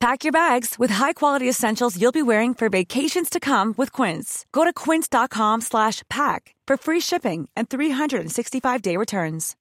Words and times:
Pack 0.00 0.22
your 0.22 0.32
bags 0.32 0.76
with 0.78 0.90
high-quality 0.90 1.48
essentials 1.48 2.00
you'll 2.00 2.12
be 2.12 2.22
wearing 2.22 2.54
for 2.54 2.68
vacations 2.68 3.28
to 3.28 3.40
come 3.40 3.74
with 3.76 3.90
Quince. 3.90 4.46
Go 4.52 4.62
to 4.62 4.72
quince.com 4.72 5.60
slash 5.60 6.04
pack 6.08 6.54
for 6.68 6.76
free 6.76 7.00
shipping 7.00 7.48
and 7.56 7.68
365-day 7.68 8.96
returns. 8.96 9.56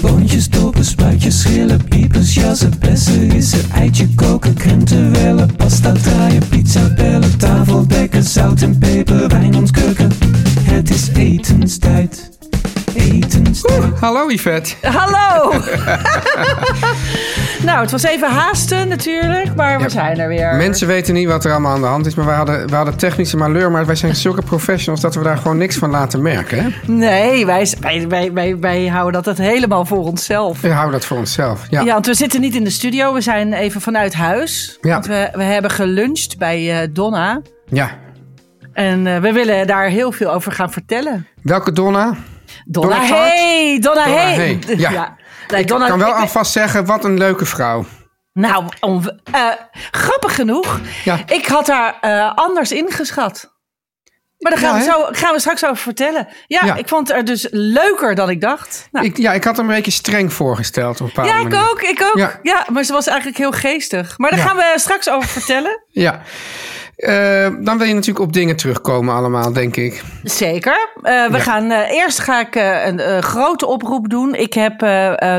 Boontjes, 0.00 0.48
dopen, 0.48 0.84
spuitjes, 0.84 1.42
schillen, 1.42 1.84
piepers, 1.90 2.34
jassen, 2.34 2.72
bessen, 2.80 3.30
rissen, 3.30 3.70
eitje 3.70 4.08
koken, 4.16 4.54
krenten 4.54 5.12
wellen, 5.12 5.56
pasta 5.56 5.92
draaien, 5.92 6.48
pizza 6.48 6.94
bellen, 6.94 7.38
tafel 7.38 7.86
dekken, 7.86 8.22
zout 8.22 8.62
en 8.62 8.78
peper, 8.78 9.28
wijn 9.28 9.54
ontkurken. 9.54 10.10
Het 10.60 10.90
is 10.90 11.08
etenstijd, 11.08 12.33
Hallo 14.00 14.28
Yvette. 14.30 14.74
Hallo! 14.82 15.50
nou, 17.68 17.80
het 17.80 17.90
was 17.90 18.02
even 18.02 18.30
haasten 18.30 18.88
natuurlijk, 18.88 19.54
maar 19.54 19.76
we 19.76 19.82
Ja, 19.82 19.88
zijn 19.88 20.18
er 20.18 20.28
weer. 20.28 20.54
Mensen 20.54 20.86
weten 20.86 21.14
niet 21.14 21.28
wat 21.28 21.44
er 21.44 21.50
allemaal 21.50 21.74
aan 21.74 21.80
de 21.80 21.86
hand 21.86 22.06
is, 22.06 22.14
maar 22.14 22.26
we 22.26 22.32
hadden, 22.32 22.68
we 22.68 22.74
hadden 22.74 22.96
technische 22.96 23.36
malheur. 23.36 23.70
Maar 23.70 23.86
wij 23.86 23.94
zijn 23.94 24.14
zulke 24.16 24.42
professionals 24.42 25.00
dat 25.00 25.14
we 25.14 25.22
daar 25.22 25.36
gewoon 25.36 25.56
niks 25.56 25.76
van 25.76 25.90
laten 25.90 26.22
merken. 26.22 26.62
Hè? 26.62 26.68
Nee, 26.92 27.46
wij, 27.46 27.72
wij, 27.80 28.08
wij, 28.08 28.32
wij, 28.32 28.58
wij 28.58 28.86
houden 28.86 29.22
dat 29.22 29.36
het 29.38 29.46
helemaal 29.46 29.84
voor 29.84 30.04
onszelf. 30.04 30.60
We 30.60 30.70
houden 30.72 30.92
dat 30.92 31.04
voor 31.04 31.16
onszelf. 31.18 31.66
Ja. 31.70 31.80
Ja. 31.80 31.92
want 31.92 32.06
we 32.06 32.14
zitten 32.14 32.40
niet 32.40 32.54
in 32.54 32.64
de 32.64 32.70
studio. 32.70 33.14
We 33.14 33.20
zijn 33.20 33.52
even 33.52 33.80
vanuit 33.80 34.14
huis. 34.14 34.78
Ja. 34.80 34.90
Want 34.92 35.06
we, 35.06 35.28
we 35.32 35.42
hebben 35.42 35.70
geluncht 35.70 36.38
bij 36.38 36.82
eh, 36.82 36.88
Donna. 36.92 37.40
ja. 37.68 38.02
En 38.72 39.06
eh, 39.06 39.20
we 39.20 39.32
willen 39.32 39.66
daar 39.66 39.88
heel 39.88 40.12
veel 40.12 40.32
over 40.32 40.52
gaan 40.52 40.72
vertellen. 40.72 41.26
Welke 41.42 41.72
Donna? 41.72 42.14
Donna, 42.64 42.88
Donna 42.98 43.06
hey! 43.14 43.78
Donna, 43.80 44.04
Donna 44.04 44.16
hey! 44.18 44.34
Hey, 44.34 44.58
ja. 44.76 45.16
Nee, 45.48 45.60
Ik 45.60 45.68
Donna, 45.68 45.86
kan 45.86 45.98
wel 45.98 46.08
ik- 46.08 46.14
alvast 46.14 46.52
zeggen, 46.52 46.84
wat 46.84 47.04
een 47.04 47.18
leuke 47.18 47.44
vrouw. 47.46 47.84
Nou, 48.32 48.64
om, 48.80 49.02
eh, 49.32 49.48
grappig 49.90 50.34
genoeg. 50.34 50.80
Ja. 51.04 51.18
Ik 51.26 51.46
had 51.46 51.66
haar 51.66 51.98
eh, 52.00 52.32
anders 52.34 52.72
ingeschat. 52.72 53.52
Maar 54.38 54.52
daar 54.52 54.60
gaan, 54.60 54.78
Ja, 54.80 54.84
we, 54.84 54.90
zo, 54.90 55.08
gaan 55.12 55.32
we 55.34 55.40
straks 55.40 55.64
over 55.64 55.76
vertellen. 55.76 56.28
Ja, 56.46 56.60
Ja. 56.64 56.74
ik 56.74 56.88
vond 56.88 57.12
haar 57.12 57.24
dus 57.24 57.46
leuker 57.50 58.14
dan 58.14 58.30
ik 58.30 58.40
dacht. 58.40 58.88
Nou, 58.92 59.06
Ik, 59.06 59.16
ja, 59.16 59.32
ik 59.32 59.44
had 59.44 59.56
hem 59.56 59.68
een 59.68 59.74
beetje 59.74 59.90
streng 59.90 60.32
voorgesteld 60.32 61.00
op 61.00 61.16
een 61.16 61.24
ja, 61.24 61.36
ik 61.38 61.42
manier. 61.42 61.70
ook, 61.70 61.82
ik 61.82 62.02
ook. 62.02 62.38
Ja. 62.42 62.66
Maar 62.72 62.84
ze 62.84 62.92
was 62.92 63.06
eigenlijk 63.06 63.38
heel 63.38 63.52
geestig. 63.52 64.18
Maar 64.18 64.30
daar 64.30 64.38
gaan 64.38 64.56
we 64.56 64.72
straks 64.76 65.08
over 65.10 65.28
vertellen. 65.28 65.84
Ja. 65.88 66.20
Eh, 66.96 67.48
dan 67.60 67.78
wil 67.78 67.86
je 67.86 67.94
natuurlijk 67.94 68.24
op 68.24 68.32
dingen 68.32 68.56
terugkomen 68.56 69.14
allemaal, 69.14 69.52
denk 69.52 69.76
ik. 69.76 70.02
Zeker. 70.22 70.88
Eh, 71.02 71.26
we 71.26 71.36
Ja. 71.36 71.42
gaan, 71.42 71.70
eh, 71.70 71.90
eerst 71.90 72.18
ga 72.18 72.40
ik 72.40 72.54
een 72.84 73.22
grote 73.22 73.66
oproep 73.66 74.08
doen. 74.08 74.34
Ik 74.34 74.52
heb 74.52 74.78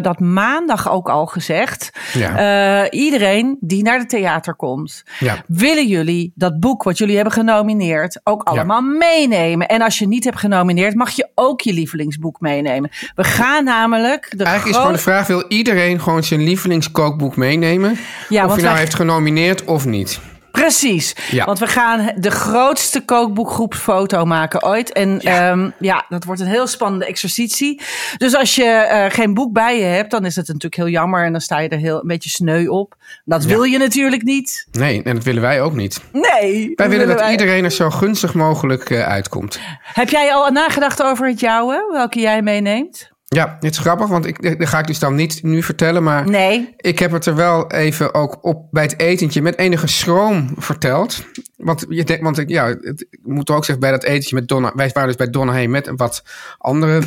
dat 0.03 0.19
maandag 0.19 0.91
ook 0.91 1.09
al 1.09 1.25
gezegd. 1.25 1.89
Ja. 2.13 2.89
Iedereen 2.91 3.57
die 3.59 3.83
naar 3.83 3.99
de 3.99 4.05
theater 4.05 4.55
komt, 4.55 5.03
Ja. 5.19 5.43
willen 5.47 5.87
jullie 5.87 6.31
dat 6.35 6.59
boek 6.59 6.83
wat 6.83 6.97
jullie 6.97 7.15
hebben 7.15 7.33
genomineerd 7.33 8.19
ook 8.23 8.43
allemaal 8.43 8.81
meenemen. 8.81 9.67
En 9.67 9.81
als 9.81 9.99
je 9.99 10.07
niet 10.07 10.23
hebt 10.23 10.39
genomineerd, 10.39 10.95
mag 10.95 11.09
je 11.09 11.29
ook 11.35 11.61
je 11.61 11.73
lievelingsboek 11.73 12.39
meenemen. 12.39 12.89
We 13.15 13.23
gaan 13.23 13.63
namelijk 13.63 14.33
de 14.37 14.43
Eigenlijk 14.43 14.75
is 14.75 14.81
gewoon 14.81 14.95
de 14.95 15.01
vraag, 15.03 15.27
wil 15.27 15.45
iedereen 15.47 16.01
gewoon 16.01 16.23
zijn 16.23 16.43
lievelingskookboek 16.43 17.35
meenemen? 17.35 17.91
Of 17.91 18.55
je 18.55 18.61
nou 18.61 18.77
heeft 18.77 18.95
genomineerd 18.95 19.63
of 19.63 19.85
niet. 19.85 20.19
Precies. 20.61 21.15
Ja. 21.31 21.45
Want 21.45 21.59
we 21.59 21.67
gaan 21.67 22.11
de 22.15 22.31
grootste 22.31 23.05
kookboekgroepsfoto 23.05 24.25
maken 24.25 24.63
ooit. 24.63 24.91
En 24.91 25.19
ja. 25.21 25.71
ja, 25.79 26.05
dat 26.09 26.23
wordt 26.23 26.41
een 26.41 26.47
heel 26.47 26.67
spannende 26.67 27.05
exercitie. 27.05 27.81
Dus 28.17 28.35
als 28.35 28.55
je 28.55 28.63
eh, 28.63 29.11
geen 29.11 29.33
boek 29.33 29.53
bij 29.53 29.77
je 29.79 29.83
hebt, 29.85 30.11
dan 30.11 30.25
is 30.25 30.35
het 30.35 30.47
natuurlijk 30.47 30.75
heel 30.75 30.87
jammer. 30.89 31.25
En 31.25 31.31
dan 31.31 31.41
sta 31.41 31.59
je 31.59 31.69
er 31.69 31.77
heel 31.77 31.95
een 32.01 32.07
beetje 32.07 32.29
sneu 32.29 32.67
op. 32.67 32.95
Dat 33.25 33.43
wil 33.43 33.63
je 33.63 33.77
natuurlijk 33.77 34.23
niet. 34.23 34.67
Nee, 34.71 35.03
en 35.03 35.15
dat 35.15 35.23
willen 35.23 35.41
wij 35.41 35.61
ook 35.61 35.73
niet. 35.73 36.01
Nee. 36.11 36.71
Wij 36.75 36.89
willen 36.89 37.07
dat 37.07 37.19
wij- 37.19 37.31
iedereen 37.31 37.63
er 37.63 37.71
zo 37.71 37.89
gunstig 37.89 38.33
mogelijk 38.33 38.89
eh, 38.89 39.07
uitkomt. 39.07 39.59
Heb 39.81 40.09
jij 40.09 40.33
al 40.33 40.51
nagedacht 40.51 41.03
over 41.03 41.27
het 41.27 41.39
jouwe? 41.39 41.89
Welke 41.91 42.19
jij 42.19 42.41
meeneemt? 42.41 43.13
Ja, 43.27 43.57
het 43.59 43.71
is 43.71 43.77
grappig, 43.77 44.07
want 44.07 44.25
ik, 44.25 44.59
dat 44.59 44.67
ga 44.67 44.79
ik 44.79 44.87
dus 44.87 44.99
dan 44.99 45.15
niet 45.15 45.43
nu 45.43 45.63
vertellen. 45.63 46.03
Maar 46.03 46.29
Nee. 46.29 46.73
ik 46.77 46.99
heb 46.99 47.11
het 47.11 47.25
er 47.25 47.35
wel 47.35 47.71
even 47.71 48.13
ook 48.13 48.37
op 48.41 48.67
bij 48.71 48.83
het 48.83 48.99
etentje 48.99 49.41
met 49.41 49.57
enige 49.57 49.87
schroom 49.87 50.49
verteld. 50.57 51.25
Want, 51.57 51.85
je 51.89 52.03
denkt, 52.03 52.23
want 52.23 52.37
ik, 52.37 52.49
ja, 52.49 52.67
het, 52.67 53.05
ik 53.09 53.19
moet 53.23 53.49
ook 53.49 53.65
zeggen, 53.65 53.79
bij 53.79 53.91
dat 53.91 54.03
etentje 54.03 54.35
met 54.35 54.47
Donna... 54.47 54.71
Wij 54.75 54.89
waren 54.93 55.07
dus 55.07 55.17
bij 55.17 55.29
Donna 55.29 55.53
heen 55.53 55.69
met 55.69 55.91
wat 55.95 56.23
andere 56.57 57.01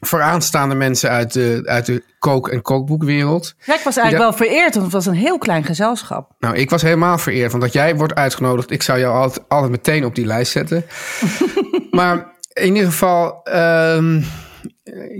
vooraanstaande 0.00 0.74
mensen 0.74 1.10
uit 1.10 1.32
de, 1.32 1.62
uit 1.64 1.86
de 1.86 2.02
kook- 2.18 2.48
en 2.48 2.62
kookboekwereld. 2.62 3.54
Ja, 3.64 3.74
ik 3.74 3.84
was 3.84 3.96
eigenlijk 3.96 4.30
wel 4.30 4.46
vereerd, 4.46 4.72
want 4.72 4.84
het 4.84 4.94
was 4.94 5.06
een 5.06 5.14
heel 5.20 5.38
klein 5.38 5.64
gezelschap. 5.64 6.30
Nou, 6.38 6.56
ik 6.56 6.70
was 6.70 6.82
helemaal 6.82 7.18
vereerd, 7.18 7.50
want 7.50 7.62
dat 7.62 7.72
jij 7.72 7.96
wordt 7.96 8.14
uitgenodigd, 8.14 8.70
ik 8.70 8.82
zou 8.82 8.98
jou 8.98 9.14
altijd, 9.14 9.48
altijd 9.48 9.70
meteen 9.70 10.04
op 10.04 10.14
die 10.14 10.26
lijst 10.26 10.52
zetten. 10.52 10.84
maar 11.90 12.34
in 12.52 12.74
ieder 12.74 12.90
geval, 12.90 13.42
ehm, 13.42 14.22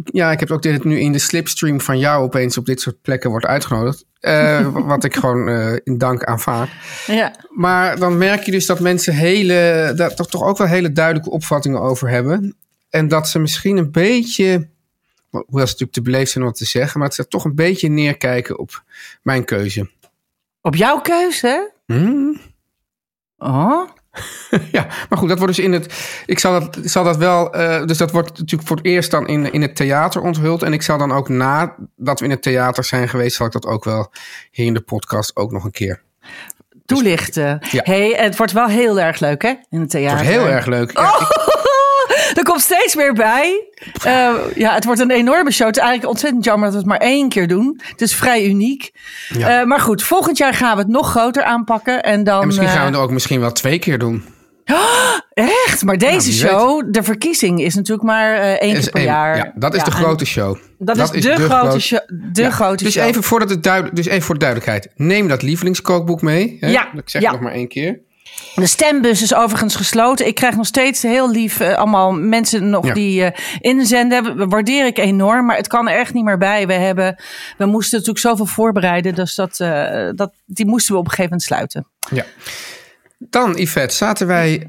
ja, 0.04 0.32
ik 0.32 0.40
heb 0.40 0.50
ook 0.50 0.62
dit 0.62 0.84
nu 0.84 1.00
in 1.00 1.12
de 1.12 1.18
slipstream 1.18 1.80
van 1.80 1.98
jou 1.98 2.24
opeens 2.24 2.58
op 2.58 2.66
dit 2.66 2.80
soort 2.80 3.00
plekken 3.02 3.30
wordt 3.30 3.46
uitgenodigd. 3.46 4.04
Eh, 4.20 4.68
wat 4.86 5.04
ik 5.04 5.14
gewoon 5.14 5.48
eh, 5.48 5.76
in 5.84 5.98
dank 5.98 6.24
aanvaard. 6.24 6.70
Ja. 7.06 7.34
Maar 7.50 7.98
dan 7.98 8.18
merk 8.18 8.42
je 8.42 8.50
dus 8.50 8.66
dat 8.66 8.80
mensen 8.80 9.14
hele, 9.14 9.92
daar 9.96 10.14
toch, 10.14 10.28
toch 10.28 10.42
ook 10.42 10.58
wel 10.58 10.66
hele 10.66 10.92
duidelijke 10.92 11.30
opvattingen 11.30 11.80
over 11.80 12.08
hebben. 12.08 12.56
En 12.90 13.08
dat 13.08 13.28
ze 13.28 13.38
misschien 13.38 13.76
een 13.76 13.90
beetje, 13.90 14.68
hoewel 15.30 15.46
ze 15.50 15.72
natuurlijk 15.72 15.92
te 15.92 16.02
beleefd 16.02 16.30
zijn 16.30 16.44
om 16.44 16.50
het 16.50 16.58
te 16.58 16.66
zeggen, 16.66 16.98
maar 16.98 17.08
dat 17.08 17.16
ze 17.16 17.28
toch 17.28 17.44
een 17.44 17.54
beetje 17.54 17.88
neerkijken 17.88 18.58
op 18.58 18.82
mijn 19.22 19.44
keuze. 19.44 19.90
Op 20.60 20.74
jouw 20.74 21.00
keuze? 21.00 21.72
Hmm. 21.86 22.40
Oh. 23.38 23.88
Ja, 24.72 24.86
maar 25.08 25.18
goed, 25.18 25.28
dat 25.28 25.38
wordt 25.38 25.56
dus 25.56 25.64
in 25.64 25.72
het. 25.72 25.94
Ik 26.26 26.38
zal 26.38 26.60
dat, 26.60 26.78
zal 26.82 27.04
dat 27.04 27.16
wel. 27.16 27.52
eh, 27.54 27.84
dus 27.86 27.98
dat 27.98 28.10
wordt 28.10 28.38
natuurlijk 28.38 28.68
voor 28.68 28.76
het 28.76 28.86
eerst 28.86 29.10
dan 29.10 29.26
in, 29.28 29.52
in 29.52 29.62
het 29.62 29.76
theater 29.76 30.22
onthuld. 30.22 30.62
En 30.62 30.72
ik 30.72 30.82
zal 30.82 30.98
dan 30.98 31.12
ook 31.12 31.28
nadat 31.28 32.18
we 32.18 32.24
in 32.24 32.30
het 32.30 32.42
theater 32.42 32.84
zijn 32.84 33.08
geweest, 33.08 33.36
zal 33.36 33.46
ik 33.46 33.52
dat 33.52 33.66
ook 33.66 33.84
wel 33.84 34.12
hier 34.50 34.66
in 34.66 34.74
de 34.74 34.80
podcast 34.80 35.36
ook 35.36 35.52
nog 35.52 35.64
een 35.64 35.70
keer. 35.70 36.02
Toelichten. 36.84 37.58
Ja. 37.70 37.80
Hey, 37.84 38.12
het 38.16 38.36
wordt 38.36 38.52
wel 38.52 38.66
heel 38.68 39.00
erg 39.00 39.20
leuk, 39.20 39.42
hè? 39.42 39.54
In 39.70 39.80
het 39.80 39.90
theater. 39.90 40.18
Het 40.18 40.26
wordt 40.26 40.42
heel 40.42 40.54
erg 40.54 40.66
leuk. 40.66 40.90
Ja, 40.92 41.08
ik- 41.20 41.54
Er 42.36 42.42
komt 42.42 42.60
steeds 42.60 42.94
meer 42.94 43.12
bij. 43.12 43.66
Eh, 44.02 44.34
ja, 44.54 44.74
het 44.74 44.84
wordt 44.84 45.00
een 45.00 45.10
enorme 45.10 45.50
show. 45.50 45.66
Het 45.66 45.76
is 45.76 45.82
eigenlijk 45.82 46.12
ontzettend 46.12 46.44
jammer 46.44 46.64
dat 46.64 46.72
we 46.72 46.78
het 46.78 46.88
maar 46.88 47.08
één 47.08 47.28
keer 47.28 47.48
doen. 47.48 47.80
Het 47.82 48.00
is 48.00 48.14
vrij 48.14 48.46
uniek. 48.46 48.92
Ja. 49.28 49.60
Eh, 49.60 49.66
maar 49.66 49.80
goed, 49.80 50.02
volgend 50.02 50.38
jaar 50.38 50.54
gaan 50.54 50.76
we 50.76 50.82
het 50.82 50.90
nog 50.90 51.10
groter 51.10 51.42
aanpakken. 51.42 52.02
En 52.02 52.24
dan. 52.24 52.40
en 52.40 52.46
misschien 52.46 52.68
gaan 52.68 52.76
we 52.76 52.86
eh, 52.86 52.92
het 52.92 53.02
ook 53.02 53.10
misschien 53.10 53.40
wel 53.40 53.52
twee 53.52 53.78
keer 53.78 53.98
doen. 53.98 54.24
Echt? 55.32 55.84
Maar 55.84 55.98
deze 55.98 56.30
wie 56.30 56.40
weet. 56.42 56.50
show, 56.50 56.92
de 56.92 57.02
verkiezing, 57.02 57.60
is 57.60 57.74
natuurlijk 57.74 58.06
maar 58.06 58.36
één 58.36 58.72
keer 58.74 58.90
per 58.90 59.02
jaar. 59.02 59.36
Ja, 59.36 59.52
dat 59.54 59.74
is 59.74 59.84
de 59.84 59.90
grote 59.90 60.26
show. 60.26 60.56
Dat, 60.78 61.14
is, 61.14 61.22
de, 61.22 61.34
grote 61.34 61.80
show. 61.80 62.00
De 62.32 62.42
Ja, 62.42 62.50
grote 62.50 62.84
dus 62.84 62.92
show. 62.92 63.04
Even 63.04 63.22
voordat 63.22 63.50
het 63.50 63.62
duid, 63.62 63.96
dus 63.96 64.06
even 64.06 64.22
voor 64.22 64.34
de 64.34 64.40
duidelijkheid. 64.40 64.88
Neem 64.94 65.28
dat 65.28 65.42
lievelingskookboek 65.42 66.22
mee. 66.22 66.56
Hè? 66.60 66.70
Ja, 66.70 66.92
Ik 66.94 67.08
zeg 67.10 67.22
het 67.22 67.30
nog 67.30 67.40
maar 67.40 67.52
één 67.52 67.68
keer. 67.68 68.00
De 68.54 68.66
stembus 68.66 69.22
is 69.22 69.34
overigens 69.34 69.76
gesloten. 69.76 70.26
Ik 70.26 70.34
krijg 70.34 70.56
nog 70.56 70.66
steeds 70.66 71.02
heel 71.02 71.30
lief 71.30 71.60
eh, 71.60 71.74
allemaal 71.74 72.12
mensen 72.12 72.70
nog 72.70 72.86
Ja. 72.86 72.94
die 72.94 73.24
eh, 73.24 73.44
inzenden. 73.60 74.36
Dat 74.36 74.50
waardeer 74.50 74.86
ik 74.86 74.98
enorm, 74.98 75.46
maar 75.46 75.56
het 75.56 75.68
kan 75.68 75.88
er 75.88 75.98
echt 75.98 76.14
niet 76.14 76.24
meer 76.24 76.38
bij. 76.38 76.66
We, 76.66 76.72
hebben, 76.72 77.16
we 77.58 77.66
moesten 77.66 77.98
natuurlijk 77.98 78.26
zoveel 78.26 78.46
voorbereiden, 78.46 79.14
dus 79.14 79.34
dat, 79.34 79.60
eh, 79.60 80.08
dat, 80.14 80.32
die 80.44 80.66
moesten 80.66 80.92
we 80.92 80.98
op 81.00 81.04
een 81.04 81.10
gegeven 81.10 81.30
moment 81.30 81.42
sluiten. 81.42 81.86
Ja. 82.10 82.24
Dan, 83.18 83.56
Yvette, 83.56 83.94
zaten 83.94 84.26
wij 84.26 84.64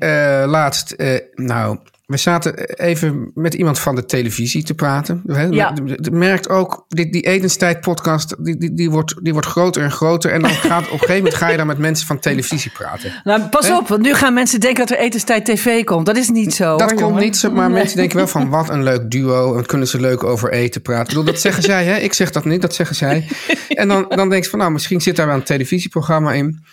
laatst... 0.47 0.95
nou, 1.33 1.77
we 2.07 2.17
zaten 2.17 2.75
even 2.75 3.31
met 3.33 3.53
iemand 3.53 3.79
van 3.79 3.95
de 3.95 4.05
televisie 4.05 4.63
te 4.63 4.73
praten. 4.73 5.21
Ja. 5.49 5.73
Merkt 6.11 6.49
ook, 6.49 6.85
die, 6.87 7.11
die 7.11 7.21
etenstijd-podcast, 7.21 8.35
die, 8.45 8.57
die, 8.57 8.73
die, 8.73 8.89
wordt, 8.89 9.15
die 9.23 9.33
wordt 9.33 9.47
groter 9.47 9.83
en 9.83 9.91
groter. 9.91 10.31
En 10.31 10.41
dan 10.41 10.51
gaat 10.69 10.85
op 10.85 10.91
een 10.91 10.99
gegeven 10.99 11.15
moment 11.15 11.35
ga 11.35 11.49
je 11.49 11.57
dan 11.57 11.67
met 11.67 11.77
mensen 11.77 12.07
van 12.07 12.19
televisie 12.19 12.71
praten. 12.71 13.11
Nou, 13.23 13.41
pas 13.41 13.71
op, 13.71 13.87
want 13.87 14.01
nu 14.01 14.13
gaan 14.13 14.33
mensen 14.33 14.59
denken 14.59 14.87
dat 14.87 14.97
er 14.97 15.03
etenstijd 15.03 15.45
tv 15.45 15.83
komt. 15.83 16.05
Dat 16.05 16.17
is 16.17 16.29
niet 16.29 16.53
zo. 16.53 16.77
Dat 16.77 16.79
hoor, 16.79 16.89
komt 16.89 16.99
jongen. 16.99 17.23
niet, 17.23 17.37
zo, 17.37 17.51
maar 17.51 17.71
mensen 17.71 17.97
denken 17.97 18.17
wel 18.17 18.27
van 18.27 18.49
wat 18.49 18.69
een 18.69 18.83
leuk 18.83 19.11
duo. 19.11 19.57
En 19.57 19.65
kunnen 19.65 19.87
ze 19.87 19.99
leuk 19.99 20.23
over 20.23 20.51
eten 20.51 20.81
praten. 20.81 21.03
Ik 21.03 21.09
bedoel, 21.09 21.23
dat 21.23 21.39
zeggen 21.39 21.63
zij, 21.63 21.85
hè? 21.85 21.97
Ik 21.97 22.13
zeg 22.13 22.31
dat 22.31 22.45
niet, 22.45 22.61
dat 22.61 22.75
zeggen 22.75 22.95
zij. 22.95 23.27
En 23.67 23.87
dan, 23.87 24.05
dan 24.09 24.29
denk 24.29 24.43
je 24.43 24.49
van, 24.49 24.59
nou, 24.59 24.71
misschien 24.71 25.01
zit 25.01 25.15
daar 25.15 25.27
wel 25.27 25.35
een 25.35 25.43
televisieprogramma 25.43 26.33
in. 26.33 26.63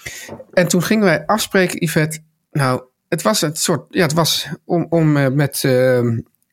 En 0.53 0.69
toen 0.69 0.83
gingen 0.83 1.05
wij 1.05 1.27
afspreken, 1.27 1.85
Yvette. 1.85 2.19
Nou, 2.51 2.83
het 3.15 3.23
was 3.23 3.41
het 3.41 3.59
soort, 3.59 3.83
ja, 3.91 4.03
het 4.03 4.13
was 4.13 4.49
om, 4.65 4.87
om 4.89 5.17
eh, 5.17 5.29
met 5.29 5.65
eh, 5.65 6.01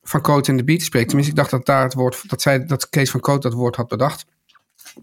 Van 0.03 0.21
Coot 0.21 0.47
in 0.47 0.57
de 0.57 0.63
Beat 0.63 0.79
te 0.79 0.85
spreken. 0.85 1.07
Tenminste, 1.07 1.33
ik 1.35 1.39
dacht 1.39 1.51
dat 1.51 1.65
daar 1.65 1.83
het 1.83 1.93
woord, 1.93 2.29
dat 2.29 2.41
zij, 2.41 2.65
dat 2.65 2.89
Kees 2.89 3.11
van 3.11 3.19
Coot 3.19 3.41
dat 3.41 3.53
woord 3.53 3.75
had 3.75 3.87
bedacht. 3.87 4.25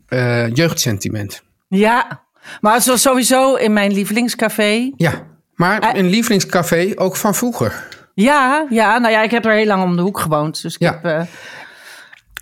Eh, 0.09 0.55
jeugdsentiment. 0.55 1.43
Ja, 1.69 2.23
maar 2.61 2.75
het 2.75 2.87
was 2.87 3.03
sowieso 3.03 3.55
in 3.55 3.73
mijn 3.73 3.93
lievelingscafé. 3.93 4.91
Ja, 4.97 5.27
maar 5.55 5.81
Eh. 5.81 6.01
een 6.01 6.09
lievelingscafé 6.09 6.93
ook 6.95 7.17
van 7.17 7.35
vroeger. 7.35 7.89
Ja, 8.15 8.67
ja, 8.71 8.99
nou 8.99 9.13
ja, 9.13 9.23
ik 9.23 9.31
heb 9.31 9.45
er 9.45 9.53
heel 9.53 9.67
lang 9.67 9.83
om 9.83 9.97
de 9.97 10.03
hoek 10.03 10.21
gewoond. 10.21 10.63
Dus 10.63 10.75
ik 10.75 10.81
Ja. 10.81 10.99
heb... 11.03 11.27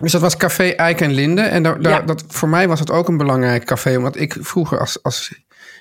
Dus 0.00 0.12
dat 0.12 0.20
was 0.20 0.36
Café 0.36 0.68
Eik 0.68 1.00
en 1.00 1.12
Linde. 1.12 1.40
En 1.42 1.62
daar, 1.62 1.80
daar, 1.82 1.92
Ja. 1.92 2.00
dat, 2.06 2.24
voor 2.28 2.48
mij 2.48 2.68
was 2.68 2.80
het 2.80 2.90
ook 2.90 3.08
een 3.08 3.16
belangrijk 3.16 3.64
café. 3.64 3.96
Omdat 3.96 4.16
ik 4.16 4.36
vroeger 4.40 4.80
als, 4.80 5.02
als 5.02 5.32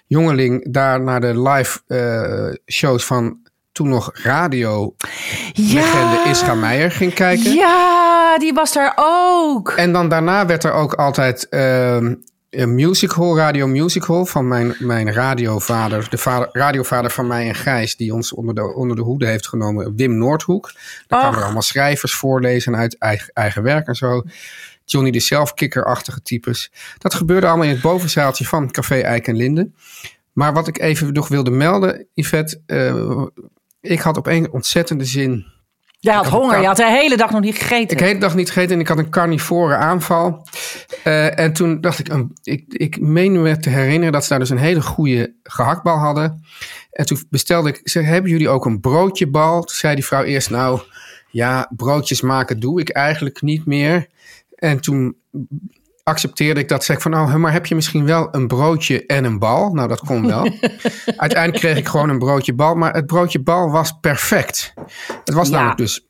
jongeling 0.08 0.72
daar 0.72 1.02
naar 1.02 1.22
de 1.22 1.42
live 1.42 1.80
eh, 1.88 2.74
shows 2.74 3.06
van 3.06 3.38
toen 3.72 3.90
nog 3.90 4.12
radio 4.14 4.96
legende 5.54 6.30
Ischa 6.30 6.54
Meijer 6.54 6.92
ging 6.92 7.14
kijken. 7.14 7.54
Ja, 7.54 8.38
die 8.38 8.54
was 8.54 8.74
daar 8.74 8.94
ook. 8.96 9.72
En 9.72 9.94
dan 9.94 10.10
daarna 10.10 10.46
werd 10.46 10.64
er 10.64 10.72
ook 10.72 10.94
altijd 10.94 11.50
ehm, 11.50 12.14
een 12.50 12.76
music 12.76 13.12
hall, 13.12 13.36
radio 13.36 13.68
music 13.68 14.04
hall 14.04 14.26
van 14.26 14.48
mijn, 14.48 14.76
mijn 14.80 15.14
radiovader. 15.14 16.10
De 16.10 16.18
vader, 16.18 16.50
radiovader 16.52 17.12
van 17.12 17.28
mij 17.28 17.48
en 17.48 17.56
Gijs, 17.56 17.96
die 17.96 18.14
ons 18.14 18.34
onder 18.34 18.56
de, 18.56 18.74
onder 18.74 18.96
de 18.96 19.02
hoede 19.02 19.26
heeft 19.26 19.48
genomen, 19.48 19.96
Wim 19.96 20.18
Noordhoek. 20.18 20.72
Daar 21.08 21.20
kwamen 21.20 21.44
allemaal 21.44 21.62
schrijvers 21.62 22.16
voorlezen 22.16 22.76
uit 22.76 22.98
eigen, 22.98 23.30
eigen 23.34 23.64
werk 23.64 23.88
en 23.88 23.96
zo. 23.96 24.24
Johnny 24.86 25.12
de 25.12 25.20
Zelfkikker-achtige 25.20 26.22
types. 26.22 26.72
Dat 26.98 27.14
gebeurde 27.14 27.48
allemaal 27.48 27.66
in 27.66 27.72
het 27.72 27.82
bovenzaaltje 27.82 28.46
van 28.46 28.72
Café 28.72 29.00
Eik 29.00 29.28
en 29.28 29.36
Linde. 29.36 29.72
Maar 30.34 30.54
wat 30.54 30.68
ik 30.68 30.80
even 30.80 31.14
nog 31.14 31.28
wilde 31.28 31.52
melden, 31.52 32.08
Yvette. 32.14 32.62
eh, 32.66 33.24
ik 33.82 34.00
had 34.00 34.18
op 34.18 34.28
een 34.28 34.52
ontzettende 34.52 35.06
zin 35.06 35.54
Jij 36.06 36.14
had 36.14 36.26
had 36.26 36.42
honger, 36.42 36.60
je 36.60 36.66
had 36.66 36.78
de 36.78 36.90
hele 36.90 37.18
dag 37.18 37.32
nog 37.32 37.42
niet 37.42 37.58
gegeten. 37.58 37.92
ik 37.92 37.98
de 37.98 38.04
hele 38.04 38.20
dag 38.20 38.36
niet 38.36 38.52
gegeten 38.52 38.74
en 38.74 38.80
ik 38.80 38.88
had 38.88 38.98
een 38.98 39.10
carnivore 39.10 39.76
aanval. 39.76 40.48
Eh, 41.04 41.40
en 41.40 41.54
toen 41.54 41.82
dacht 41.82 42.00
ik, 42.00 42.08
een, 42.08 42.32
ik, 42.44 42.64
ik 42.68 43.00
meen 43.00 43.42
me 43.42 43.58
te 43.58 43.70
herinneren 43.70 44.12
dat 44.12 44.24
ze 44.24 44.30
daar 44.30 44.40
dus 44.40 44.50
een 44.50 44.58
hele 44.58 44.82
goede 44.82 45.34
gehaktbal 45.44 45.98
hadden. 45.98 46.46
En 46.92 47.06
toen 47.06 47.24
bestelde 47.30 47.70
ik, 47.70 47.78
ik 47.78 47.90
zeg, 47.90 48.06
hebben 48.06 48.32
jullie 48.32 48.50
ook 48.50 48.66
een 48.66 48.80
broodjebal? 48.80 49.64
Toen 49.64 49.76
zei 49.76 49.96
die 49.96 50.06
vrouw 50.06 50.24
eerst, 50.24 50.50
nou 50.50 50.82
ja, 51.30 51.72
broodjes 51.76 52.22
maken 52.22 52.60
doe 52.60 52.80
ik 52.80 52.90
eigenlijk 52.90 53.42
niet 53.42 53.66
meer. 53.66 54.08
En 54.56 54.80
toen 54.80 55.16
accepteerde 56.04 56.60
ik 56.60 56.68
dat. 56.68 56.84
Zeg 56.84 56.96
ik 56.96 57.02
van, 57.02 57.14
oh, 57.14 57.36
maar 57.36 57.52
heb 57.52 57.66
je 57.66 57.76
misschien 57.76 58.06
wel 58.06 58.28
een 58.32 58.48
broodje 58.48 59.06
en 59.06 59.24
een 59.24 59.40
bal? 59.40 59.74
Nou, 59.74 59.88
dat 59.88 60.00
kon 60.00 60.28
wel. 60.28 60.44
Uiteindelijk 61.18 61.60
kreeg 61.64 61.78
ik 61.78 61.88
gewoon 61.88 62.10
een 62.10 62.20
broodje 62.20 62.54
bal. 62.54 62.76
Maar 62.76 62.94
het 62.94 63.06
broodje 63.06 63.40
bal 63.40 63.72
was 63.72 64.00
perfect. 64.02 64.74
Het 65.26 65.34
was 65.34 65.48
Ja. 65.50 65.54
namelijk 65.56 65.78
dus 65.78 66.08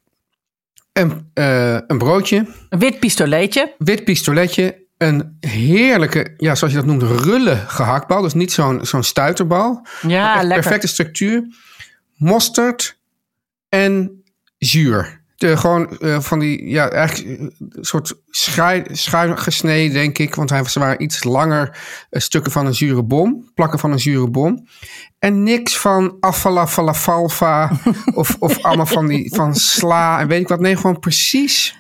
een, 0.94 1.30
eh, 1.34 1.74
een 1.88 1.98
broodje, 1.98 2.48
Een 2.70 2.80
wit 2.80 3.00
pistoleetje. 3.00 3.76
wit 3.78 4.04
pistoletje, 4.04 4.84
een 4.98 5.38
heerlijke, 5.40 6.34
ja, 6.38 6.56
zoals 6.56 6.74
je 6.74 6.80
dat 6.80 6.88
noemt, 6.88 7.04
rulle 7.24 7.56
gehaktbal. 7.56 8.22
Dus 8.22 8.34
niet 8.34 8.52
zo'n 8.52 8.86
zo'n 8.86 9.04
stuiterbal. 9.04 9.86
Ja, 10.08 10.34
lekker. 10.36 10.54
perfecte 10.62 10.88
structuur. 10.88 11.44
Mosterd 12.16 13.00
en 13.70 14.24
zuur. 14.58 15.24
De, 15.38 15.58
gewoon 15.58 15.98
eh, 16.00 16.20
van 16.20 16.40
die, 16.40 16.70
ja, 16.70 16.90
eigenlijk 16.90 17.40
eh, 17.40 17.46
een 17.70 17.84
soort 17.86 18.14
schuin, 18.30 18.86
schuin 18.92 19.38
gesneden, 19.40 19.94
denk 19.94 20.18
ik. 20.18 20.36
Want 20.36 20.50
hij 20.50 20.62
was- 20.64 20.72
ze 20.72 20.80
waren 20.80 21.04
iets 21.04 21.24
langer 21.24 21.78
eh, 22.10 22.22
stukken 22.22 22.52
van 22.52 22.66
een 22.66 22.74
zure 22.76 23.04
bom. 23.04 23.52
Plakken 23.54 23.80
van 23.80 23.92
een 23.92 24.00
zure 24.00 24.30
bom. 24.30 24.68
En 25.20 25.44
niks 25.44 25.78
van 25.78 26.18
affalafalafalfa 26.20 27.72
of, 28.14 28.36
of 28.40 28.62
allemaal 28.64 28.86
van, 28.86 29.08
die, 29.08 29.36
van 29.36 29.56
sla 29.56 30.20
en 30.20 30.28
weet 30.28 30.42
ik 30.42 30.48
wat. 30.48 30.60
Nee, 30.60 30.76
gewoon 30.76 31.00
precies 31.00 31.78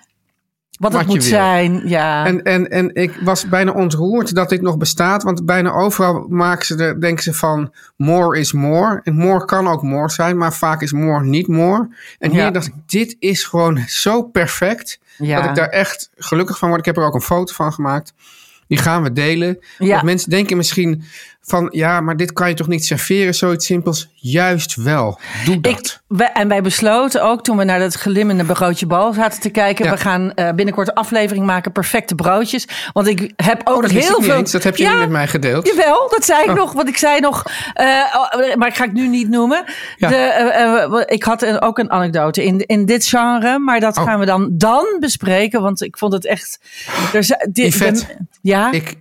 Wat 0.79 0.93
het 0.93 1.05
wat 1.05 1.13
moet 1.13 1.23
zijn, 1.23 1.81
ja. 1.87 2.25
en, 2.25 2.43
en, 2.43 2.69
en 2.69 2.95
ik 2.95 3.11
was 3.23 3.49
bijna 3.49 3.71
ontroerd 3.71 4.35
dat 4.35 4.49
dit 4.49 4.61
nog 4.61 4.77
bestaat. 4.77 5.23
Want 5.23 5.45
bijna 5.45 5.71
overal 5.71 6.25
maken 6.29 6.65
ze 6.65 6.75
er, 6.75 7.01
denken 7.01 7.23
ze 7.23 7.33
van 7.33 7.73
more 7.97 8.39
is 8.39 8.53
more. 8.53 9.01
En 9.03 9.15
more 9.15 9.45
kan 9.45 9.67
ook 9.67 9.81
more 9.81 10.09
zijn, 10.09 10.37
maar 10.37 10.53
vaak 10.53 10.81
is 10.81 10.91
more 10.91 11.23
niet 11.23 11.47
more. 11.47 11.87
En 12.19 12.31
hier 12.31 12.41
Ja. 12.41 12.51
dacht 12.51 12.67
ik, 12.67 12.73
dit 12.85 13.15
is 13.19 13.43
gewoon 13.43 13.83
zo 13.87 14.23
perfect. 14.23 14.99
Ja. 15.17 15.39
Dat 15.41 15.49
ik 15.49 15.55
daar 15.55 15.69
echt 15.69 16.09
gelukkig 16.17 16.57
van 16.57 16.67
word. 16.67 16.79
Ik 16.79 16.85
heb 16.85 16.97
er 16.97 17.05
ook 17.05 17.13
een 17.15 17.21
foto 17.21 17.53
van 17.53 17.73
gemaakt. 17.73 18.13
Die 18.67 18.77
gaan 18.77 19.03
we 19.03 19.11
delen. 19.11 19.59
Ja. 19.77 19.87
Want 19.89 20.03
mensen 20.03 20.29
denken 20.29 20.57
misschien 20.57 21.03
van... 21.45 21.67
ja, 21.71 22.01
maar 22.01 22.17
dit 22.17 22.33
kan 22.33 22.49
je 22.49 22.55
toch 22.55 22.67
niet 22.67 22.85
serveren, 22.85 23.35
zoiets 23.35 23.65
simpels? 23.65 24.09
Juist 24.15 24.75
wel. 24.75 25.19
Doe 25.45 25.61
dat. 25.61 25.71
Ik, 25.71 25.97
wij- 26.07 26.31
en 26.33 26.47
wij 26.47 26.61
besloten 26.61 27.23
ook 27.23 27.43
toen 27.43 27.57
we 27.57 27.63
naar 27.63 27.79
dat 27.79 27.93
glimmende 27.93 28.43
broodje 28.43 28.85
bal 28.85 29.13
zaten 29.13 29.41
te 29.41 29.49
kijken. 29.49 29.85
Ja. 29.85 29.91
We 29.91 29.97
gaan 29.97 30.33
eh, 30.33 30.51
binnenkort 30.51 30.87
een 30.87 30.93
aflevering 30.93 31.45
maken, 31.45 31.71
perfecte 31.71 32.15
broodjes. 32.15 32.67
Want 32.93 33.07
ik 33.07 33.31
heb 33.35 33.61
ook 33.63 33.75
Oh, 33.75 33.81
dat 33.81 33.91
heel 33.91 34.21
veel. 34.21 34.35
eens. 34.35 34.51
Dat 34.51 34.63
heb 34.63 34.75
je 34.77 34.83
Ja, 34.83 34.89
niet 34.91 34.99
met 34.99 35.09
mij 35.09 35.27
gedeeld. 35.27 35.67
Jawel, 35.67 36.09
dat 36.09 36.25
zei 36.25 36.43
ik 36.43 36.49
Oh. 36.49 36.55
nog. 36.55 36.73
Want 36.73 36.87
ik 36.87 36.97
zei 36.97 37.19
nog, 37.19 37.43
eh, 37.73 37.85
oh, 38.15 38.55
maar 38.55 38.67
ik 38.67 38.75
ga 38.75 38.83
het 38.83 38.93
nu 38.93 39.07
niet 39.07 39.29
noemen. 39.29 39.63
Ja. 39.97 40.09
De, 40.09 40.15
eh, 40.15 40.83
eh, 40.83 41.01
ik 41.05 41.23
had 41.23 41.41
een- 41.41 41.61
ook 41.61 41.77
een 41.77 41.91
anekdote 41.91 42.43
in, 42.45 42.59
in 42.65 42.85
dit 42.85 43.05
genre, 43.05 43.59
maar 43.59 43.79
dat 43.79 43.97
Oh. 43.97 44.03
gaan 44.03 44.19
we 44.19 44.25
dan, 44.25 44.49
dan 44.51 44.85
bespreken. 44.99 45.61
Want 45.61 45.81
ik 45.81 45.97
vond 45.97 46.13
het 46.13 46.25
echt. 46.25 46.59
Er, 47.13 47.47
dit, 47.51 48.07
ja. 48.41 48.71
Ik, 48.71 48.95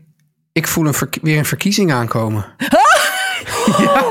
ik 0.55 0.69
voel 0.69 0.87
een 0.87 0.95
weer 1.23 1.39
een 1.39 1.45
verkiezing 1.45 1.93
aankomen. 1.93 2.45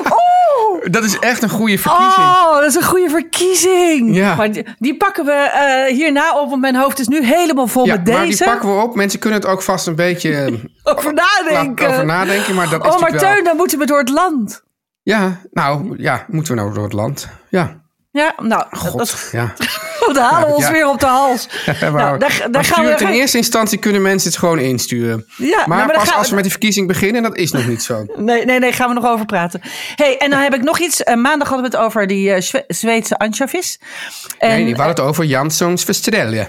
oh, 0.10 0.82
Dat 0.92 1.04
is 1.04 1.20
echt 1.20 1.44
een 1.44 1.50
goede 1.50 1.78
verkiezing. 1.78 2.28
Oh, 2.28 2.54
dat 2.54 2.64
is 2.64 2.76
een 2.76 2.84
goede 2.84 3.10
verkiezing. 3.10 4.16
Ja. 4.16 4.36
Maar 4.36 4.52
die, 4.52 4.66
die 4.80 4.98
pakken 4.98 5.26
we 5.26 5.32
eh, 5.32 5.96
hierna 5.96 6.40
op, 6.40 6.50
want 6.50 6.62
mijn 6.62 6.76
hoofd 6.76 7.00
is 7.00 7.08
nu 7.08 7.26
helemaal 7.26 7.68
vol 7.68 7.86
ja, 7.86 7.96
met 7.96 8.08
maar 8.08 8.20
die 8.22 8.30
deze. 8.30 8.44
pakken 8.44 8.76
we 8.76 8.82
op. 8.82 8.96
Mensen 8.96 9.20
kunnen 9.20 9.40
het 9.40 9.50
ook 9.50 9.62
vast 9.62 9.88
een 9.88 9.96
beetje 9.96 10.36
eh, 10.44 10.54
Over 10.84 11.14
nadenken. 11.14 11.88
over 11.90 12.06
nadenken. 12.06 12.56
Maar 12.56 12.70
dat 12.70 12.86
is 12.86 12.94
oh, 12.94 13.00
maar 13.00 13.12
wel- 13.12 13.20
Teun, 13.20 13.44
dan 13.44 13.56
moeten 13.58 13.80
we 13.80 13.86
door 13.86 14.00
het 14.00 14.10
land. 14.10 14.64
Ja, 15.04 15.42
nou, 15.52 15.94
ja, 15.98 16.26
moeten 16.30 16.56
we 16.56 16.62
nou 16.62 16.74
door 16.74 16.84
het 16.84 16.94
land? 16.94 17.28
Ja, 17.50 17.82
Ja, 18.12 18.34
nou, 18.42 18.64
god, 18.72 18.98
dat, 18.98 19.30
ja. 19.32 19.54
dat 20.14 20.18
halen 20.18 20.48
we 20.50 20.54
ons 20.56 20.64
Ja. 20.66 20.72
weer 20.72 20.88
op 20.90 21.00
de 21.00 21.06
hals. 21.06 21.48
Nou, 21.82 22.18
daar, 22.20 22.48
daar 22.52 22.64
gaan 22.66 22.86
we. 22.86 22.96
in 23.00 23.08
eerste 23.08 23.38
instantie 23.38 23.78
kunnen 23.80 24.02
mensen 24.02 24.30
het 24.30 24.40
gewoon 24.40 24.60
insturen. 24.60 25.26
Ja, 25.38 25.48
maar, 25.48 25.58
nou, 25.58 25.68
maar 25.68 25.88
dan 25.88 26.06
pas 26.06 26.14
als 26.14 26.24
we- 26.24 26.30
we 26.30 26.34
met 26.36 26.44
die 26.44 26.52
verkiezing 26.52 26.88
beginnen, 26.88 27.24
dat 27.24 27.36
is 27.38 27.52
nog 27.52 27.68
niet 27.68 27.84
zo. 27.84 28.06
Nee, 28.16 28.46
nee, 28.46 28.60
nee, 28.60 28.72
gaan 28.72 28.88
we 28.88 28.94
nog 28.94 29.06
over 29.06 29.26
praten. 29.26 29.62
hey, 29.96 30.18
en 30.18 30.30
dan 30.30 30.40
heb 30.40 30.54
ik 30.54 30.62
nog 30.64 30.80
iets. 30.80 31.04
Eh, 31.04 31.16
maandag 31.16 31.48
hadden 31.50 31.70
we 31.72 31.78
het 31.78 31.86
over 31.86 32.08
die 32.08 32.32
eh, 32.34 32.42
Zwe- 32.42 32.64
Zweedse 32.68 33.18
anchovies. 33.18 33.80
En, 34.38 34.50
nee, 34.50 34.58
die 34.66 34.76
hadden 34.76 34.96
het 34.96 35.00
over 35.00 35.26
Janssons 35.26 35.84
Vestrelje. 35.84 36.48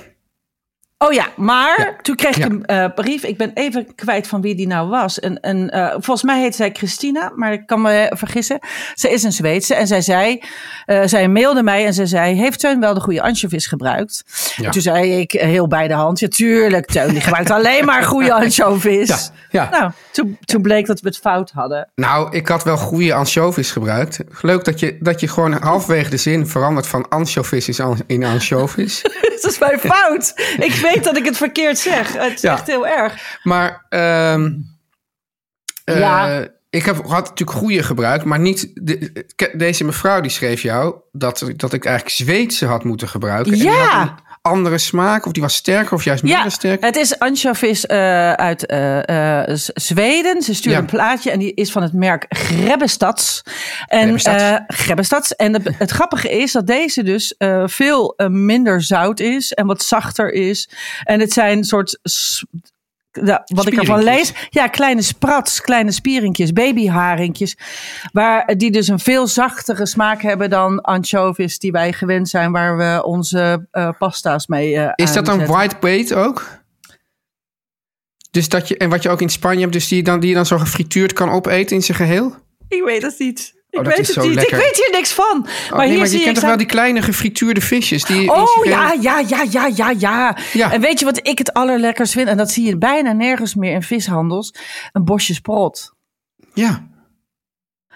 Oh 1.06 1.12
ja, 1.12 1.26
maar 1.36 1.80
Ja. 1.80 1.96
toen 2.02 2.16
kreeg 2.16 2.36
ik 2.36 2.42
Ja. 2.42 2.44
een 2.46 2.64
eh, 2.66 2.84
brief. 2.94 3.22
Ik 3.24 3.36
ben 3.36 3.50
even 3.54 3.94
kwijt 3.94 4.26
van 4.26 4.40
wie 4.40 4.54
die 4.54 4.66
nou 4.66 4.88
was. 4.88 5.20
En, 5.20 5.40
en, 5.40 5.70
eh, 5.70 5.90
volgens 5.90 6.22
mij 6.22 6.40
heet 6.40 6.54
zij 6.54 6.70
Christina, 6.72 7.32
maar 7.34 7.52
ik 7.52 7.66
kan 7.66 7.82
me 7.82 8.12
vergissen. 8.16 8.58
Ze 8.94 9.10
is 9.10 9.22
een 9.22 9.32
Zweedse 9.32 9.74
en 9.74 9.86
zij 9.86 10.00
zei, 10.00 10.42
eh, 10.84 11.00
zij 11.04 11.28
mailde 11.28 11.62
mij 11.62 11.86
en 11.86 11.94
ze 11.94 12.06
zei, 12.06 12.34
heeft 12.34 12.60
Teun 12.60 12.80
wel 12.80 12.94
de 12.94 13.00
goede 13.00 13.22
anchovies 13.22 13.66
gebruikt? 13.66 14.24
Ja. 14.56 14.70
Toen 14.70 14.82
zei 14.82 15.18
ik 15.20 15.32
heel 15.32 15.68
bij 15.68 15.88
de 15.88 15.94
hand, 15.94 16.20
ja 16.20 16.28
tuurlijk 16.28 16.86
Teun, 16.86 17.08
die 17.08 17.20
gebruikt 17.20 17.50
alleen 17.58 17.84
maar 17.84 18.02
goede 18.02 18.32
anchovies. 18.32 19.30
Ja. 19.50 19.68
Nou, 19.70 19.90
toen, 20.12 20.38
toen 20.44 20.62
bleek 20.62 20.86
dat 20.86 21.00
we 21.00 21.08
het 21.08 21.18
fout 21.18 21.50
hadden. 21.50 21.88
Nou, 21.94 22.36
ik 22.36 22.48
had 22.48 22.64
wel 22.64 22.76
goede 22.76 23.14
anchovies 23.14 23.70
gebruikt. 23.70 24.18
Leuk 24.40 24.64
dat 24.64 24.80
je, 24.80 24.96
dat 25.00 25.20
je 25.20 25.28
gewoon 25.28 25.52
halfwege 25.52 26.10
de 26.10 26.16
zin 26.16 26.46
verandert 26.46 26.86
van 26.86 27.08
anchovies 27.08 27.80
in 28.06 28.24
anchovies. 28.24 29.02
dat 29.42 29.52
is 29.52 29.58
mijn 29.58 29.78
fout. 29.78 30.32
Ik 30.58 30.72
weet 30.82 30.93
dat 31.02 31.16
ik 31.16 31.24
het 31.24 31.36
verkeerd 31.36 31.78
zeg. 31.78 32.12
Het 32.12 32.32
is 32.34 32.40
Ja. 32.40 32.52
echt 32.52 32.66
heel 32.66 32.86
erg. 32.86 33.38
Maar 33.42 33.86
ehm, 33.88 34.52
eh, 35.84 35.98
Ja. 35.98 36.46
ik 36.70 36.84
heb, 36.84 36.96
had 36.96 37.28
natuurlijk 37.28 37.58
goede 37.58 37.82
gebruikt, 37.82 38.24
maar 38.24 38.38
niet... 38.38 38.70
De, 38.74 39.26
ke- 39.36 39.52
deze 39.56 39.84
mevrouw 39.84 40.20
die 40.20 40.30
schreef 40.30 40.62
jou 40.62 40.94
dat, 41.12 41.52
dat 41.56 41.72
ik 41.72 41.84
eigenlijk 41.84 42.16
Zweedse 42.16 42.66
had 42.66 42.84
moeten 42.84 43.08
gebruiken. 43.08 43.56
Ja. 43.56 44.18
Andere 44.44 44.78
smaak? 44.78 45.26
Of 45.26 45.32
die 45.32 45.42
was 45.42 45.54
sterker 45.54 45.92
of 45.94 46.04
juist 46.04 46.22
minder 46.22 46.42
Ja, 46.42 46.48
sterk? 46.48 46.84
het 46.84 46.96
is 46.96 47.18
anchovis 47.18 47.86
eh, 47.86 48.32
uit 48.32 48.66
eh, 48.66 49.40
eh, 49.40 49.58
Zweden. 49.74 50.42
Ze 50.42 50.54
stuurde 50.54 50.78
Ja. 50.78 50.84
een 50.84 50.90
plaatje 50.90 51.30
en 51.30 51.38
die 51.38 51.54
is 51.54 51.72
van 51.72 51.82
het 51.82 51.92
merk 51.92 52.26
Grebbestads. 52.28 53.42
En, 53.86 54.00
Grebbestads. 54.00 54.64
Grebbestads. 54.66 55.36
En 55.36 55.52
het, 55.52 55.68
het 55.78 55.90
grappige 55.90 56.30
is 56.30 56.52
dat 56.52 56.66
deze 56.66 57.02
dus 57.02 57.34
veel 57.64 58.14
minder 58.28 58.82
zout 58.82 59.20
is 59.20 59.52
en 59.52 59.66
wat 59.66 59.82
zachter 59.82 60.32
is. 60.32 60.68
En 61.04 61.20
het 61.20 61.32
zijn 61.32 61.64
soort... 61.64 61.98
wat 63.54 63.66
ik 63.66 63.78
ervan 63.78 64.02
lees, 64.02 64.32
ja, 64.50 64.66
kleine 64.66 65.02
sprats, 65.02 65.60
kleine 65.60 65.92
spierinkjes, 65.92 66.52
babyharingjes. 66.52 67.56
Waar, 68.12 68.56
die 68.56 68.70
dus 68.70 68.88
een 68.88 68.98
veel 68.98 69.26
zachtere 69.26 69.86
smaak 69.86 70.22
hebben 70.22 70.50
dan 70.50 70.80
anchovies 70.80 71.58
die 71.58 71.72
wij 71.72 71.92
gewend 71.92 72.28
zijn, 72.28 72.52
waar 72.52 72.76
we 72.76 73.04
onze 73.04 73.66
eh, 73.70 73.88
pasta's 73.98 74.46
mee 74.46 74.76
eh 74.76 74.92
Is 74.94 75.12
dat 75.12 75.24
dan 75.24 75.40
aanzetten. 75.40 75.56
white 75.56 75.76
bait 75.80 76.14
ook? 76.14 76.62
Dus 78.30 78.48
dat 78.48 78.68
je, 78.68 78.76
en 78.76 78.90
wat 78.90 79.02
je 79.02 79.08
ook 79.08 79.20
in 79.20 79.28
Spanje 79.28 79.60
hebt, 79.60 79.72
dus 79.72 79.88
die, 79.88 79.98
je 79.98 80.04
dan, 80.04 80.20
die 80.20 80.28
je 80.28 80.34
dan 80.34 80.46
zo 80.46 80.58
gefrituurd 80.58 81.12
kan 81.12 81.30
opeten 81.30 81.76
in 81.76 81.82
zijn 81.82 81.98
geheel? 81.98 82.34
Ik 82.68 82.82
weet 82.84 83.02
het 83.02 83.18
niet. 83.18 83.54
Ik 83.74 83.80
Oh, 83.80 83.84
dat 83.84 83.96
weet 83.96 84.08
is 84.08 84.14
het 84.14 84.22
zo 84.24 84.28
niet. 84.28 84.34
lekker. 84.34 84.58
Ik 84.58 84.64
weet 84.64 84.76
hier 84.76 84.88
niks 84.96 85.12
van. 85.12 85.24
Oh, 85.46 85.70
maar 85.70 85.78
nee, 85.78 85.88
hier 85.88 85.98
maar 85.98 86.06
zie 86.06 86.18
je 86.18 86.24
kent 86.24 86.36
ik 86.36 86.40
toch 86.42 86.48
wel 86.50 86.58
die 86.58 86.66
kleine 86.66 87.02
gefrituurde 87.02 87.60
visjes? 87.60 88.04
Die 88.04 88.30
Oh 88.32 88.64
ja, 88.64 88.92
ja, 89.00 89.18
ja, 89.18 89.44
ja, 89.50 89.66
ja, 89.74 89.90
ja, 89.98 90.36
Ja. 90.52 90.72
En 90.72 90.80
weet 90.80 90.98
je 90.98 91.04
wat 91.04 91.26
ik 91.26 91.38
het 91.38 91.52
allerlekkers 91.52 92.12
vind? 92.12 92.28
En 92.28 92.36
dat 92.36 92.50
zie 92.50 92.64
je 92.66 92.78
bijna 92.78 93.12
nergens 93.12 93.54
meer 93.54 93.72
in 93.72 93.82
vishandels. 93.82 94.54
Een 94.92 95.04
bosje 95.04 95.34
sprot. 95.34 95.94
Ja. 96.54 96.92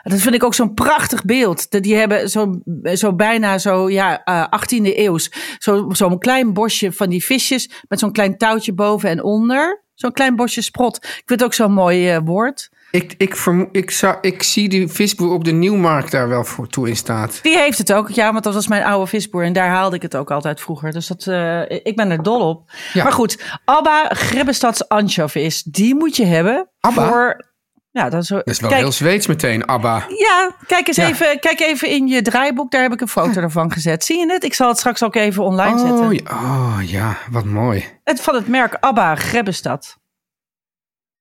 Dat 0.03 0.21
vind 0.21 0.35
ik 0.35 0.45
ook 0.45 0.55
zo'n 0.55 0.75
prachtig 0.75 1.25
beeld. 1.25 1.83
Die 1.83 1.95
hebben 1.95 2.29
zo, 2.31 2.61
zo 2.95 3.15
bijna 3.15 3.59
zo, 3.59 3.91
ja, 3.91 4.25
eh 4.25 4.45
18e 4.61 4.97
eeuws. 4.97 5.31
Zo- 5.59 5.87
Zo'n 5.89 6.19
klein 6.19 6.53
bosje 6.53 6.93
van 6.93 7.09
die 7.09 7.25
visjes 7.25 7.71
met 7.89 7.99
zo'n 7.99 8.13
klein 8.13 8.37
touwtje 8.39 8.73
boven 8.75 9.09
en 9.11 9.23
onder. 9.23 9.85
Zo'n 9.95 10.13
klein 10.13 10.37
bosje 10.37 10.63
sprot. 10.63 10.97
Ik 10.97 11.13
vind 11.27 11.29
het 11.41 11.45
ook 11.45 11.55
zo'n 11.55 11.73
mooi 11.73 12.11
eh, 12.11 12.19
woord. 12.25 12.69
Ik, 12.91 13.15
ik, 13.17 13.37
vermo- 13.37 13.69
ik, 13.73 13.91
zou, 13.91 14.17
ik 14.21 14.43
zie 14.43 14.69
die 14.69 14.89
visboer 14.89 15.33
op 15.33 15.45
de 15.45 15.53
Nieuwmarkt 15.53 16.11
daar 16.11 16.29
wel 16.29 16.45
voor 16.45 16.67
toe 16.69 16.89
in 16.89 16.97
staat. 16.97 17.39
Die 17.43 17.59
heeft 17.59 17.79
het 17.79 17.93
ook. 17.93 18.09
Ja, 18.11 18.33
want 18.33 18.45
dat 18.45 18.55
was 18.55 18.69
mijn 18.69 18.85
oude 18.85 19.07
visboer. 19.07 19.45
En 19.45 19.53
daar 19.53 19.69
haalde 19.69 19.97
ik 19.97 20.03
het 20.03 20.17
ook 20.17 20.31
altijd 20.31 20.61
vroeger. 20.61 20.93
Dus 20.93 21.07
dat, 21.07 21.27
eh, 21.27 21.61
ik 21.71 21.97
ben 21.97 22.11
er 22.11 22.23
dol 22.23 22.49
op. 22.49 22.71
Ja. 22.93 23.03
Maar 23.03 23.13
goed, 23.13 23.43
Abba 23.65 24.05
Grebbestads 24.09 24.89
anchovies. 24.89 25.63
Die 25.63 25.95
moet 25.95 26.17
je 26.17 26.25
hebben. 26.25 26.69
Abba? 26.81 27.09
Voor, 27.09 27.47
ja, 27.91 28.09
dat 28.09 28.23
is, 28.23 28.29
Dat 28.29 28.47
is 28.47 28.61
wel 28.61 28.71
kijk, 28.71 28.83
heel 28.83 28.93
Zweeds 28.93 29.27
meteen, 29.27 29.67
Abba. 29.67 30.05
Ja, 30.09 30.51
kijk 30.67 30.87
eens 30.89 30.97
Ja. 30.97 31.09
even, 31.09 31.41
kijk 31.41 31.61
even 31.61 31.89
in 31.89 32.07
je 32.07 32.23
draaiboek. 32.23 32.71
Daar 32.71 32.83
heb 32.83 32.93
ik 32.93 33.01
een 33.01 33.09
foto 33.09 33.41
ervan 33.41 33.73
gezet. 33.73 34.05
Zie 34.05 34.19
je 34.19 34.33
het? 34.33 34.45
Ik 34.45 34.55
zal 34.55 34.69
het 34.69 34.79
straks 34.79 35.03
ook 35.03 35.15
even 35.15 35.43
online 35.43 35.79
zetten. 35.79 36.07
Oh 36.07 36.13
ja, 36.13 36.21
oh 36.33 36.79
ja, 36.85 37.17
wat 37.31 37.45
mooi. 37.45 37.85
Het 38.05 38.21
van 38.21 38.35
het 38.35 38.49
merk 38.49 38.77
Abba 38.81 39.15
Grebbestad. 39.15 39.97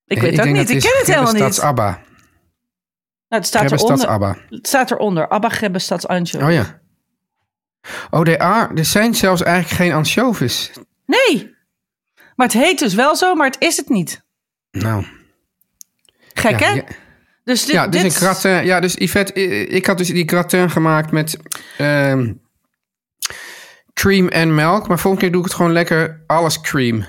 Ik 0.07 0.21
weet 0.21 0.37
het 0.37 0.47
ook 0.47 0.53
niet. 0.53 0.69
Ik 0.69 0.79
ken 0.79 0.97
het 0.97 1.07
helemaal 1.07 1.33
niet. 1.33 1.59
Abba. 1.59 2.01
Nou, 3.29 3.41
het 3.41 3.45
staat 3.45 3.71
eronder. 3.71 4.07
Abba. 4.07 4.37
Het 4.49 4.67
staat 4.67 4.91
eronder. 4.91 5.27
Abba 5.29 5.49
Grebbestads 5.49 6.07
anchovies. 6.07 6.47
Oh 6.47 6.53
ja. 6.53 6.79
Oh, 8.09 8.27
er, 8.27 8.37
are, 8.37 8.73
er 8.75 8.85
zijn 8.85 9.15
zelfs 9.15 9.41
eigenlijk 9.43 9.81
geen 9.81 9.91
anchovies. 9.93 10.71
Nee. 11.05 11.55
Maar 12.35 12.47
het 12.47 12.55
heet 12.55 12.79
dus 12.79 12.93
wel 12.93 13.15
zo, 13.15 13.35
maar 13.35 13.47
het 13.47 13.59
is 13.59 13.77
het 13.77 13.89
niet. 13.89 14.25
Nou, 14.71 15.05
Gek, 16.33 16.59
ja, 16.59 16.67
hè? 16.67 16.73
ja. 16.73 16.83
Dus 17.43 17.65
dit, 17.65 17.75
ja, 17.75 17.87
dus 17.87 18.01
dit- 18.01 18.11
een 18.11 18.17
gratin. 18.17 18.65
Ja, 18.65 18.79
dus 18.79 18.93
Yvette, 18.93 19.33
ik 19.67 19.85
had 19.85 19.97
dus 19.97 20.07
die 20.07 20.27
gratin 20.27 20.69
gemaakt 20.69 21.11
met 21.11 21.37
ehm, 21.77 22.33
cream 23.93 24.27
en 24.27 24.55
melk. 24.55 24.87
Maar 24.87 24.99
volgende 24.99 25.25
keer 25.25 25.31
doe 25.31 25.41
ik 25.41 25.47
het 25.47 25.55
gewoon 25.55 25.71
lekker 25.71 26.23
alles 26.27 26.61
cream. 26.61 27.05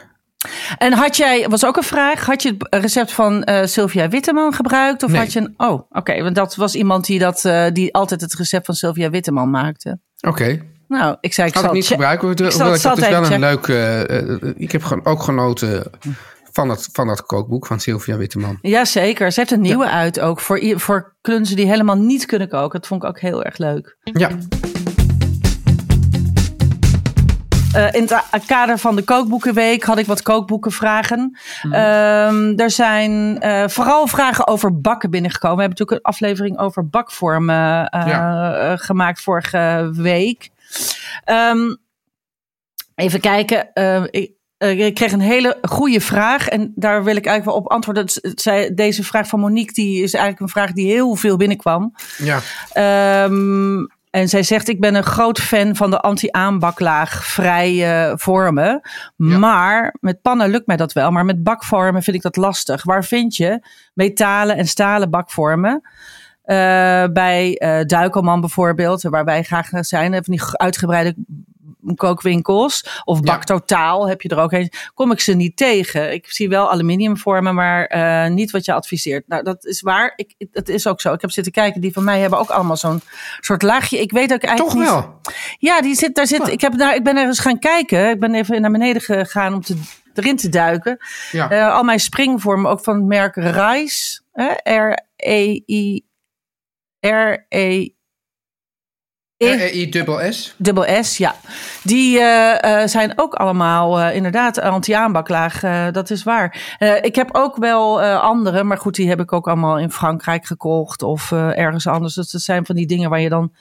En 0.78 0.92
had 0.92 1.16
jij, 1.16 1.46
was 1.48 1.64
ook 1.64 1.76
een 1.76 1.82
vraag, 1.82 2.26
had 2.26 2.42
je 2.42 2.54
het 2.58 2.82
recept 2.82 3.12
van 3.12 3.44
eh, 3.44 3.66
Sylvia 3.66 4.08
Witteman 4.08 4.52
gebruikt? 4.54 5.02
Of 5.02 5.10
Nee. 5.10 5.20
had 5.20 5.32
je 5.32 5.40
een, 5.40 5.54
oh, 5.56 5.80
oké, 5.90 6.22
want 6.22 6.34
dat 6.34 6.56
was 6.56 6.74
iemand 6.74 7.06
die, 7.06 7.18
dat, 7.18 7.44
eh, 7.44 7.66
die 7.72 7.94
altijd 7.94 8.20
het 8.20 8.34
recept 8.34 8.66
van 8.66 8.74
Sylvia 8.74 9.10
Witteman 9.10 9.50
maakte. 9.50 9.98
Oké, 10.20 10.60
Nou, 10.88 11.16
ik 11.20 11.32
zei, 11.34 11.48
ik 11.48 11.54
had 11.54 11.62
zal 11.62 11.72
ik 11.72 11.78
niet 11.78 11.86
gebruiken. 11.86 12.30
Ik 12.30 12.38
zal- 12.38 12.46
ik 12.48 12.80
zal 12.80 12.90
had 12.90 12.98
dus 12.98 13.08
het 13.08 13.18
wel 13.28 13.32
een 13.32 13.40
leuk... 13.40 13.68
eh, 13.68 14.18
eh, 14.32 14.52
ik 14.56 14.72
heb 14.72 14.82
gewoon 14.82 15.04
ook 15.06 15.22
genoten 15.22 15.90
van 16.52 16.68
dat, 16.68 16.88
van 16.92 17.06
dat 17.06 17.22
kookboek 17.22 17.66
van 17.66 17.80
Sylvia 17.80 18.16
Witteman. 18.16 18.58
Jazeker, 18.62 19.32
ze 19.32 19.40
heeft 19.40 19.52
een 19.52 19.60
nieuwe 19.60 19.88
uit 19.88 20.20
ook 20.20 20.40
voor, 20.40 20.60
voor 20.76 21.16
klunzen 21.20 21.56
die 21.56 21.66
helemaal 21.66 21.96
niet 21.96 22.26
kunnen 22.26 22.48
koken. 22.48 22.78
Dat 22.80 22.88
vond 22.88 23.02
ik 23.02 23.08
ook 23.08 23.20
heel 23.20 23.44
erg 23.44 23.58
leuk. 23.58 23.96
Ja, 24.02 24.28
Eh, 27.72 27.92
in 27.92 28.08
het 28.30 28.44
kader 28.46 28.78
van 28.78 28.96
de 28.96 29.02
kookboekenweek 29.02 29.82
had 29.84 29.98
ik 29.98 30.06
wat 30.06 30.22
kookboekenvragen. 30.22 31.38
Ehm, 31.62 32.52
er 32.56 32.70
zijn 32.70 33.40
eh, 33.40 33.68
vooral 33.68 34.06
vragen 34.06 34.46
over 34.46 34.80
bakken 34.80 35.10
binnengekomen. 35.10 35.56
We 35.56 35.62
hebben 35.62 35.78
natuurlijk 35.78 36.06
een 36.06 36.12
aflevering 36.12 36.58
over 36.58 36.88
bakvormen 36.88 37.86
eh, 37.88 38.06
Ja. 38.06 38.76
gemaakt 38.76 39.20
vorige 39.22 39.90
week. 39.92 40.48
Ehm, 41.24 41.74
even 42.94 43.20
kijken. 43.20 43.72
eh, 43.72 44.02
ik, 44.10 44.30
ik 44.58 44.94
kreeg 44.94 45.12
een 45.12 45.20
hele 45.20 45.58
goede 45.62 46.00
vraag 46.00 46.48
en 46.48 46.72
daar 46.74 47.04
wil 47.04 47.16
ik 47.16 47.26
eigenlijk 47.26 47.44
wel 47.44 47.54
op 47.66 47.70
antwoorden. 47.72 48.06
Deze 48.74 49.04
vraag 49.04 49.26
van 49.28 49.40
Monique 49.40 49.72
die 49.74 50.02
is 50.02 50.12
eigenlijk 50.12 50.42
een 50.42 50.48
vraag 50.60 50.72
die 50.72 50.86
heel 50.92 51.14
veel 51.16 51.36
binnenkwam. 51.36 51.94
ja. 52.18 52.40
Ehm, 52.72 53.78
en 54.10 54.28
zij 54.28 54.42
zegt: 54.42 54.68
Ik 54.68 54.80
ben 54.80 54.94
een 54.94 55.02
groot 55.02 55.40
fan 55.40 55.76
van 55.76 55.90
de 55.90 56.00
anti-aanbaklaag 56.00 57.24
vrije 57.26 58.12
vormen. 58.16 58.80
Maar 59.16 59.94
met 60.00 60.22
pannen 60.22 60.50
lukt 60.50 60.66
mij 60.66 60.76
dat 60.76 60.92
wel. 60.92 61.10
Maar 61.10 61.24
met 61.24 61.42
bakvormen 61.42 62.02
vind 62.02 62.16
ik 62.16 62.22
dat 62.22 62.36
lastig. 62.36 62.84
Waar 62.84 63.04
vind 63.04 63.36
je 63.36 63.66
metalen 63.94 64.56
en 64.56 64.66
stalen 64.66 65.10
bakvormen? 65.10 65.82
Eh, 66.42 67.04
bij 67.12 67.56
eh 67.56 67.84
Duikelman 67.84 68.40
bijvoorbeeld, 68.40 69.02
waar 69.02 69.24
wij 69.24 69.42
graag 69.42 69.68
zijn, 69.80 70.12
van 70.12 70.22
die 70.34 70.42
uitgebreide 70.52 71.14
kookwinkels. 71.94 73.00
Of 73.04 73.16
Ja. 73.16 73.22
Baktotaal 73.24 74.08
heb 74.08 74.22
je 74.22 74.28
er 74.28 74.38
ook 74.38 74.52
een. 74.52 74.70
Kom 74.94 75.10
ik 75.12 75.20
ze 75.20 75.32
niet 75.34 75.56
tegen. 75.56 76.12
Ik 76.12 76.30
zie 76.30 76.48
wel 76.48 76.70
aluminiumvormen, 76.70 77.54
maar 77.54 77.84
eh, 77.86 78.30
niet 78.30 78.50
wat 78.50 78.64
je 78.64 78.72
adviseert. 78.72 79.28
Nou, 79.28 79.42
dat 79.42 79.64
is 79.64 79.80
waar. 79.80 80.12
Ik, 80.16 80.34
dat 80.52 80.68
is 80.68 80.86
ook 80.86 81.00
zo. 81.00 81.12
Ik 81.12 81.20
heb 81.20 81.30
zitten 81.30 81.52
kijken. 81.52 81.80
Die 81.80 81.92
van 81.92 82.04
mij 82.04 82.20
hebben 82.20 82.38
ook 82.38 82.50
allemaal 82.50 82.76
zo'n 82.76 83.00
soort 83.40 83.62
laagje. 83.62 84.00
Ik 84.00 84.10
weet 84.12 84.32
ook 84.32 84.42
eigenlijk 84.42 84.70
Toch 84.76 84.80
niet- 84.82 84.90
wel. 84.90 85.20
Ja, 85.58 85.80
die 85.80 85.94
zit, 85.94 86.14
daar 86.14 86.26
zit, 86.26 86.48
ik, 86.48 86.60
heb 86.60 86.78
daar, 86.78 86.94
ik 86.94 87.04
ben 87.04 87.16
er 87.16 87.26
eens 87.26 87.38
gaan 87.40 87.58
kijken. 87.58 88.10
Ik 88.10 88.20
ben 88.20 88.34
even 88.34 88.60
naar 88.60 88.70
beneden 88.70 89.02
gegaan 89.02 89.54
om 89.54 89.60
te, 89.62 89.76
erin 90.14 90.36
te 90.36 90.48
duiken. 90.48 90.96
Ja. 91.32 91.50
Eh, 91.50 91.74
al 91.74 91.82
mijn 91.82 92.00
springvormen, 92.00 92.70
ook 92.70 92.84
van 92.84 92.94
het 92.96 93.04
merk 93.04 93.34
Rise. 93.36 94.20
hè, 94.32 94.46
R-E-I... 94.86 96.06
R-E... 97.00 97.88
R-E-I 99.38 99.88
dubbel 99.88 100.32
S. 100.32 100.54
Dubbel 100.56 101.04
S, 101.04 101.16
ja. 101.16 101.34
Die 101.82 102.18
eh, 102.18 102.82
eh, 102.82 102.88
zijn 102.88 103.12
ook 103.16 103.34
allemaal 103.34 104.00
eh, 104.00 104.14
inderdaad 104.14 104.60
anti-aanbaklaag. 104.60 105.60
dat 105.92 106.10
is 106.10 106.22
waar. 106.22 106.76
Ik 107.02 107.14
heb 107.14 107.28
ook 107.32 107.56
wel 107.56 108.02
andere, 108.02 108.64
maar 108.64 108.78
goed, 108.78 108.94
die 108.94 109.08
heb 109.08 109.20
ik 109.20 109.32
ook 109.32 109.48
allemaal 109.48 109.78
in 109.78 109.90
Frankrijk 109.90 110.46
gekocht 110.46 111.02
of 111.02 111.32
ergens 111.32 111.86
anders. 111.86 112.14
Dus 112.14 112.30
dat 112.30 112.40
zijn 112.40 112.66
van 112.66 112.74
die 112.74 112.86
dingen 112.86 113.10
waar 113.10 113.20
je 113.20 113.28
dan 113.28 113.52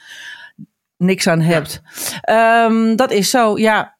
niks 0.97 1.27
aan 1.27 1.41
hebt. 1.41 1.81
Ehm, 2.21 2.95
dat 2.95 3.11
is 3.11 3.29
zo, 3.29 3.57
ja. 3.57 3.96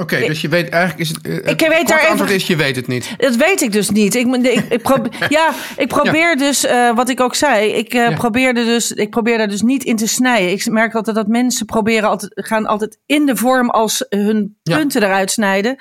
Oké, 0.00 0.26
dus 0.26 0.40
je 0.40 0.48
weet 0.48 0.68
eigenlijk... 0.68 1.00
Is 1.02 1.08
het, 1.08 1.26
eh, 1.26 1.34
het 1.50 1.68
weet 1.68 1.88
daar 1.88 2.12
even- 2.12 2.28
is, 2.28 2.46
je 2.46 2.56
weet 2.56 2.76
het 2.76 2.86
niet. 2.86 3.14
Dat 3.16 3.36
weet 3.36 3.60
ik 3.62 3.72
dus 3.72 3.90
niet. 3.90 4.14
Ik, 4.14 4.26
ik, 4.36 4.64
ik 4.68 4.82
probeer, 4.82 5.12
ja, 5.28 5.50
ik 5.76 5.88
probeer 5.88 6.36
dus, 6.36 6.64
eh, 6.66 6.94
wat 6.94 7.08
ik 7.08 7.20
ook 7.20 7.34
zei, 7.34 7.70
ik, 7.72 7.94
eh, 7.94 8.08
Ja. 8.08 8.16
probeerde 8.16 8.64
dus, 8.64 8.92
ik 8.92 9.10
probeer 9.10 9.38
daar 9.38 9.48
dus 9.48 9.62
niet 9.62 9.84
in 9.84 9.96
te 9.96 10.06
snijden. 10.08 10.50
Ik 10.50 10.66
merk 10.70 10.94
altijd 10.94 11.16
dat 11.16 11.26
mensen 11.26 11.66
proberen 11.66 12.08
altijd, 12.08 12.32
gaan 12.34 12.66
altijd 12.66 12.98
in 13.06 13.26
de 13.26 13.36
vorm 13.36 13.70
als 13.70 14.04
hun 14.08 14.56
Ja. 14.62 14.76
punten 14.76 15.02
eruit 15.02 15.30
snijden. 15.30 15.76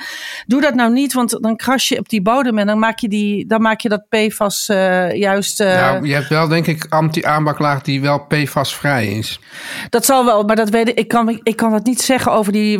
Doe 0.46 0.62
dat 0.62 0.74
nou 0.76 0.92
niet, 0.92 1.14
want 1.14 1.38
dan 1.42 1.56
kras 1.56 1.88
je 1.88 1.98
op 2.00 2.10
die 2.10 2.22
bodem 2.22 2.58
en 2.58 2.68
dan 2.68 2.80
maak 2.80 3.00
je, 3.00 3.08
die, 3.10 3.48
dan 3.48 3.62
maak 3.62 3.80
je 3.80 3.90
dat 3.90 4.06
PFAS 4.10 4.70
eh, 4.70 5.14
juist... 5.16 5.60
nou, 5.60 6.08
je 6.08 6.14
hebt 6.14 6.28
wel 6.30 6.48
denk 6.48 6.68
ik 6.68 6.86
anti-aanbaklaag 6.90 7.82
die 7.82 8.02
wel 8.02 8.20
PFAS-vrij 8.28 9.08
is. 9.08 9.40
Dat 9.90 10.06
zal 10.06 10.26
wel, 10.26 10.44
maar 10.44 10.56
dat 10.56 10.70
weet 10.70 10.88
ik. 10.90 10.98
Ik 11.00 11.08
kan, 11.08 11.40
ik 11.44 11.56
kan 11.56 11.72
dat 11.72 11.86
niet 11.86 12.02
zeggen 12.02 12.32
over 12.32 12.52
die 12.52 12.80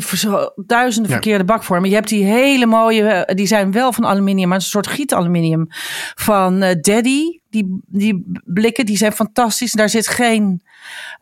duizenden 0.56 1.12
Ja. 1.12 1.18
Verkeerde 1.30 1.54
bakvormen. 1.54 1.90
Je 1.90 1.96
hebt 1.96 2.10
die 2.10 2.24
hele 2.24 2.66
mooie, 2.66 3.04
eh, 3.04 3.36
die 3.36 3.48
zijn 3.48 3.72
wel 3.72 3.94
van 3.94 4.06
aluminium, 4.06 4.48
maar 4.48 4.58
een 4.58 4.64
soort 4.64 4.88
gietaluminium 4.88 5.68
van 6.16 6.62
eh, 6.62 6.76
Daddy. 6.82 7.40
Die, 7.50 7.82
die 7.88 8.42
blikken, 8.46 8.86
die 8.86 8.98
zijn 8.98 9.12
fantastisch. 9.12 9.72
Daar 9.72 9.90
zit 9.90 10.08
geen 10.08 10.62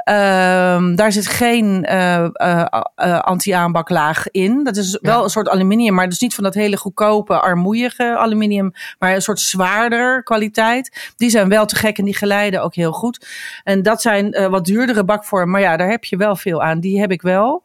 Ehm, 0.07 0.95
daar 0.95 1.11
zit 1.11 1.27
geen 1.27 1.85
eh, 1.85 2.23
eh, 2.23 2.65
eh, 2.95 3.19
anti-aanbaklaag 3.19 4.27
in. 4.31 4.63
Dat 4.63 4.75
is 4.75 4.97
wel 5.01 5.23
een 5.23 5.29
soort 5.29 5.49
aluminium, 5.49 5.93
maar 5.93 6.09
dus 6.09 6.19
niet 6.19 6.35
van 6.35 6.43
dat 6.43 6.53
hele 6.53 6.77
goedkope, 6.77 7.39
armoeige 7.39 8.17
aluminium, 8.17 8.71
maar 8.99 9.15
een 9.15 9.21
soort 9.21 9.39
zwaarder 9.39 10.23
kwaliteit. 10.23 11.13
Die 11.15 11.29
zijn 11.29 11.49
wel 11.49 11.65
te 11.65 11.75
gek 11.75 11.97
en 11.97 12.05
die 12.05 12.15
geleiden 12.15 12.63
ook 12.63 12.75
heel 12.75 12.91
goed. 12.91 13.27
En 13.63 13.81
dat 13.81 14.01
zijn 14.01 14.49
wat 14.49 14.65
duurdere 14.65 15.03
bakvormen, 15.03 15.49
maar 15.49 15.61
ja, 15.61 15.77
daar 15.77 15.89
heb 15.89 16.03
je 16.03 16.17
wel 16.17 16.35
veel 16.35 16.63
aan. 16.63 16.79
Die 16.79 16.99
heb 16.99 17.11
ik 17.11 17.21
wel. 17.21 17.63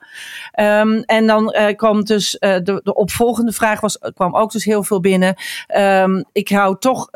Ehm, 0.52 1.02
en 1.06 1.26
dan 1.26 1.54
kwam 1.76 2.04
dus 2.04 2.30
de, 2.40 2.80
de 2.84 2.94
opvolgende 2.94 3.52
vraag 3.52 3.80
was, 3.80 3.98
kwam 4.14 4.36
ook 4.36 4.52
dus 4.52 4.64
heel 4.64 4.82
veel 4.82 5.00
binnen. 5.00 5.34
Ehm, 5.66 6.22
ik 6.32 6.48
hou 6.48 6.76
toch 6.78 7.08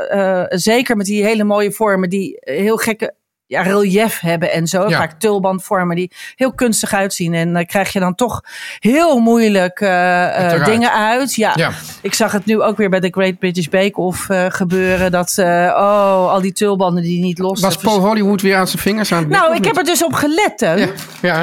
zeker 0.48 0.96
met 0.96 1.06
die 1.06 1.24
hele 1.24 1.44
mooie 1.44 1.72
vormen 1.72 2.08
die 2.08 2.36
heel 2.40 2.76
gekke 2.76 3.14
ja, 3.46 3.62
relief 3.62 4.20
hebben 4.20 4.52
en 4.52 4.66
zo. 4.66 4.88
Ja. 4.88 4.98
Vaak 4.98 5.20
tulbandvormen 5.20 5.96
die 5.96 6.12
heel 6.34 6.52
kunstig 6.52 6.92
uitzien. 6.94 7.34
En 7.34 7.52
dan 7.52 7.66
krijg 7.66 7.92
je 7.92 8.00
dan 8.00 8.14
toch 8.14 8.40
heel 8.78 9.18
moeilijk 9.18 9.80
eh, 9.80 10.52
eh, 10.54 10.64
dingen 10.64 10.92
uit. 10.92 11.34
Ja. 11.34 11.52
Ja. 11.54 11.70
ik 12.02 12.14
zag 12.14 12.32
het 12.32 12.44
nu 12.44 12.62
ook 12.62 12.76
weer 12.76 12.90
bij 12.90 13.00
de 13.00 13.08
Great 13.10 13.38
British 13.38 13.66
Bake 13.66 14.00
Off 14.00 14.28
eh, 14.28 14.46
gebeuren. 14.48 15.10
Dat, 15.10 15.34
oh, 15.38 16.30
al 16.30 16.40
die 16.40 16.52
tulbanden 16.52 17.02
die 17.02 17.20
niet 17.20 17.38
los 17.38 17.60
Was 17.60 17.76
Paul 17.76 18.00
Hollywood 18.00 18.42
weer 18.42 18.56
aan 18.56 18.68
zijn 18.68 18.82
vingers 18.82 19.12
aan 19.12 19.18
het 19.18 19.28
Nou, 19.28 19.54
ik 19.54 19.64
heb 19.64 19.76
er 19.76 19.84
dus 19.84 20.04
op 20.04 20.12
gelet, 20.12 20.60
hè. 20.60 20.74
Ja, 20.74 20.88
ja. 21.22 21.38
Je 21.38 21.42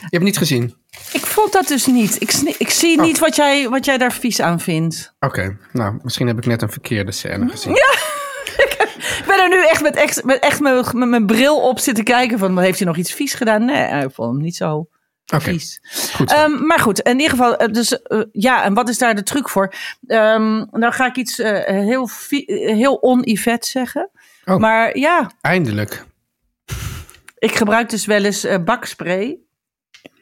hebt 0.00 0.12
het 0.12 0.22
niet 0.22 0.38
gezien. 0.38 0.74
Ik 1.12 1.26
vond 1.26 1.52
dat 1.52 1.68
dus 1.68 1.86
niet. 1.86 2.20
Ik, 2.22 2.32
ik 2.58 2.70
zie 2.70 2.98
Oh. 2.98 3.04
niet 3.04 3.18
wat 3.18 3.36
jij, 3.36 3.68
wat 3.68 3.84
jij 3.84 3.98
daar 3.98 4.12
vies 4.12 4.40
aan 4.40 4.60
vindt. 4.60 5.14
Oké, 5.20 5.56
nou, 5.72 5.98
misschien 6.02 6.26
heb 6.26 6.38
ik 6.38 6.46
net 6.46 6.62
een 6.62 6.70
verkeerde 6.70 7.12
scène 7.12 7.48
gezien. 7.48 7.72
Ik 9.20 9.26
ben 9.26 9.40
er 9.42 9.48
nu 9.48 9.66
echt 9.66 9.82
met, 9.82 9.96
echt, 9.96 10.24
met, 10.24 10.38
echt 10.38 10.60
met, 10.60 10.92
met 10.92 11.08
mijn 11.08 11.26
bril 11.26 11.56
op 11.60 11.78
zitten 11.78 12.04
kijken. 12.04 12.38
Van, 12.38 12.58
heeft 12.58 12.78
hij 12.78 12.86
nog 12.86 12.96
iets 12.96 13.12
vies 13.12 13.34
gedaan? 13.34 13.64
Nee, 13.64 14.04
ik 14.04 14.10
vond 14.12 14.32
hem 14.32 14.42
niet 14.42 14.56
zo 14.56 14.88
vies. 15.38 15.80
goed. 16.14 16.32
Ehm, 16.32 16.66
maar 16.66 16.78
goed, 16.78 17.00
in 17.00 17.12
ieder 17.12 17.30
geval, 17.30 17.56
eh, 17.56 17.72
dus 17.72 18.02
eh, 18.02 18.20
ja, 18.32 18.62
en 18.64 18.74
wat 18.74 18.88
is 18.88 18.98
daar 18.98 19.14
de 19.14 19.22
truc 19.22 19.48
voor? 19.48 19.74
Ehm 20.06 20.64
nou 20.70 20.92
ga 20.92 21.06
ik 21.06 21.16
iets 21.16 21.38
eh, 21.38 21.64
heel, 21.64 22.08
heel 22.76 22.94
on-Yvette 22.94 23.68
zeggen. 23.68 24.10
Oh. 24.44 24.56
Maar 24.56 24.98
ja, 24.98 25.30
Eindelijk. 25.40 26.04
ik 27.38 27.54
gebruik 27.54 27.88
dus 27.90 28.06
wel 28.06 28.24
eens 28.24 28.44
eh, 28.44 28.58
bakspray. 28.64 29.38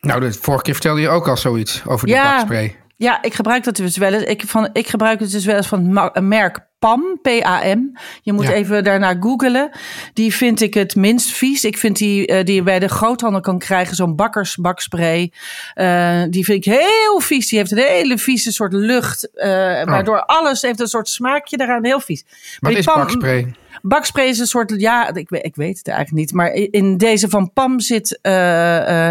Nou, 0.00 0.20
de 0.20 0.32
vorige 0.32 0.62
keer 0.62 0.74
vertelde 0.74 1.00
je 1.00 1.08
ook 1.08 1.28
al 1.28 1.36
zoiets 1.36 1.82
over 1.86 2.06
die 2.06 2.14
Ja. 2.16 2.30
bakspray. 2.36 2.76
Ja, 2.96 3.22
ik 3.22 3.34
gebruik 3.34 3.64
dat 3.64 3.76
dus 3.76 3.96
wel 3.96 4.12
eens. 4.12 4.22
Ik, 4.24 4.42
van, 4.46 4.68
ik 4.72 4.86
gebruik 4.86 5.20
het 5.20 5.30
dus 5.30 5.44
wel 5.44 5.56
eens 5.56 5.66
van 5.66 5.96
het 5.96 6.22
merk 6.22 6.67
PAM, 6.78 7.18
P-A-M. 7.22 7.80
Je 8.22 8.32
moet 8.32 8.44
Ja. 8.46 8.52
even 8.52 8.84
daarna 8.84 9.16
googelen. 9.20 9.70
Die 10.12 10.34
vind 10.34 10.60
ik 10.60 10.74
het 10.74 10.96
minst 10.96 11.30
vies. 11.30 11.64
Ik 11.64 11.78
vind 11.78 11.96
die, 11.96 12.26
eh, 12.26 12.44
die 12.44 12.54
je 12.54 12.62
bij 12.62 12.78
de 12.78 12.88
groothandel 12.88 13.40
kan 13.40 13.58
krijgen, 13.58 13.96
zo'n 13.96 14.16
bakkersbakspray. 14.16 15.32
Eh, 15.74 16.22
die 16.30 16.44
vind 16.44 16.66
ik 16.66 16.72
heel 16.72 17.20
vies. 17.20 17.48
Die 17.48 17.58
heeft 17.58 17.70
een 17.72 17.78
hele 17.78 18.18
vieze 18.18 18.52
soort 18.52 18.72
lucht. 18.72 19.30
eh, 19.34 19.48
Waardoor 19.84 20.22
alles 20.24 20.62
heeft 20.62 20.80
een 20.80 20.86
soort 20.86 21.08
smaakje 21.08 21.56
daaraan. 21.56 21.84
Heel 21.84 22.00
vies. 22.00 22.24
Maar 22.60 22.70
Wat 22.70 22.80
is 22.80 22.84
Pam- 22.86 22.96
bakspray? 22.96 23.54
Bakspray 23.82 24.26
is 24.28 24.38
een 24.38 24.46
soort, 24.46 24.74
ja, 24.76 25.14
ik, 25.14 25.28
weet- 25.28 25.44
ik 25.44 25.56
weet 25.56 25.78
het 25.78 25.88
eigenlijk 25.88 26.18
niet. 26.18 26.32
Maar 26.32 26.52
in 26.52 26.96
deze 26.96 27.28
van 27.28 27.52
Pam 27.52 27.80
zit, 27.80 28.18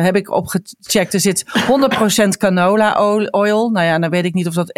heb 0.01 0.15
ik 0.15 0.29
opgecheckt, 0.31 1.13
er 1.13 1.19
zit 1.19 1.43
100% 1.67 2.37
canola 2.37 2.93
oil-. 3.31 3.69
Nou 3.71 3.85
ja, 3.85 3.99
dan 3.99 4.09
weet 4.09 4.25
ik 4.25 4.33
niet 4.33 4.47
of 4.47 4.53
dat 4.53 4.71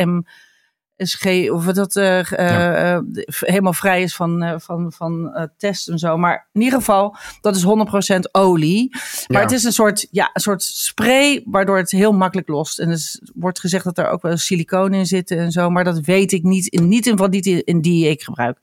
MSG, 1.03 1.50
of 1.51 1.65
dat 1.65 1.96
eh, 1.96 2.98
helemaal 3.27 3.74
vrij 3.74 4.01
is 4.01 4.15
van, 4.15 4.60
van, 4.63 4.91
van 4.96 5.48
test 5.58 5.88
en 5.88 5.98
zo. 5.98 6.18
Maar 6.18 6.48
in 6.53 6.62
ieder 6.62 6.79
geval, 6.79 7.15
dat 7.41 7.56
is 7.56 7.63
100% 7.63 8.29
olie. 8.32 8.88
Maar 9.27 9.38
Ja. 9.38 9.41
het 9.41 9.51
is 9.51 9.63
een 9.63 9.72
soort, 9.72 10.08
ja, 10.12 10.29
een 10.34 10.41
soort 10.41 10.63
spray 10.63 11.41
waardoor 11.46 11.77
het 11.77 11.91
heel 11.91 12.12
makkelijk 12.12 12.48
lost. 12.48 12.79
En 12.79 12.88
er 12.88 12.94
is- 12.94 13.22
wordt 13.36 13.60
gezegd 13.60 13.84
dat 13.84 13.98
er 13.98 14.10
ook 14.10 14.22
wel 14.22 14.38
siliconen 14.38 15.00
in 15.00 15.06
zitten 15.06 15.38
en 15.38 15.51
zo. 15.51 15.70
Maar 15.70 15.84
dat 15.84 16.00
weet 16.00 16.32
ik 16.32 16.44
niet, 16.44 16.68
in, 16.68 16.88
niet 16.88 17.08
in, 17.08 17.18
van 17.18 17.29
die, 17.32 17.63
in 17.63 17.82
die 17.82 18.10
ik 18.10 18.22
gebruik. 18.24 18.58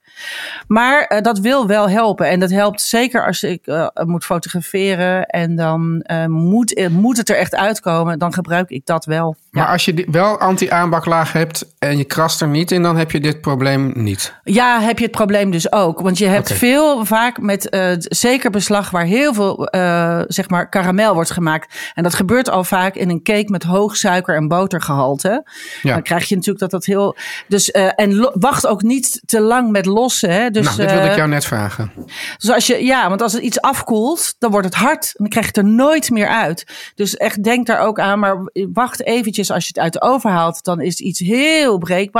Maar 0.66 1.20
dat 1.22 1.38
wil 1.38 1.66
wel 1.66 1.88
helpen. 1.88 2.28
En 2.28 2.40
dat 2.40 2.50
helpt 2.50 2.80
zeker 2.80 3.26
als 3.26 3.42
ik 3.42 3.66
moet 4.06 4.24
fotograferen. 4.24 5.26
En 5.26 5.56
dan 5.56 6.04
moet, 6.26 6.88
moet 6.90 7.16
het 7.16 7.28
er 7.28 7.36
echt 7.36 7.54
uitkomen. 7.54 8.18
Dan 8.18 8.32
gebruik 8.32 8.70
ik 8.70 8.86
dat 8.86 9.04
wel. 9.04 9.36
Maar 9.50 9.66
als 9.66 9.84
je 9.84 10.06
wel 10.10 10.38
anti-aanbaklaag 10.40 11.32
hebt 11.32 11.74
en 11.78 11.96
je 11.98 12.04
krast 12.26 12.40
er 12.40 12.48
niet 12.48 12.70
in, 12.70 12.82
dan 12.82 12.96
heb 12.96 13.10
je 13.10 13.20
dit 13.20 13.40
probleem 13.40 13.92
niet. 13.94 14.34
Ja, 14.42 14.80
heb 14.80 14.98
je 14.98 15.04
het 15.04 15.14
probleem 15.14 15.50
dus 15.50 15.72
ook. 15.72 16.00
Want 16.00 16.18
je 16.18 16.26
hebt 16.26 16.52
veel 16.52 17.04
vaak 17.04 17.40
met 17.40 17.68
eh, 17.68 17.90
zeker 17.98 18.50
beslag 18.50 18.90
waar 18.90 19.04
heel 19.04 19.34
veel 19.34 19.66
eh, 19.66 20.20
zeg 20.26 20.48
maar 20.48 20.68
karamel 20.68 21.14
wordt 21.14 21.30
gemaakt. 21.30 21.74
En 21.94 22.02
dat 22.02 22.14
gebeurt 22.14 22.50
al 22.50 22.64
vaak 22.64 22.94
in 22.94 23.10
een 23.10 23.22
cake 23.22 23.50
met 23.50 23.62
hoog 23.62 23.96
suiker- 23.96 24.36
en 24.36 24.48
botergehalte. 24.48 25.50
Ja. 25.82 25.92
Dan 25.92 26.02
krijg 26.02 26.28
je 26.28 26.34
natuurlijk 26.34 26.60
dat 26.60 26.70
dat 26.70 26.84
heel. 26.84 27.16
Dus, 27.48 27.70
eh, 27.70 27.90
en 27.96 28.30
wacht 28.32 28.66
ook 28.66 28.82
niet 28.82 29.22
te 29.26 29.40
lang 29.40 29.70
met 29.70 29.86
lossen. 29.86 30.30
Hè? 30.30 30.50
Dus, 30.50 30.64
nou, 30.64 30.76
dit 30.76 30.90
wilde 30.90 31.08
ik 31.08 31.16
jou 31.16 31.28
net 31.28 31.44
vragen. 31.44 31.92
Dus 32.38 32.50
als 32.50 32.66
je, 32.66 32.84
ja, 32.84 33.08
want 33.08 33.22
als 33.22 33.32
het 33.32 33.42
iets 33.42 33.60
afkoelt, 33.60 34.34
dan 34.38 34.50
wordt 34.50 34.66
het 34.66 34.74
hard. 34.74 35.04
En 35.04 35.14
dan 35.16 35.28
krijg 35.28 35.46
je 35.46 35.52
het 35.54 35.66
er 35.66 35.72
nooit 35.72 36.10
meer 36.10 36.28
uit. 36.28 36.92
Dus 36.94 37.16
echt 37.16 37.42
denk 37.42 37.66
daar 37.66 37.80
ook 37.80 38.00
aan. 38.00 38.18
Maar 38.18 38.50
wacht 38.72 39.02
eventjes 39.02 39.50
als 39.50 39.62
je 39.62 39.68
het 39.68 39.82
uit 39.82 39.92
de 39.92 40.02
oven 40.02 40.30
haalt. 40.30 40.64
Dan 40.64 40.80
is 40.80 41.00
iets 41.00 41.20
heel 41.20 41.78
breekbaar. 41.78 42.14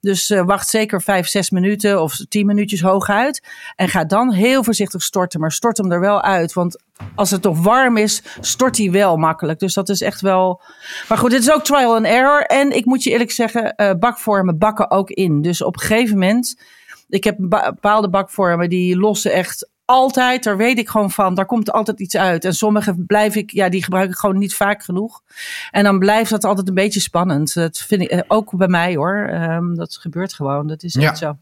Dus 0.00 0.30
eh, 0.30 0.44
wacht 0.44 0.68
zeker 0.68 1.02
vijf, 1.02 1.26
zes 1.26 1.50
minuten 1.50 2.02
of 2.02 2.16
tien 2.28 2.46
minuutjes 2.46 2.80
hooguit. 2.80 3.46
En 3.76 3.88
ga 3.88 4.04
dan 4.04 4.32
heel 4.32 4.64
voorzichtig 4.64 5.02
storten. 5.02 5.40
Maar 5.40 5.52
stort 5.52 5.76
hem 5.76 5.92
er 5.92 6.00
wel 6.00 6.22
uit. 6.22 6.52
Want 6.52 6.82
als 7.14 7.30
het 7.30 7.42
nog 7.42 7.62
warm 7.62 7.96
is, 7.96 8.22
stort 8.40 8.76
hij 8.76 8.90
wel 8.90 9.16
makkelijk. 9.16 9.58
Dus 9.58 9.74
dat 9.74 9.88
is 9.88 10.00
echt 10.00 10.20
wel... 10.20 10.62
Maar 11.08 11.18
goed, 11.18 11.30
dit 11.30 11.40
is 11.40 11.52
ook 11.52 11.64
trial 11.64 11.94
and 11.94 12.06
error. 12.06 12.42
En 12.42 12.76
ik 12.76 12.84
moet 12.84 13.02
je 13.02 13.10
eerlijk 13.10 13.30
zeggen, 13.30 13.74
eh, 13.74 13.94
bakvormen 13.98 14.58
bakken 14.58 14.90
ook 14.90 15.10
in. 15.10 15.42
Dus 15.42 15.62
op 15.62 15.74
een 15.74 15.80
gegeven 15.80 16.18
moment... 16.18 16.60
Ik 17.08 17.24
heb 17.24 17.36
bepaalde 17.38 18.08
bakvormen 18.08 18.68
die 18.68 18.96
lossen 18.96 19.32
echt 19.32 19.68
altijd. 19.86 20.42
Daar 20.44 20.56
weet 20.56 20.78
ik 20.78 20.88
gewoon 20.88 21.10
van. 21.10 21.34
Daar 21.34 21.46
komt 21.46 21.72
altijd 21.72 22.00
iets 22.00 22.16
uit. 22.16 22.44
En 22.44 22.54
sommige 22.54 22.94
blijf 23.06 23.34
ik, 23.34 23.50
ja, 23.50 23.68
die 23.68 23.82
gebruik 23.84 24.10
ik 24.10 24.16
gewoon 24.16 24.38
niet 24.38 24.54
vaak 24.54 24.82
genoeg. 24.84 25.22
En 25.70 25.84
dan 25.84 25.98
blijft 25.98 26.30
dat 26.30 26.44
altijd 26.44 26.68
een 26.68 26.74
beetje 26.74 27.00
spannend. 27.00 27.54
Dat 27.54 27.78
vind 27.78 28.02
ik 28.02 28.08
eh, 28.10 28.20
ook 28.28 28.56
bij 28.56 28.68
mij 28.68 28.94
hoor. 28.96 29.28
Ehm, 29.30 29.74
dat 29.74 29.96
gebeurt 30.00 30.32
gewoon. 30.34 30.66
Dat 30.66 30.82
is 30.82 30.94
Ja. 30.94 31.02
echt 31.02 31.18
zo. 31.18 31.36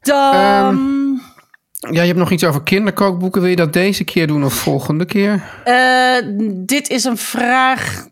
Dan. 0.00 1.20
Ja, 1.90 2.00
je 2.00 2.06
hebt 2.06 2.18
nog 2.18 2.30
iets 2.30 2.44
over 2.44 2.62
kinderkookboeken. 2.62 3.40
Wil 3.40 3.50
je 3.50 3.56
dat 3.56 3.72
deze 3.72 4.04
keer 4.04 4.26
doen 4.26 4.44
of 4.44 4.54
volgende 4.54 5.04
keer? 5.04 5.42
eh, 5.64 6.16
dit 6.52 6.88
is 6.88 7.04
een 7.04 7.16
vraag. 7.16 8.06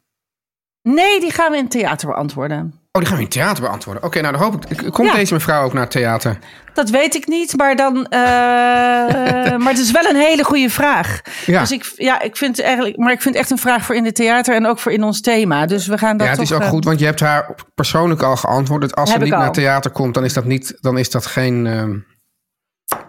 Nee, 0.83 1.20
die 1.20 1.31
gaan 1.31 1.51
we 1.51 1.57
in 1.59 1.68
theater 1.68 2.09
beantwoorden. 2.09 2.79
Oh, 2.92 3.01
die 3.03 3.07
gaan 3.07 3.16
we 3.16 3.23
in 3.23 3.29
theater 3.29 3.62
beantwoorden. 3.62 4.03
Oké, 4.03 4.20
nou 4.20 4.33
dan 4.33 4.42
hoop 4.42 4.66
ik. 4.66 4.92
Komt 4.92 5.09
Ja. 5.09 5.14
deze 5.14 5.35
mevrouw 5.35 5.64
ook 5.64 5.73
naar 5.73 5.83
het 5.83 5.90
theater? 5.90 6.38
Dat 6.75 6.91
weet 6.91 7.15
ik 7.15 7.27
niet, 7.27 7.57
maar 7.57 7.77
dan. 7.77 8.07
eh, 8.07 8.21
maar 9.63 9.69
het 9.73 9.79
is 9.79 9.91
wel 9.91 10.05
een 10.05 10.17
hele 10.17 10.45
goede 10.45 10.71
vraag. 10.71 11.21
Ja. 11.47 11.61
Dus 11.61 11.71
ik, 11.73 11.93
ja, 11.97 12.21
ik 12.21 12.37
vind 12.37 12.61
eigenlijk. 12.61 12.97
Maar 12.97 13.13
ik 13.13 13.23
vind 13.23 13.35
het 13.35 13.43
echt 13.43 13.53
een 13.53 13.59
vraag 13.59 13.85
voor 13.85 13.95
in 13.95 14.05
het 14.05 14.15
theater 14.15 14.55
en 14.55 14.67
ook 14.67 14.79
voor 14.79 14.93
in 14.93 15.03
ons 15.03 15.21
thema. 15.21 15.67
Dus 15.67 15.87
we 15.87 15.99
gaan 15.99 16.17
dat 16.17 16.27
ja, 16.27 16.33
het 16.33 16.41
toch, 16.41 16.51
is 16.51 16.55
ook 16.57 16.63
eh, 16.63 16.69
goed, 16.69 16.85
want 16.85 16.99
je 16.99 17.05
hebt 17.05 17.21
haar 17.21 17.55
persoonlijk 17.75 18.23
al 18.23 18.37
geantwoord. 18.37 18.81
Dat 18.81 18.95
als 18.95 19.11
ze 19.11 19.19
niet 19.19 19.29
naar 19.31 19.53
theater 19.53 19.91
komt, 19.91 20.15
dan 20.15 20.25
is 20.25 20.33
dat, 20.33 20.45
niet, 20.45 20.77
dan 20.81 20.99
is 20.99 21.11
dat 21.11 21.27
geen. 21.27 21.67
ehm, 21.67 21.97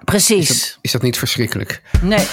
Precies. 0.04 0.78
is 0.82 0.92
dat 0.92 1.02
niet 1.02 1.18
verschrikkelijk? 1.18 1.82
Nee. 2.02 2.26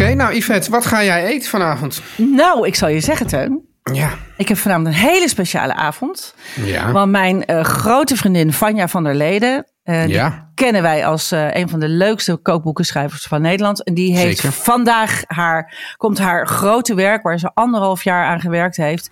Oké, 0.00 0.14
nou 0.14 0.34
Yvette, 0.34 0.70
wat 0.70 0.86
ga 0.86 1.04
jij 1.04 1.24
eten 1.26 1.48
vanavond? 1.48 2.02
Nou, 2.16 2.66
ik 2.66 2.74
zal 2.74 2.88
je 2.88 3.00
zeggen, 3.00 3.26
Teun. 3.26 3.66
Ja. 3.92 4.10
Ik 4.36 4.48
heb 4.48 4.56
vanavond 4.56 4.86
een 4.86 4.92
hele 4.92 5.28
speciale 5.28 5.74
avond. 5.74 6.34
Ja. 6.54 6.92
Want 6.92 7.10
mijn 7.10 7.44
eh, 7.44 7.64
grote 7.64 8.16
vriendin 8.16 8.52
Vanja 8.52 8.88
van 8.88 9.04
der 9.04 9.14
Leden. 9.14 9.66
eh, 9.82 10.00
die 10.02 10.08
Ja. 10.12 10.50
kennen 10.54 10.82
wij 10.82 11.06
als 11.06 11.32
eh, 11.32 11.54
een 11.54 11.68
van 11.68 11.80
de 11.80 11.88
leukste 11.88 12.36
kookboekenschrijvers 12.36 13.22
van 13.24 13.40
Nederland. 13.42 13.84
En 13.84 13.94
die 13.94 14.16
heeft 14.16 14.38
Zeker. 14.40 14.56
vandaag 14.56 15.22
haar, 15.26 15.74
komt 15.96 16.18
haar 16.18 16.46
grote 16.46 16.94
werk, 16.94 17.22
waar 17.22 17.38
ze 17.38 17.50
anderhalf 17.54 18.04
jaar 18.04 18.26
aan 18.26 18.40
gewerkt 18.40 18.76
heeft, 18.76 19.10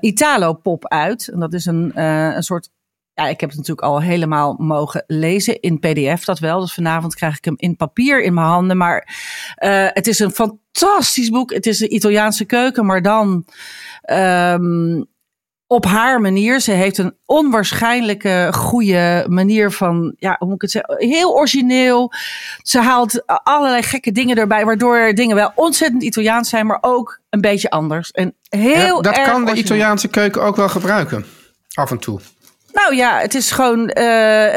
Italo 0.00 0.52
Pop 0.54 0.88
uit. 0.88 1.28
En 1.28 1.40
dat 1.40 1.52
is 1.52 1.66
een, 1.66 2.00
een 2.00 2.42
soort. 2.42 2.70
Ja, 3.18 3.28
ik 3.28 3.40
heb 3.40 3.48
het 3.48 3.58
natuurlijk 3.58 3.86
al 3.86 4.02
helemaal 4.02 4.54
mogen 4.58 5.04
lezen 5.06 5.60
in 5.60 5.78
PDF, 5.78 6.24
dat 6.24 6.38
wel. 6.38 6.60
Dus 6.60 6.74
vanavond 6.74 7.14
krijg 7.14 7.36
ik 7.36 7.44
hem 7.44 7.54
in 7.56 7.76
papier 7.76 8.22
in 8.22 8.34
mijn 8.34 8.46
handen. 8.46 8.76
Maar 8.76 9.08
eh, 9.54 9.86
het 9.88 10.06
is 10.06 10.18
een 10.18 10.30
fantastisch 10.30 11.28
boek. 11.30 11.52
Het 11.52 11.66
is 11.66 11.78
de 11.78 11.88
Italiaanse 11.88 12.44
keuken, 12.44 12.86
maar 12.86 13.02
dan 13.02 13.44
ehm, 14.02 15.02
op 15.66 15.84
haar 15.84 16.20
manier. 16.20 16.60
Ze 16.60 16.70
heeft 16.70 16.98
een 16.98 17.16
onwaarschijnlijke 17.24 18.50
goede 18.52 19.24
manier 19.28 19.70
van, 19.70 20.14
ja, 20.18 20.36
hoe 20.38 20.46
moet 20.46 20.56
ik 20.56 20.62
het 20.62 20.70
zeggen? 20.70 21.08
Heel 21.08 21.34
origineel. 21.34 22.12
Ze 22.62 22.80
haalt 22.80 23.22
allerlei 23.26 23.82
gekke 23.82 24.12
dingen 24.12 24.36
erbij, 24.36 24.64
waardoor 24.64 25.14
dingen 25.14 25.36
wel 25.36 25.52
ontzettend 25.54 26.02
Italiaans 26.02 26.48
zijn, 26.48 26.66
maar 26.66 26.78
ook 26.80 27.20
een 27.30 27.40
beetje 27.40 27.70
anders. 27.70 28.10
En 28.10 28.34
heel 28.48 28.96
Ja, 28.96 29.00
dat 29.00 29.16
erg 29.16 29.30
kan 29.30 29.44
de 29.44 29.50
origineel. 29.50 29.64
Italiaanse 29.64 30.08
keuken 30.08 30.42
ook 30.42 30.56
wel 30.56 30.68
gebruiken. 30.68 31.24
Af 31.74 31.90
en 31.90 31.98
toe. 31.98 32.20
Nou 32.78 32.94
ja, 32.96 33.18
het 33.20 33.34
is 33.34 33.50
gewoon. 33.50 33.88
eh, 33.88 34.04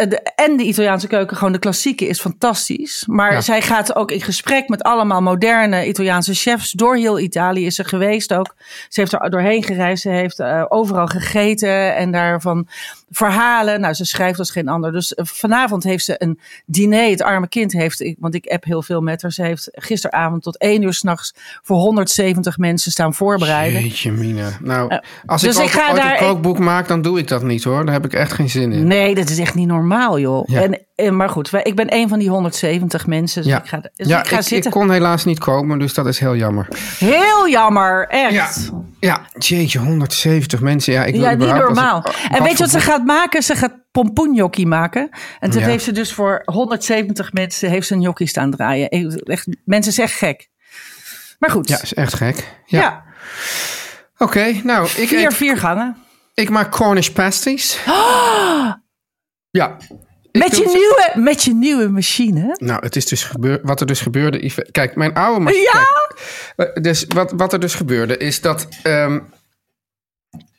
de, 0.09 0.19
en 0.35 0.57
de 0.57 0.63
Italiaanse 0.63 1.07
keuken, 1.07 1.37
gewoon 1.37 1.53
de 1.53 1.59
klassieke, 1.59 2.07
is 2.07 2.19
fantastisch. 2.21 3.03
Maar 3.07 3.33
Ja. 3.33 3.41
zij 3.41 3.61
gaat 3.61 3.95
ook 3.95 4.11
in 4.11 4.21
gesprek 4.21 4.67
met 4.69 4.83
allemaal 4.83 5.21
moderne 5.21 5.87
Italiaanse 5.87 6.33
chefs. 6.33 6.71
Door 6.71 6.95
heel 6.95 7.19
Italië 7.19 7.65
is 7.65 7.75
ze 7.75 7.83
geweest 7.83 8.33
ook. 8.33 8.55
Ze 8.89 8.99
heeft 8.99 9.13
er 9.13 9.29
doorheen 9.29 9.63
gereisd. 9.63 10.01
Ze 10.01 10.09
heeft 10.09 10.39
eh, 10.39 10.65
overal 10.67 11.07
gegeten 11.07 11.95
en 11.95 12.11
daarvan 12.11 12.67
verhalen. 13.11 13.81
Nou, 13.81 13.93
ze 13.93 14.05
schrijft 14.05 14.39
als 14.39 14.51
geen 14.51 14.67
ander. 14.67 14.91
Dus 14.91 15.13
eh, 15.13 15.25
vanavond 15.25 15.83
heeft 15.83 16.05
ze 16.05 16.15
een 16.17 16.39
diner. 16.65 17.09
Het 17.09 17.21
arme 17.21 17.47
kind 17.47 17.71
heeft, 17.71 18.13
want 18.19 18.35
ik 18.35 18.45
app 18.47 18.63
heel 18.63 18.81
veel 18.81 19.01
met 19.01 19.21
haar. 19.21 19.31
Ze 19.31 19.43
heeft 19.43 19.69
gisteravond 19.71 20.43
tot 20.43 20.57
één 20.57 20.81
uur 20.81 20.93
s'nachts 20.93 21.33
voor 21.61 21.77
170 21.77 22.57
mensen 22.57 22.91
staan 22.91 23.13
voorbereiden. 23.13 23.81
Jeetje 23.81 24.11
mina. 24.11 24.49
Nou, 24.61 24.99
als 25.25 25.41
dus 25.41 25.55
ik, 25.57 25.63
ook 25.63 25.69
ga 25.69 25.87
ooit 25.87 26.01
daar- 26.01 26.11
een 26.11 26.17
kookboek 26.27 26.59
maak, 26.59 26.87
dan 26.87 27.01
doe 27.01 27.19
ik 27.19 27.27
dat 27.27 27.43
niet 27.43 27.63
hoor. 27.63 27.85
Daar 27.85 27.93
heb 27.93 28.05
ik 28.05 28.13
echt 28.13 28.31
geen 28.33 28.49
zin 28.49 28.71
in. 28.71 28.87
Nee, 28.87 29.15
dat 29.15 29.29
is 29.29 29.37
echt 29.39 29.55
niet 29.55 29.67
normaal, 29.67 30.19
joh. 30.19 30.47
Ja. 30.47 30.61
En, 30.61 30.79
maar 31.09 31.29
goed, 31.29 31.49
ik 31.63 31.75
ben 31.75 31.93
een 31.93 32.09
van 32.09 32.19
die 32.19 32.29
170 32.29 33.07
mensen. 33.07 33.41
Dus 33.43 33.51
Ja, 33.51 33.57
ik 33.59 33.67
ga, 33.67 33.77
dus 33.95 34.07
ja 34.07 34.19
ik 34.19 34.27
ga 34.27 34.37
ik, 34.37 34.41
zitten. 34.43 34.71
ik 34.71 34.77
kon 34.77 34.91
helaas 34.91 35.25
niet 35.25 35.39
komen, 35.39 35.79
dus 35.79 35.93
dat 35.93 36.05
is 36.05 36.19
heel 36.19 36.35
jammer. 36.35 36.67
Heel 36.97 37.49
jammer, 37.49 38.07
echt. 38.07 38.33
Ja, 38.33 38.49
ja 38.99 39.21
jeetje, 39.37 39.79
170 39.79 40.59
mensen. 40.61 40.93
Ja, 40.93 41.03
ik 41.05 41.15
Ja, 41.15 41.31
niet 41.33 41.47
ik- 41.47 41.53
normaal. 41.55 42.03
En 42.31 42.43
weet 42.43 42.51
je 42.51 42.57
wat 42.57 42.69
ze 42.69 42.79
gaat 42.79 43.05
maken? 43.05 43.43
Ze 43.43 43.55
gaat 43.55 43.73
pompoenjockey 43.91 44.65
maken. 44.65 45.09
En 45.39 45.51
Ja. 45.51 45.59
heeft 45.59 45.83
ze 45.83 45.91
dus 45.91 46.13
voor 46.13 46.41
170 46.45 47.33
mensen 47.33 47.69
heeft 47.69 47.87
ze 47.87 47.93
een 47.93 48.01
jockey 48.01 48.25
staan 48.25 48.51
draaien. 48.51 48.89
Echt, 48.89 49.47
mensen 49.65 49.93
zijn 49.93 50.07
echt 50.07 50.17
gek. 50.17 50.49
Maar 51.39 51.49
goed. 51.49 51.67
Ja, 51.67 51.81
is 51.81 51.93
echt 51.93 52.13
gek. 52.13 52.47
Ja. 52.65 52.79
Ja. 52.79 53.03
Oké, 54.17 54.53
nou, 54.63 54.85
ik, 54.85 55.07
Vier, 55.07 55.25
eet- 55.25 55.33
vier 55.33 55.57
gangen. 55.57 55.97
ik 56.33 56.49
maak 56.49 56.71
Cornish 56.71 57.07
pasties. 57.09 57.79
Ja. 59.51 59.77
Met 60.31 60.57
je, 60.57 60.63
nieuwe, 60.65 61.11
met 61.25 61.43
je 61.43 61.53
nieuwe 61.53 61.87
machine. 61.87 62.55
Nou, 62.59 62.83
het 62.83 62.95
is 62.95 63.05
dus 63.05 63.23
gebeurd. 63.23 63.59
Wat 63.63 63.79
er 63.79 63.85
dus 63.87 63.99
gebeurde. 64.01 64.51
Kijk, 64.71 64.95
mijn 64.95 65.13
oude 65.13 65.39
machine. 65.39 65.61
Ja? 65.73 65.85
kijk, 66.55 66.69
eh, 66.75 66.83
dus 66.83 67.05
wat, 67.07 67.33
wat 67.35 67.53
er 67.53 67.59
dus 67.59 67.75
gebeurde 67.75 68.17
is 68.17 68.41
dat. 68.41 68.67
ehm, 68.83 69.19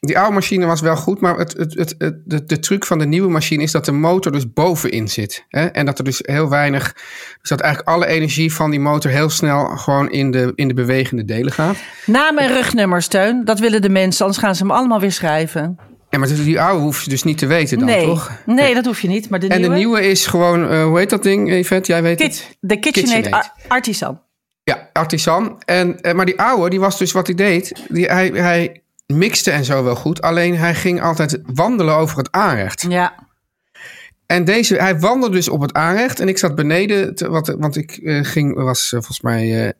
die 0.01 0.19
oude 0.19 0.35
machine 0.35 0.67
was 0.67 0.81
wel 0.81 0.97
goed, 0.97 1.21
maar 1.21 1.37
het, 1.39 1.53
het, 1.57 1.75
het, 1.75 1.95
het- 1.99 2.21
de, 2.25 2.45
de 2.45 2.59
truc 2.59 2.87
van 2.87 2.99
de 2.99 3.05
nieuwe 3.07 3.29
machine 3.31 3.63
is 3.63 3.71
dat 3.73 3.85
de 3.85 3.93
motor 3.93 4.33
dus 4.33 4.53
bovenin 4.53 5.09
zit. 5.09 5.45
Hè? 5.49 5.67
En 5.67 5.87
dat 5.87 5.99
er 5.99 6.05
dus 6.05 6.21
heel 6.23 6.49
weinig. 6.49 6.93
Dus 7.41 7.49
dat 7.49 7.61
eigenlijk 7.61 7.95
alle 7.95 8.07
energie 8.07 8.55
van 8.55 8.71
die 8.71 8.81
motor 8.81 9.11
heel 9.11 9.31
snel 9.31 9.65
gewoon 9.67 10.11
in 10.11 10.31
de, 10.31 10.53
in 10.55 10.69
de 10.69 10.75
bewegende 10.75 11.25
delen 11.25 11.53
gaat. 11.53 11.77
Naam 12.07 12.39
en 12.39 12.49
rugnummer, 12.49 13.03
Steun. 13.03 13.45
Dat 13.45 13.59
willen 13.59 13.83
de 13.83 13.89
mensen, 13.89 14.25
anders 14.25 14.43
gaan 14.45 14.55
ze 14.55 14.63
hem 14.63 14.73
allemaal 14.73 15.01
weer 15.01 15.13
schrijven. 15.13 15.79
Ja, 16.13 16.19
maar 16.19 16.29
die 16.29 16.61
oude 16.61 16.83
hoef 16.83 17.03
je 17.03 17.11
dus 17.11 17.23
niet 17.23 17.39
te 17.39 17.47
weten 17.47 17.79
dan, 17.79 17.87
nee. 17.87 18.05
toch? 18.05 18.31
nee, 18.47 18.75
dat 18.75 18.85
hoef 18.85 19.01
je 19.01 19.09
niet. 19.09 19.29
Maar 19.29 19.41
de 19.41 19.49
En 19.49 19.59
nieuwe... 19.61 19.75
de 19.75 19.79
nieuwe 19.79 20.07
is 20.07 20.27
gewoon, 20.27 20.69
eh, 20.69 20.85
hoe 20.85 20.99
heet 20.99 21.11
dat 21.11 21.23
ding, 21.23 21.51
Yvette? 21.51 21.93
Jij 21.93 22.03
weet 22.03 22.19
het? 22.19 22.29
Kit, 22.29 22.57
de 22.61 22.79
KitchenAid 22.79 23.23
KitchenAid. 23.23 23.45
Ar- 23.45 23.67
Artisan. 23.69 24.21
Ja, 24.65 24.91
artisan. 24.93 25.63
En, 25.65 26.01
eh, 26.01 26.15
maar 26.15 26.27
die 26.27 26.41
oude, 26.41 26.71
die 26.71 26.81
was 26.81 26.99
dus 26.99 27.13
wat 27.13 27.27
hij 27.27 27.37
deed. 27.37 27.83
Die, 27.89 28.07
hij, 28.07 28.29
hij 28.29 28.83
mixte 29.07 29.51
en 29.51 29.65
zo 29.65 29.85
wel 29.85 29.95
goed. 29.95 30.23
Alleen 30.23 30.57
hij 30.57 30.75
ging 30.75 31.03
altijd 31.03 31.41
wandelen 31.43 31.95
over 31.97 32.19
het 32.19 32.31
aanrecht. 32.31 32.87
Ja. 32.89 33.15
En 34.27 34.45
deze, 34.45 34.75
hij 34.75 34.99
wandelde 34.99 35.35
dus 35.35 35.49
op 35.49 35.61
het 35.61 35.73
aanrecht. 35.73 36.21
En 36.21 36.29
ik 36.29 36.39
zat 36.39 36.55
beneden, 36.55 37.15
te, 37.15 37.29
wat, 37.29 37.55
want 37.59 37.77
ik 37.77 37.91
eh, 37.91 38.25
ging, 38.25 38.55
was 38.55 38.89
volgens 38.89 39.21
mij, 39.21 39.75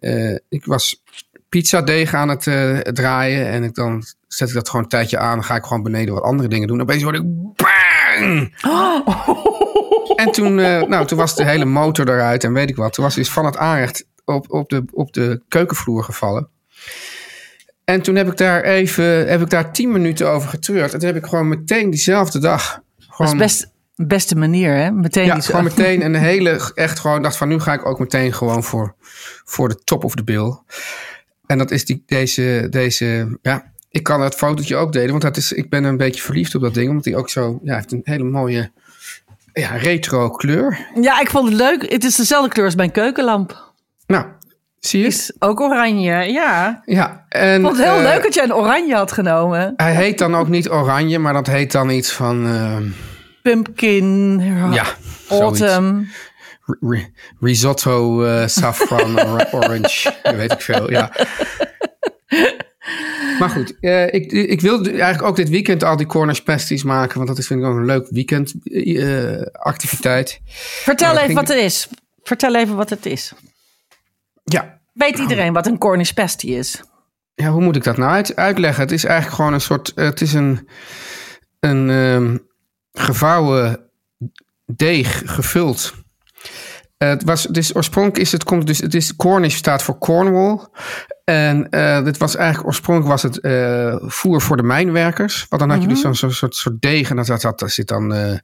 ik 0.49 0.65
was 0.65 1.03
pizzadeeg 1.53 2.15
aan 2.15 2.29
het 2.29 2.47
eh, 2.47 2.79
draaien. 2.79 3.47
En 3.47 3.63
ik 3.63 3.75
dan 3.75 4.05
zet 4.29 4.49
ik 4.49 4.55
dat 4.55 4.69
gewoon 4.69 4.83
een 4.83 4.91
tijdje 4.91 5.19
aan. 5.19 5.35
Dan 5.35 5.45
ga 5.45 5.55
ik 5.55 5.65
gewoon 5.65 5.83
beneden 5.83 6.15
wat 6.15 6.23
andere 6.23 6.49
dingen 6.49 6.69
doen. 6.69 6.81
Opeens 6.81 7.03
hoorde 7.03 7.19
ik 7.19 7.25
bang! 7.57 8.55
En 10.17 10.33
toen, 10.33 10.59
eh, 10.59 10.83
nou, 10.83 11.07
toen 11.07 11.19
was 11.19 11.37
de 11.37 11.45
hele 11.45 11.65
motor 11.65 12.09
eruit 12.09 12.45
en 12.45 12.53
weet 12.53 12.71
ik 12.71 12.77
wat. 12.77 12.93
Toen 12.93 13.05
was 13.05 13.15
hij 13.15 13.25
van 13.25 13.45
het 13.45 13.57
aanrecht 13.57 14.07
op, 14.25 14.53
op, 14.53 14.69
de, 14.69 14.85
op 14.93 15.13
de 15.13 15.43
keukenvloer 15.49 16.05
gevallen. 16.05 16.49
En 17.85 18.03
toen 18.03 18.15
heb 18.15 18.29
ik 18.29 18.37
daar 18.37 18.63
even, 18.63 19.29
heb 19.29 19.41
ik 19.41 19.51
daar 19.51 19.73
tien 19.73 19.93
minuten 19.93 20.31
over 20.31 20.49
getreurd. 20.49 20.93
En 20.93 20.99
toen 20.99 21.09
heb 21.09 21.17
ik 21.17 21.27
gewoon 21.27 21.49
meteen 21.49 21.91
diezelfde 21.91 22.39
dag. 22.39 22.81
Dat 22.97 23.07
Gewoon, 23.09 23.33
is 23.33 23.39
best 23.39 23.71
beste 23.97 24.37
manier, 24.37 24.75
hè? 24.75 24.91
Meteen 24.91 25.27
ja, 25.27 25.41
gewoon 25.41 25.65
meteen 25.65 26.05
een 26.05 26.15
hele, 26.15 26.73
echt 26.75 26.99
gewoon 26.99 27.23
dacht 27.23 27.37
van 27.37 27.49
nu 27.49 27.61
ga 27.61 27.73
ik 27.73 27.87
ook 27.87 27.99
meteen 27.99 28.33
gewoon 28.33 28.65
voor, 28.65 28.95
voor 29.45 29.69
de 29.69 29.81
top 29.85 30.05
of 30.05 30.15
the 30.15 30.25
bill. 30.25 30.59
En 31.47 31.59
dat 31.59 31.71
is 31.71 31.85
die, 31.85 32.03
deze, 32.07 32.67
deze, 32.71 33.39
ja, 33.43 33.73
ik 33.91 34.03
kan 34.03 34.21
het 34.21 34.35
fotootje 34.35 34.77
ook 34.77 34.93
delen, 34.93 35.11
want 35.11 35.23
dat 35.23 35.37
is, 35.37 35.53
ik 35.53 35.71
ben 35.71 35.85
een 35.85 35.97
beetje 35.97 36.23
verliefd 36.23 36.55
op 36.55 36.63
dat 36.63 36.75
ding, 36.75 36.89
omdat 36.89 37.05
hij 37.05 37.17
ook 37.17 37.31
zo, 37.31 37.61
ja, 37.63 37.75
heeft 37.75 37.93
een 37.93 38.01
hele 38.05 38.25
mooie, 38.25 38.71
ja, 39.53 39.77
retro 39.77 40.31
kleur. 40.31 40.87
Ja, 41.01 41.21
ik 41.21 41.31
vond 41.31 41.49
het 41.49 41.57
leuk. 41.57 41.93
Het 41.93 42.05
is 42.05 42.17
dezelfde 42.17 42.51
kleur 42.51 42.65
als 42.67 42.75
mijn 42.75 42.91
keukenlamp. 42.91 43.73
Nou, 44.07 44.25
zie 44.81 45.01
je? 45.01 45.07
Is 45.07 45.33
ook 45.39 45.61
oranje, 45.61 46.33
ja. 46.33 46.83
Ja, 46.85 47.25
en, 47.29 47.55
Ik 47.55 47.67
vond 47.67 47.77
het 47.77 47.87
heel 47.87 47.97
eh, 47.97 48.03
leuk 48.03 48.23
dat 48.23 48.35
jij 48.35 48.45
een 48.45 48.55
oranje 48.55 48.95
had 48.95 49.13
genomen. 49.13 49.73
Hij 49.77 49.95
heet 49.95 50.19
dan 50.19 50.35
ook 50.35 50.49
niet 50.49 50.71
oranje, 50.71 51.19
maar 51.19 51.33
dat 51.33 51.47
heet 51.47 51.73
dan 51.73 51.91
iets 51.91 52.13
van, 52.13 52.47
eh, 52.47 52.77
Pumpkin, 53.43 54.39
ja, 54.73 54.85
zoiets. 55.29 55.61
Risotto 57.41 58.25
eh, 58.25 58.47
saffron 58.47 59.19
or- 59.21 59.49
orange, 59.53 60.15
weet 60.37 60.53
ik 60.53 60.61
veel, 60.61 60.91
ja. 60.91 61.13
Maar 63.39 63.51
goed, 63.51 63.81
eh, 63.81 64.15
ik, 64.15 64.33
ik 64.33 64.61
wilde 64.61 64.91
eigenlijk 64.91 65.23
ook 65.23 65.37
dit 65.37 65.49
weekend 65.49 65.85
al 65.85 65.97
die 65.97 66.07
cornish 66.07 66.39
pasties 66.39 66.83
maken, 66.83 67.17
want 67.17 67.29
dat 67.29 67.39
is 67.39 67.47
vind 67.47 67.61
ik 67.61 67.67
ook 67.67 67.77
een 67.77 67.85
leuk 67.85 68.09
weekend 68.11 68.55
eh, 68.65 69.43
activiteit. 69.53 70.41
Vertel 70.45 71.15
dat 71.15 71.23
even 71.23 71.35
wat 71.35 71.49
het 71.49 71.59
is. 71.59 71.89
Vertel 72.23 72.55
even 72.55 72.77
wat 72.77 72.91
het 72.91 73.07
is. 73.07 73.33
Ja, 74.45 74.81
Weet 74.93 75.19
iedereen 75.19 75.53
wat 75.53 75.67
een 75.67 75.79
Cornish 75.79 76.11
pasty 76.11 76.47
is? 76.47 76.83
ja, 77.35 77.51
hoe 77.51 77.63
moet 77.63 77.77
ik 77.77 77.85
dat 77.85 77.97
nou 77.97 78.11
uit, 78.11 78.37
uitleggen? 78.37 78.83
Het 78.83 78.93
is 78.93 79.05
eigenlijk 79.05 79.37
gewoon 79.37 79.53
een 79.53 79.61
soort, 79.61 79.95
eh, 79.95 80.05
het 80.05 80.21
is 80.21 80.33
een, 80.33 80.69
een 81.61 81.91
ehm, 81.91 82.39
gevouwen 82.93 83.91
deeg 84.67 85.23
gevuld. 85.25 85.95
Eh, 87.03 87.09
het 87.09 87.25
was, 87.25 87.47
dus 87.47 87.77
oorspronkelijk 87.77 88.23
is 88.23 88.33
het, 88.33 88.45
komt 88.45 88.67
dus, 88.67 88.79
het 88.79 88.95
is 88.95 89.17
Cornish 89.17 89.57
staat 89.57 89.83
voor 89.83 89.99
Cornwall. 89.99 90.59
En 91.25 91.71
eh 91.71 92.05
dit 92.05 92.17
was 92.17 92.37
eigenlijk, 92.37 92.67
oorspronkelijk 92.67 93.13
was 93.13 93.23
het 93.23 93.41
eh, 93.41 93.97
voer 94.01 94.41
voor 94.41 94.57
de 94.57 94.63
mijnwerkers. 94.63 95.47
Want 95.49 95.63
dan 95.63 95.71
had 95.71 95.83
je 95.83 95.89
dus 95.89 96.01
zo'n 96.01 96.15
zo'n 96.15 96.33
soort, 96.33 96.55
soort 96.55 96.81
deeg 96.81 97.11
en 97.11 97.17
daar, 97.17 97.41
zat, 97.41 97.59
daar 97.59 97.71
zit 97.71 97.89
dan 97.89 98.39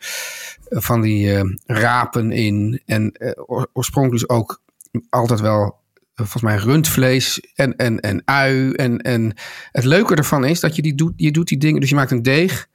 van 0.68 1.00
die 1.00 1.56
rapen 1.66 2.32
in. 2.32 2.82
En 2.86 3.12
oor- 3.46 3.70
oorspronkelijk 3.72 4.20
dus 4.28 4.36
ook 4.36 4.60
altijd 5.08 5.40
wel, 5.40 5.80
volgens 6.14 6.42
mij, 6.42 6.56
rundvlees 6.56 7.40
en, 7.54 7.76
en, 7.76 8.00
en 8.00 8.22
ui. 8.24 8.72
En, 8.72 8.98
en 8.98 9.34
het 9.72 9.84
leuke 9.84 10.14
ervan 10.14 10.44
is 10.44 10.60
dat 10.60 10.76
je, 10.76 10.82
die 10.82 10.94
doet, 10.94 11.12
je 11.16 11.30
doet 11.30 11.48
die 11.48 11.58
dingen, 11.58 11.80
dus 11.80 11.88
je 11.88 11.94
maakt 11.94 12.10
een 12.10 12.22
deeg. 12.22 12.66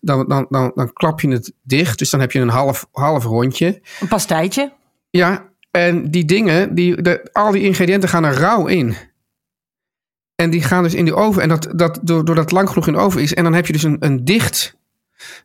Dan, 0.00 0.28
dan, 0.28 0.46
dan, 0.50 0.72
dan 0.74 0.92
klap 0.92 1.20
je 1.20 1.28
het 1.28 1.52
dicht, 1.62 1.98
dus 1.98 2.10
dan 2.10 2.20
heb 2.20 2.32
je 2.32 2.40
een 2.40 2.48
half, 2.48 2.88
half 2.92 3.24
rondje. 3.24 3.80
Een 4.00 4.08
pastijtje. 4.08 4.76
Ja, 5.10 5.48
en 5.70 6.10
die 6.10 6.24
dingen, 6.24 6.74
die, 6.74 7.02
de, 7.02 7.28
al 7.32 7.50
die 7.50 7.62
ingrediënten 7.62 8.08
gaan 8.08 8.24
er 8.24 8.34
rauw 8.34 8.66
in. 8.66 8.96
En 10.34 10.50
die 10.50 10.62
gaan 10.62 10.82
dus 10.82 10.94
in 10.94 11.04
de 11.04 11.14
oven. 11.14 11.42
En 11.42 11.48
dat, 11.48 11.68
dat, 11.74 11.98
doordat 12.02 12.36
het 12.36 12.50
lang 12.50 12.68
genoeg 12.68 12.86
in 12.86 12.92
de 12.92 12.98
oven 12.98 13.22
is. 13.22 13.34
En 13.34 13.44
dan 13.44 13.54
heb 13.54 13.66
je 13.66 13.72
dus 13.72 13.82
een, 13.82 13.96
een 14.00 14.24
dicht. 14.24 14.76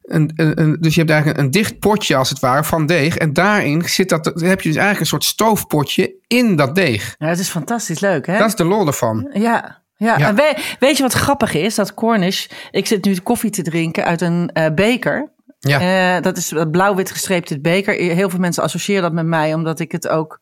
Een, 0.04 0.32
een, 0.36 0.62
een- 0.62 0.78
dus 0.80 0.93
je 0.93 0.99
hebt 0.99 1.12
eigenlijk 1.12 1.39
een, 1.39 1.45
een 1.45 1.52
dicht 1.52 1.80
potje 1.80 2.15
als 2.15 2.30
het 2.30 2.39
ware 2.39 2.63
van 2.63 2.86
deeg. 2.86 3.17
En 3.17 3.34
daarin 3.34 3.82
zit 3.89 4.10
dat, 4.10 4.26
heb 4.26 4.62
je 4.62 4.67
dus 4.69 4.78
eigenlijk 4.78 4.99
een 4.99 5.06
soort 5.06 5.23
stoofpotje 5.23 6.13
in 6.28 6.56
dat 6.56 6.76
deeg. 6.76 7.15
Ja, 7.17 7.28
het 7.28 7.39
is 7.39 7.49
fantastisch 7.49 7.99
leuk, 7.99 8.26
hè? 8.28 8.38
Dat 8.38 8.47
is 8.47 8.56
de 8.56 8.63
lol 8.65 8.88
ervan. 8.88 9.30
Ja. 9.34 9.82
Ja, 9.95 10.17
Ja. 10.17 10.28
en 10.28 10.36
we- 10.36 10.76
weet 10.80 10.97
je 10.97 11.04
wat 11.04 11.13
grappig 11.13 11.54
is? 11.54 11.76
Dat 11.76 11.93
Cornish, 11.93 12.47
ik 12.71 12.88
zit 12.88 13.06
nu 13.06 13.15
koffie 13.17 13.49
te 13.49 13.62
drinken 13.62 14.06
uit 14.06 14.21
een 14.21 14.49
eh, 14.54 14.73
beker. 14.73 15.32
Ja. 15.69 16.15
Eh, 16.15 16.21
dat 16.21 16.38
is 16.38 16.52
een 16.52 16.71
blauw-wit 16.71 17.12
gestreepte 17.12 17.60
beker. 17.60 17.93
Heel 17.93 18.30
veel 18.30 18.39
mensen 18.39 18.63
associëren 18.63 19.02
dat 19.02 19.12
met 19.13 19.26
mij, 19.26 19.54
omdat 19.54 19.80
ik 19.80 19.91
het 19.91 20.08
ook... 20.08 20.39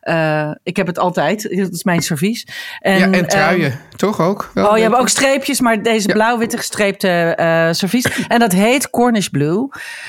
eh, 0.00 0.50
ik 0.62 0.76
heb 0.76 0.86
het 0.86 0.98
altijd. 0.98 1.42
Dat 1.42 1.72
is 1.72 1.84
mijn 1.84 2.02
servies. 2.02 2.46
En, 2.80 2.98
ja, 2.98 3.04
en 3.04 3.12
ehm, 3.12 3.26
truien, 3.26 3.80
toch 3.96 4.20
ook? 4.20 4.50
Wel, 4.54 4.68
Oh, 4.70 4.76
je 4.76 4.82
hebt 4.82 4.96
ook 4.96 5.08
streepjes, 5.08 5.60
maar 5.60 5.82
deze 5.82 6.08
Ja. 6.08 6.14
blauw-witte 6.14 6.56
gestreepte 6.56 7.08
eh 7.08 7.68
servies. 7.72 8.26
En 8.28 8.38
dat 8.38 8.52
heet 8.52 8.90
Cornish 8.90 9.26
Blue. 9.28 9.68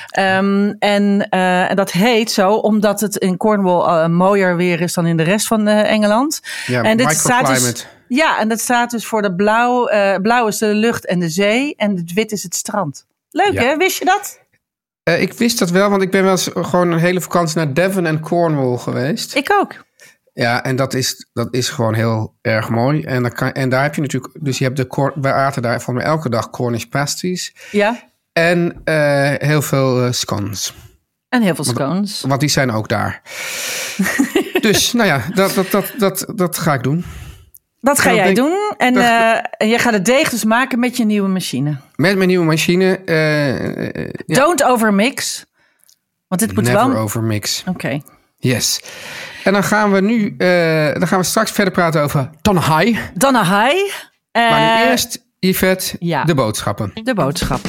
Ehm, 0.10 0.74
en 0.80 1.28
eh, 1.30 1.70
en 1.70 1.76
dat 1.76 1.92
heet 1.92 2.32
zo 2.32 2.54
omdat 2.54 3.00
het 3.00 3.16
in 3.16 3.38
Cornwall 3.38 4.02
eh, 4.04 4.08
mooier 4.08 4.56
weer 4.56 4.82
is 4.82 4.94
dan 4.94 5.06
in 5.06 5.18
de 5.18 5.24
rest 5.24 5.48
van 5.48 5.68
eh, 5.68 5.92
Engeland. 5.92 6.40
Ja, 6.66 6.82
en 6.84 6.98
dit 6.98 7.12
staat 7.12 7.48
dus, 7.48 7.86
ja, 8.08 8.40
en 8.40 8.48
dat 8.50 8.60
staat 8.60 8.92
dus 8.92 9.06
voor 9.06 9.22
de 9.22 9.36
blauw. 9.36 9.88
eh, 9.88 10.16
blauw 10.22 10.48
is 10.48 10.58
de 10.58 10.66
lucht 10.74 11.06
en 11.06 11.20
de 11.20 11.30
zee. 11.30 11.74
En 11.78 11.96
het 11.96 12.14
wit 12.14 12.32
is 12.32 12.44
het 12.44 12.56
strand. 12.56 13.06
Leuk 13.30 13.54
Ja. 13.54 13.62
hè? 13.64 13.78
Wist 13.78 14.00
je 14.00 14.06
dat? 14.06 14.40
Eh, 15.06 15.22
ik 15.22 15.34
wist 15.34 15.60
dat 15.60 15.70
wel, 15.70 15.90
want 15.90 16.02
ik 16.02 16.12
ben 16.12 16.24
wel 16.24 16.32
eens 16.32 16.50
gewoon 16.54 16.92
een 16.92 17.00
hele 17.00 17.22
vakantie 17.22 17.58
naar 17.58 17.74
Devon 17.74 18.06
en 18.06 18.20
Cornwall 18.20 18.78
geweest. 18.78 19.36
Ik 19.36 19.52
ook. 19.52 19.86
Ja, 20.34 20.64
en 20.64 20.76
dat 20.76 20.94
is, 20.94 21.30
dat 21.34 21.48
is 21.52 21.70
gewoon 21.70 21.94
heel 21.94 22.36
erg 22.42 22.70
mooi. 22.70 23.04
En, 23.04 23.22
dan 23.22 23.32
kan, 23.32 23.52
en 23.52 23.70
daar 23.70 23.84
heb 23.84 23.96
je 23.96 24.02
natuurlijk, 24.02 24.34
dus 24.40 24.58
je 24.58 24.64
hebt 24.64 24.78
de, 24.78 25.12
wij 25.16 25.34
aten 25.34 25.62
daar 25.62 25.82
volgens 25.82 26.06
mij 26.06 26.14
elke 26.14 26.30
dag 26.30 26.50
Cornish 26.50 26.84
pasties. 26.84 27.56
Ja. 27.72 28.04
En 28.34 28.82
eh, 28.84 29.34
heel 29.48 29.62
veel 29.62 30.06
eh, 30.06 30.12
scones. 30.12 30.74
En 31.30 31.42
heel 31.42 31.56
veel 31.56 31.64
scones. 31.64 32.22
Want 32.22 32.40
die 32.40 32.50
zijn 32.50 32.72
ook 32.72 32.90
daar. 32.90 33.22
dus 34.68 34.94
nou 34.94 35.08
ja, 35.08 35.22
dat, 35.34 35.54
dat, 35.54 35.72
dat, 35.72 35.94
dat, 35.98 36.26
dat 36.36 36.58
ga 36.58 36.74
ik 36.74 36.84
doen. 36.84 37.06
Dat 37.86 38.00
ga 38.00 38.14
jij 38.14 38.24
denk- 38.24 38.36
doen. 38.36 38.74
En, 38.78 38.94
dat- 38.94 39.04
eh, 39.04 39.70
jij 39.70 39.80
gaat 39.80 39.94
het 39.94 40.06
deeg 40.06 40.30
dus 40.30 40.44
maken 40.44 40.80
met 40.80 40.98
je 40.98 41.06
nieuwe 41.06 41.28
machine. 41.30 41.76
Met 41.96 42.16
mijn 42.16 42.28
nieuwe 42.30 42.46
machine. 42.46 43.00
eh, 43.06 43.96
eh, 43.96 44.10
ja, 44.26 44.36
Don't 44.36 44.64
overmix. 44.64 45.46
Want 46.28 46.42
dit 46.42 46.54
moet 46.56 46.64
never 46.64 46.90
wel... 46.90 46.98
over 46.98 47.24
mix. 47.24 47.64
Oké. 47.68 48.02
Yes. 48.38 48.82
En 49.44 49.54
dan 49.54 49.64
gaan 49.64 49.92
we 49.92 50.02
nu, 50.02 50.36
eh, 50.38 50.94
dan 50.94 51.08
gaan 51.08 51.20
we 51.20 51.26
straks 51.26 51.52
verder 51.52 51.74
praten 51.74 52.02
over 52.02 52.30
een 52.42 52.56
high. 52.56 53.00
Maar 54.32 54.80
nu 54.84 54.90
eerst, 54.90 55.26
Yvette, 55.40 55.96
ja. 56.00 56.24
de 56.24 56.36
boodschappen. 56.36 56.92
de 57.04 57.14
boodschap. 57.14 57.60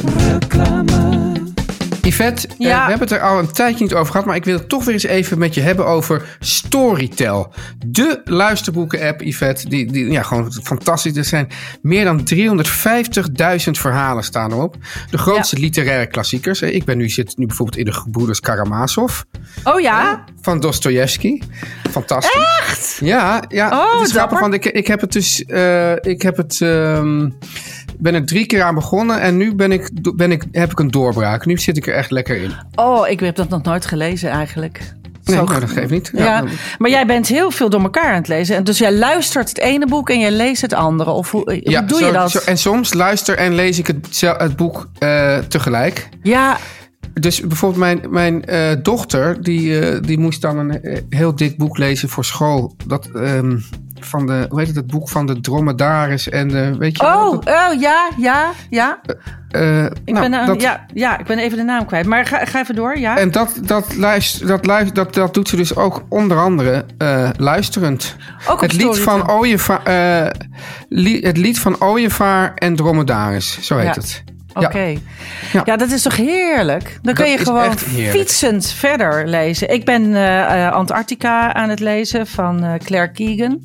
Yvette, 2.07 2.49
eh, 2.49 2.57
we 2.59 2.67
hebben 2.67 2.99
het 2.99 3.11
er 3.11 3.21
al 3.21 3.39
een 3.39 3.53
tijdje 3.53 3.85
niet 3.85 3.95
over 3.95 4.11
gehad, 4.11 4.27
maar 4.27 4.37
ik 4.37 4.45
wil 4.45 4.59
het 4.59 4.69
toch 4.69 4.85
weer 4.85 4.95
eens 4.95 5.05
even 5.05 5.39
met 5.39 5.55
je 5.55 5.61
hebben 5.61 5.87
over 5.87 6.37
Storytel. 6.41 7.53
De 7.87 8.21
luisterboeken-app, 8.25 9.21
Yvette, 9.23 9.69
die, 9.69 9.93
die 9.93 10.11
ja, 10.11 10.23
gewoon 10.23 10.53
fantastisch. 10.63 11.17
Er 11.17 11.25
zijn 11.25 11.49
meer 11.83 12.05
dan 12.05 12.29
350.000 12.35 13.71
verhalen 13.71 14.25
staan 14.25 14.53
erop. 14.53 14.77
De 15.11 15.19
grootste 15.19 15.59
literaire 15.59 16.07
klassiekers. 16.07 16.63
Ik 16.63 16.85
ben 16.85 16.97
nu, 16.99 17.09
zit 17.09 17.37
nu 17.37 17.47
bijvoorbeeld 17.47 17.79
in 17.79 17.85
de 17.85 17.93
Gebroeders 17.93 18.41
Karamazov 18.41 19.21
Oh 19.65 19.81
ja? 19.81 20.25
van 20.41 20.61
Dostojevski. 20.61 21.43
Fantastisch. 21.91 22.45
Echt? 22.59 22.99
Ja, 23.01 23.43
ja. 23.49 23.71
Oh, 23.71 23.99
het 23.99 24.07
is 24.09 24.15
grappig, 24.15 24.41
want 24.41 24.55
ik, 24.55 24.65
ik 24.65 24.87
heb 24.87 25.01
het 25.01 25.13
dus, 25.13 25.45
eh, 25.45 25.93
ik 25.93 26.23
heb 26.23 26.37
het, 26.37 26.61
ehm, 26.61 27.29
ben 27.99 28.15
er 28.15 28.27
drie 28.27 28.47
keer 28.47 28.63
aan 28.63 28.75
begonnen 28.75 29.21
en 29.21 29.37
nu 29.37 29.55
ben 29.55 29.73
ik, 29.73 29.91
ben 30.17 30.33
ik, 30.33 30.45
heb 30.53 30.71
ik 30.71 30.79
een 30.79 30.91
doorbraak. 30.91 31.47
Nu 31.47 31.59
zit 31.59 31.77
ik 31.77 31.87
er 31.87 31.95
echt 31.95 32.11
lekker 32.11 32.37
in. 32.43 32.51
Oh, 32.75 33.09
ik 33.09 33.21
heb 33.21 33.37
dat 33.37 33.49
nog 33.49 33.63
nooit 33.63 33.87
gelezen 33.87 34.31
eigenlijk. 34.31 34.81
Nee, 35.25 35.37
Zo 35.37 35.45
nou, 35.45 35.61
dat 35.61 35.71
geeft 35.71 35.91
niet. 35.91 36.11
Ja, 36.15 36.45
maar 36.79 36.91
jij 36.91 37.07
bent 37.07 37.27
heel 37.29 37.51
veel 37.51 37.71
door 37.71 37.83
elkaar 37.83 38.09
aan 38.11 38.15
het 38.19 38.29
lezen. 38.29 38.57
En 38.57 38.65
dus 38.65 38.79
jij 38.79 38.93
luistert 38.93 39.49
het 39.49 39.59
ene 39.59 39.87
boek 39.87 40.11
en 40.11 40.21
jij 40.21 40.31
leest 40.31 40.63
het 40.63 40.73
andere. 40.73 41.11
Of 41.11 41.31
hoe, 41.31 41.43
hoe 41.43 41.71
Ja, 41.71 41.83
doe 41.83 41.99
zo- 41.99 42.07
je 42.07 42.13
dat? 42.13 42.31
zo- 42.31 42.39
en 42.47 42.59
soms 42.59 42.93
luister 42.95 43.37
en 43.37 43.55
lees 43.55 43.79
ik 43.79 43.87
het, 43.87 44.21
het 44.21 44.57
boek 44.57 44.89
eh, 44.99 45.39
tegelijk. 45.39 46.09
Ja, 46.23 46.57
Dus 47.21 47.41
bijvoorbeeld 47.41 47.81
mijn, 47.81 48.01
mijn 48.13 48.45
eh, 48.45 48.61
dochter, 48.83 49.43
die, 49.43 49.79
eh, 49.81 49.99
die 50.03 50.19
moest 50.19 50.41
dan 50.41 50.59
een 50.59 50.81
heel 51.09 51.35
dik 51.35 51.57
boek 51.57 51.79
lezen 51.79 52.09
voor 52.09 52.25
school. 52.25 52.77
Dat, 52.87 53.09
ehm, 53.15 53.57
van 54.01 54.27
de, 54.27 54.47
hoe 54.49 54.59
heet 54.59 54.67
het, 54.69 54.77
het 54.77 54.87
boek 54.87 55.09
van 55.09 55.27
de 55.27 55.41
dromedaris 55.41 56.29
en 56.29 56.49
de, 56.49 56.77
weet 56.79 56.97
je 56.97 57.03
oh, 57.07 57.33
oh 57.33 57.81
ja, 57.81 58.09
ja, 58.19 58.51
ja. 58.71 59.01
eh, 59.51 59.85
Ik, 59.85 59.91
nou, 60.05 60.31
ben, 60.31 60.47
dat- 60.47 60.61
ja, 60.63 60.87
ja, 60.95 61.19
ik 61.19 61.27
ben 61.27 61.39
even 61.39 61.57
de 61.59 61.65
naam 61.65 61.85
kwijt. 61.87 62.07
Maar 62.07 62.27
ga, 62.27 62.45
ga 62.45 62.61
even 62.61 62.75
door, 62.75 62.99
ja. 62.99 63.17
En 63.19 63.31
dat, 63.31 63.59
dat, 63.63 63.97
luister, 63.97 64.47
dat, 64.47 64.67
luister, 64.67 64.95
dat, 64.95 65.15
dat 65.15 65.35
doet 65.35 65.49
ze 65.49 65.57
dus 65.57 65.77
ook 65.77 66.03
onder 66.09 66.39
andere 66.39 66.85
eh, 66.99 67.31
luisterend. 67.37 68.17
Ook 68.49 68.61
het 68.61 68.73
lied, 68.73 68.99
van 68.99 69.31
Ooievaar, 69.31 70.33
li- 70.89 71.21
het 71.21 71.37
lied 71.37 71.59
van 71.61 71.81
Ooievaar 71.81 72.55
en 72.55 72.77
Dromedaris, 72.77 73.59
zo 73.61 73.77
heet 73.77 73.85
Ja. 73.87 73.93
het. 74.01 74.25
Oké. 74.57 74.79
Ja. 74.79 74.99
Ja. 75.53 75.63
Ja. 75.65 75.77
dat 75.77 75.91
is 75.91 76.03
toch 76.03 76.17
heerlijk? 76.17 76.99
Dan 77.03 77.15
kun 77.15 77.31
je 77.31 77.39
gewoon 77.39 77.79
fietsend 77.79 78.73
verder 78.73 79.29
lezen. 79.29 79.73
Ik 79.73 79.85
ben 79.85 80.15
eh, 80.15 80.67
eh, 80.67 80.73
Antarctica 80.73 81.55
aan 81.55 81.69
het 81.69 81.81
lezen 81.81 82.27
van 82.27 82.65
eh, 82.65 82.75
Claire 82.75 83.13
Keegan. 83.13 83.61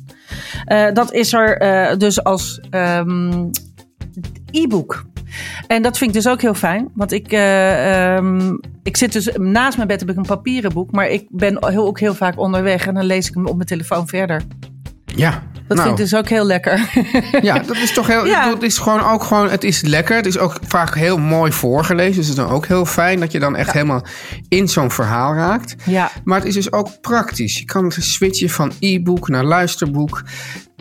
Dat 0.94 1.12
is 1.12 1.32
er 1.32 1.98
dus 1.98 2.24
als 2.24 2.60
ehm, 2.70 3.48
e-book. 4.50 5.04
En 5.66 5.82
dat 5.82 5.98
vind 5.98 6.10
ik 6.10 6.22
dus 6.22 6.32
ook 6.32 6.40
heel 6.40 6.54
fijn. 6.54 6.90
Want 6.94 7.12
ik, 7.12 7.32
eh, 7.32 8.14
ehm, 8.16 8.56
ik 8.82 8.96
zit 8.96 9.12
dus 9.12 9.30
naast 9.36 9.76
mijn 9.76 9.88
bed 9.88 10.00
heb 10.00 10.10
ik 10.10 10.16
een 10.16 10.22
papieren 10.22 10.72
boek. 10.72 10.90
Maar 10.90 11.08
ik 11.08 11.26
ben 11.28 11.66
heel, 11.66 11.86
ook 11.86 12.00
heel 12.00 12.14
vaak 12.14 12.38
onderweg. 12.38 12.86
En 12.86 12.94
dan 12.94 13.04
lees 13.04 13.28
ik 13.28 13.34
hem 13.34 13.46
op 13.46 13.54
mijn 13.54 13.68
telefoon 13.68 14.08
verder. 14.08 14.42
Ja, 15.04 15.42
Dat 15.74 15.84
nou, 15.84 15.96
vind 15.96 16.10
ik 16.10 16.10
dus 16.10 16.20
ook 16.24 16.28
heel 16.28 16.46
lekker. 16.46 16.90
ja, 17.48 17.58
dat 17.58 17.76
is 17.76 17.92
toch 17.92 18.06
heel. 18.06 18.26
Ja. 18.26 18.50
Het 18.50 18.62
is 18.62 18.78
gewoon 18.78 19.04
ook 19.04 19.22
gewoon. 19.22 19.50
Het 19.50 19.64
is 19.64 19.82
lekker. 19.82 20.16
Het 20.16 20.26
is 20.26 20.38
ook 20.38 20.56
vaak 20.66 20.94
heel 20.94 21.18
mooi 21.18 21.52
voorgelezen. 21.52 22.16
Dus 22.16 22.28
het 22.28 22.38
is 22.38 22.44
dan 22.44 22.52
ook 22.52 22.66
heel 22.66 22.84
fijn 22.84 23.20
dat 23.20 23.32
je 23.32 23.38
dan 23.38 23.56
echt 23.56 23.72
helemaal 23.72 24.04
in 24.48 24.68
zo'n 24.68 24.90
verhaal 24.90 25.34
raakt. 25.34 25.74
ja. 25.84 26.10
Maar 26.24 26.38
het 26.38 26.48
is 26.48 26.54
dus 26.54 26.72
ook 26.72 27.00
praktisch. 27.00 27.58
Je 27.58 27.64
kan 27.64 27.92
switchen 27.92 28.50
van 28.50 28.72
e-book 28.78 29.28
naar 29.28 29.44
luisterboek. 29.44 30.22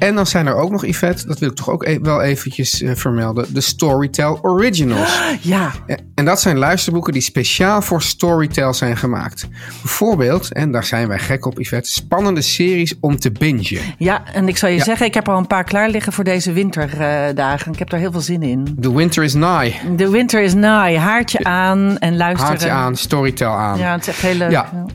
En 0.01 0.15
dan 0.15 0.27
zijn 0.27 0.47
er 0.47 0.55
ook 0.55 0.71
nog, 0.71 0.85
Yvette, 0.85 1.27
dat 1.27 1.39
wil 1.39 1.49
ik 1.49 1.55
toch 1.55 1.69
ook 1.69 1.83
e- 1.85 1.99
wel 2.01 2.21
eventjes 2.21 2.81
eh, 2.81 2.95
vermelden, 2.95 3.53
de 3.53 3.61
Storytel 3.61 4.39
Originals. 4.41 5.19
Ja. 5.41 5.71
En 6.15 6.25
dat 6.25 6.41
zijn 6.41 6.57
luisterboeken 6.57 7.13
die 7.13 7.21
speciaal 7.21 7.81
voor 7.81 8.01
Storytel 8.01 8.73
zijn 8.73 8.97
gemaakt. 8.97 9.47
Bijvoorbeeld, 9.81 10.53
en 10.53 10.71
daar 10.71 10.83
zijn 10.83 11.07
wij 11.07 11.19
gek 11.19 11.45
op, 11.45 11.59
Yvette, 11.59 11.91
spannende 11.91 12.41
series 12.41 12.93
om 12.99 13.19
te 13.19 13.31
bingen. 13.31 13.81
Ja, 13.97 14.23
en 14.33 14.47
ik 14.47 14.57
zal 14.57 14.69
je 14.69 14.75
Ja. 14.77 14.83
zeggen, 14.83 15.05
ik 15.05 15.13
heb 15.13 15.29
al 15.29 15.37
een 15.37 15.47
paar 15.47 15.63
klaar 15.63 15.89
liggen 15.89 16.13
voor 16.13 16.23
deze 16.23 16.51
winterdagen. 16.51 17.71
ik 17.73 17.79
heb 17.79 17.89
daar 17.89 17.99
heel 17.99 18.11
veel 18.11 18.21
zin 18.21 18.43
in. 18.43 18.77
The 18.81 18.95
Winter 18.95 19.23
is 19.23 19.33
Nigh. 19.33 19.75
De 19.95 20.09
winter 20.09 20.41
is 20.41 20.53
nigh. 20.53 20.95
Haartje 20.97 21.43
aan 21.43 21.97
en 21.97 22.17
luisteren. 22.17 22.47
Haartje 22.47 22.69
aan, 22.69 22.95
Storytel 22.95 23.51
aan. 23.51 23.77
Ja, 23.77 23.91
het 23.91 24.01
is 24.01 24.07
echt 24.07 24.21
heel 24.21 24.35
leuk. 24.35 24.51
Ja. 24.51 24.85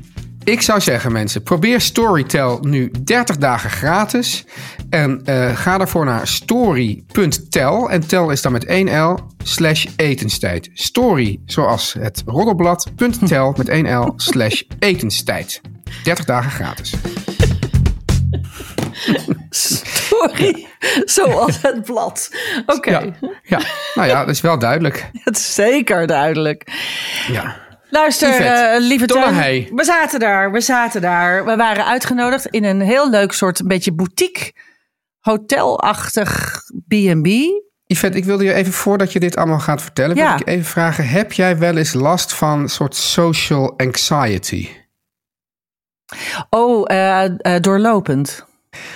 Ik 0.47 0.63
zou 0.63 0.81
zeggen, 0.81 1.13
mensen, 1.13 1.43
probeer 1.43 1.81
Storytel 1.81 2.59
nu 2.61 2.91
30 3.05 3.37
dagen 3.37 3.71
gratis. 3.71 4.45
En 4.91 5.21
eh, 5.25 5.57
ga 5.57 5.79
daarvoor 5.79 6.05
naar 6.05 6.27
story.tel. 6.27 7.91
En 7.91 8.07
tel 8.07 8.31
is 8.31 8.43
dan 8.43 8.53
met 8.53 8.65
1 8.65 9.03
L 9.03 9.19
slash 9.45 9.87
etenstijd. 9.97 10.71
Story, 10.75 11.41
zoals 11.47 11.93
het 11.93 12.23
roddelblad, 12.27 12.91
punt 12.97 13.29
tel 13.29 13.55
met 13.57 13.69
1 13.69 13.99
L 13.99 14.13
slash 14.17 14.63
etenstijd. 14.79 15.61
30 16.05 16.25
dagen 16.25 16.51
gratis. 16.51 16.95
Sorry, 19.51 20.67
zoals 21.05 21.63
het 21.63 21.85
blad. 21.85 22.31
Oké, 22.67 22.91
Ja, 22.91 23.13
ja, 23.43 23.61
nou 23.95 24.09
ja, 24.09 24.25
dat 24.25 24.35
is 24.35 24.41
wel 24.41 24.59
duidelijk. 24.59 25.11
het 25.25 25.37
is 25.37 25.55
zeker 25.55 26.07
duidelijk. 26.07 26.73
Ja. 27.29 27.66
Luister, 27.97 28.41
eh, 28.41 28.81
lieve 28.81 29.07
Teun. 29.07 29.69
We 29.77 29.85
zaten 29.85 30.21
daar, 30.21 30.53
we 30.53 30.61
zaten 30.61 31.01
daar. 31.01 31.45
We 31.45 31.57
waren 31.57 31.87
uitgenodigd 31.87 32.47
in 32.47 32.65
een 32.65 32.81
heel 32.81 33.11
leuk 33.11 33.33
soort, 33.33 33.59
een 33.59 33.69
beetje 33.69 33.93
boutique, 33.93 34.53
hotelachtig 35.21 36.61
B&B. 36.89 37.27
Yvette, 37.87 38.17
ik 38.19 38.25
wilde 38.25 38.45
je 38.45 38.53
even 38.53 38.73
voordat 38.73 39.13
je 39.13 39.21
dit 39.21 39.37
allemaal 39.37 39.59
gaat 39.59 39.83
vertellen, 39.83 40.17
Ja. 40.17 40.31
wil 40.31 40.41
ik 40.41 40.47
even 40.47 40.65
vragen: 40.65 41.09
heb 41.09 41.33
jij 41.33 41.59
wel 41.59 41.77
eens 41.77 41.93
last 41.93 42.35
van 42.35 42.61
een 42.61 42.69
soort 42.69 42.95
social 42.95 43.75
anxiety? 43.77 44.69
Oh, 46.51 46.85
eh, 46.87 47.25
eh, 47.25 47.61
doorlopend. 47.61 48.45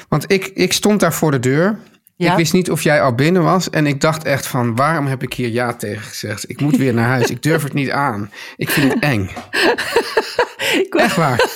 Want 0.09 0.33
ik, 0.33 0.47
ik 0.47 0.73
stond 0.73 1.01
daar 1.01 1.13
voor 1.13 1.31
de 1.31 1.39
deur. 1.39 1.79
Ja? 2.21 2.31
Ik 2.31 2.37
wist 2.37 2.53
niet 2.53 2.71
of 2.71 2.83
jij 2.83 3.03
al 3.03 3.15
binnen 3.15 3.43
was. 3.43 3.71
En 3.71 3.87
ik 3.87 4.01
dacht 4.01 4.25
echt 4.25 4.47
van, 4.47 4.77
waarom 4.77 5.07
heb 5.07 5.23
ik 5.23 5.33
hier 5.33 5.49
ja 5.49 5.75
tegen 5.75 6.03
gezegd? 6.03 6.51
Ik 6.51 6.61
moet 6.61 6.77
weer 6.77 6.95
naar 6.95 7.09
huis. 7.09 7.31
Ik 7.31 7.43
durf 7.43 7.63
het 7.63 7.73
niet 7.73 7.91
aan. 7.91 8.31
Ik 8.57 8.71
vind 8.71 8.93
het 8.93 9.03
eng. 9.03 9.31
Echt 10.91 11.17
waar. 11.17 11.39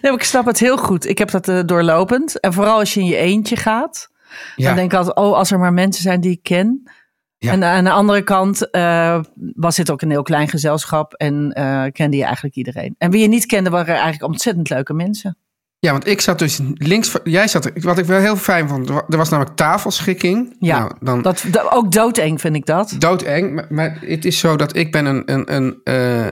Nee, 0.00 0.12
maar 0.12 0.20
ik 0.20 0.26
snap 0.26 0.46
het 0.46 0.58
heel 0.58 0.76
goed. 0.76 1.08
Ik 1.08 1.18
heb 1.18 1.30
dat 1.30 1.48
eh, 1.48 1.60
doorlopend. 1.66 2.40
En 2.40 2.52
vooral 2.52 2.78
als 2.78 2.94
je 2.94 3.00
in 3.00 3.06
je 3.06 3.16
eentje 3.16 3.56
gaat. 3.56 4.10
Ja. 4.56 4.66
Dan 4.66 4.76
denk 4.76 4.92
ik 4.92 4.98
altijd, 4.98 5.16
oh, 5.16 5.36
als 5.36 5.50
er 5.50 5.58
maar 5.58 5.72
mensen 5.72 6.02
zijn 6.02 6.20
die 6.20 6.30
ik 6.30 6.42
ken. 6.42 6.90
Ja. 7.38 7.52
En 7.52 7.64
aan 7.64 7.84
de 7.84 7.90
andere 7.90 8.22
kant 8.22 8.70
eh, 8.70 9.20
was 9.34 9.76
dit 9.76 9.90
ook 9.90 10.02
een 10.02 10.10
heel 10.10 10.22
klein 10.22 10.48
gezelschap. 10.48 11.12
En 11.14 11.52
eh, 11.52 11.84
kende 11.92 12.16
je 12.16 12.24
eigenlijk 12.24 12.56
iedereen. 12.56 12.94
En 12.98 13.10
wie 13.10 13.22
je 13.22 13.28
niet 13.28 13.46
kende, 13.46 13.70
waren 13.70 13.94
eigenlijk 13.94 14.32
ontzettend 14.32 14.70
leuke 14.70 14.94
mensen. 14.94 15.38
Ja, 15.78 15.92
want 15.92 16.06
ik 16.06 16.20
zat 16.20 16.38
dus 16.38 16.60
links. 16.74 17.12
Jij 17.24 17.48
zat... 17.48 17.70
Wat 17.74 17.98
ik 17.98 18.04
wel 18.04 18.20
heel 18.20 18.36
fijn 18.36 18.68
vond, 18.68 18.88
er 18.88 19.16
was 19.16 19.28
namelijk 19.28 19.56
tafelschikking. 19.56 20.56
Ja, 20.58 20.78
Nou, 20.78 20.92
dan 21.00 21.22
dat, 21.22 21.44
dat, 21.50 21.70
ook 21.72 21.92
doodeng 21.92 22.40
vind 22.40 22.56
ik 22.56 22.66
dat. 22.66 22.94
doodeng. 22.98 23.54
Maar, 23.54 23.66
maar 23.68 23.98
het 24.00 24.24
is 24.24 24.38
zo 24.38 24.56
dat 24.56 24.76
ik 24.76 24.92
ben 24.92 25.06
een, 25.06 25.32
een, 25.32 25.54
een 25.54 25.82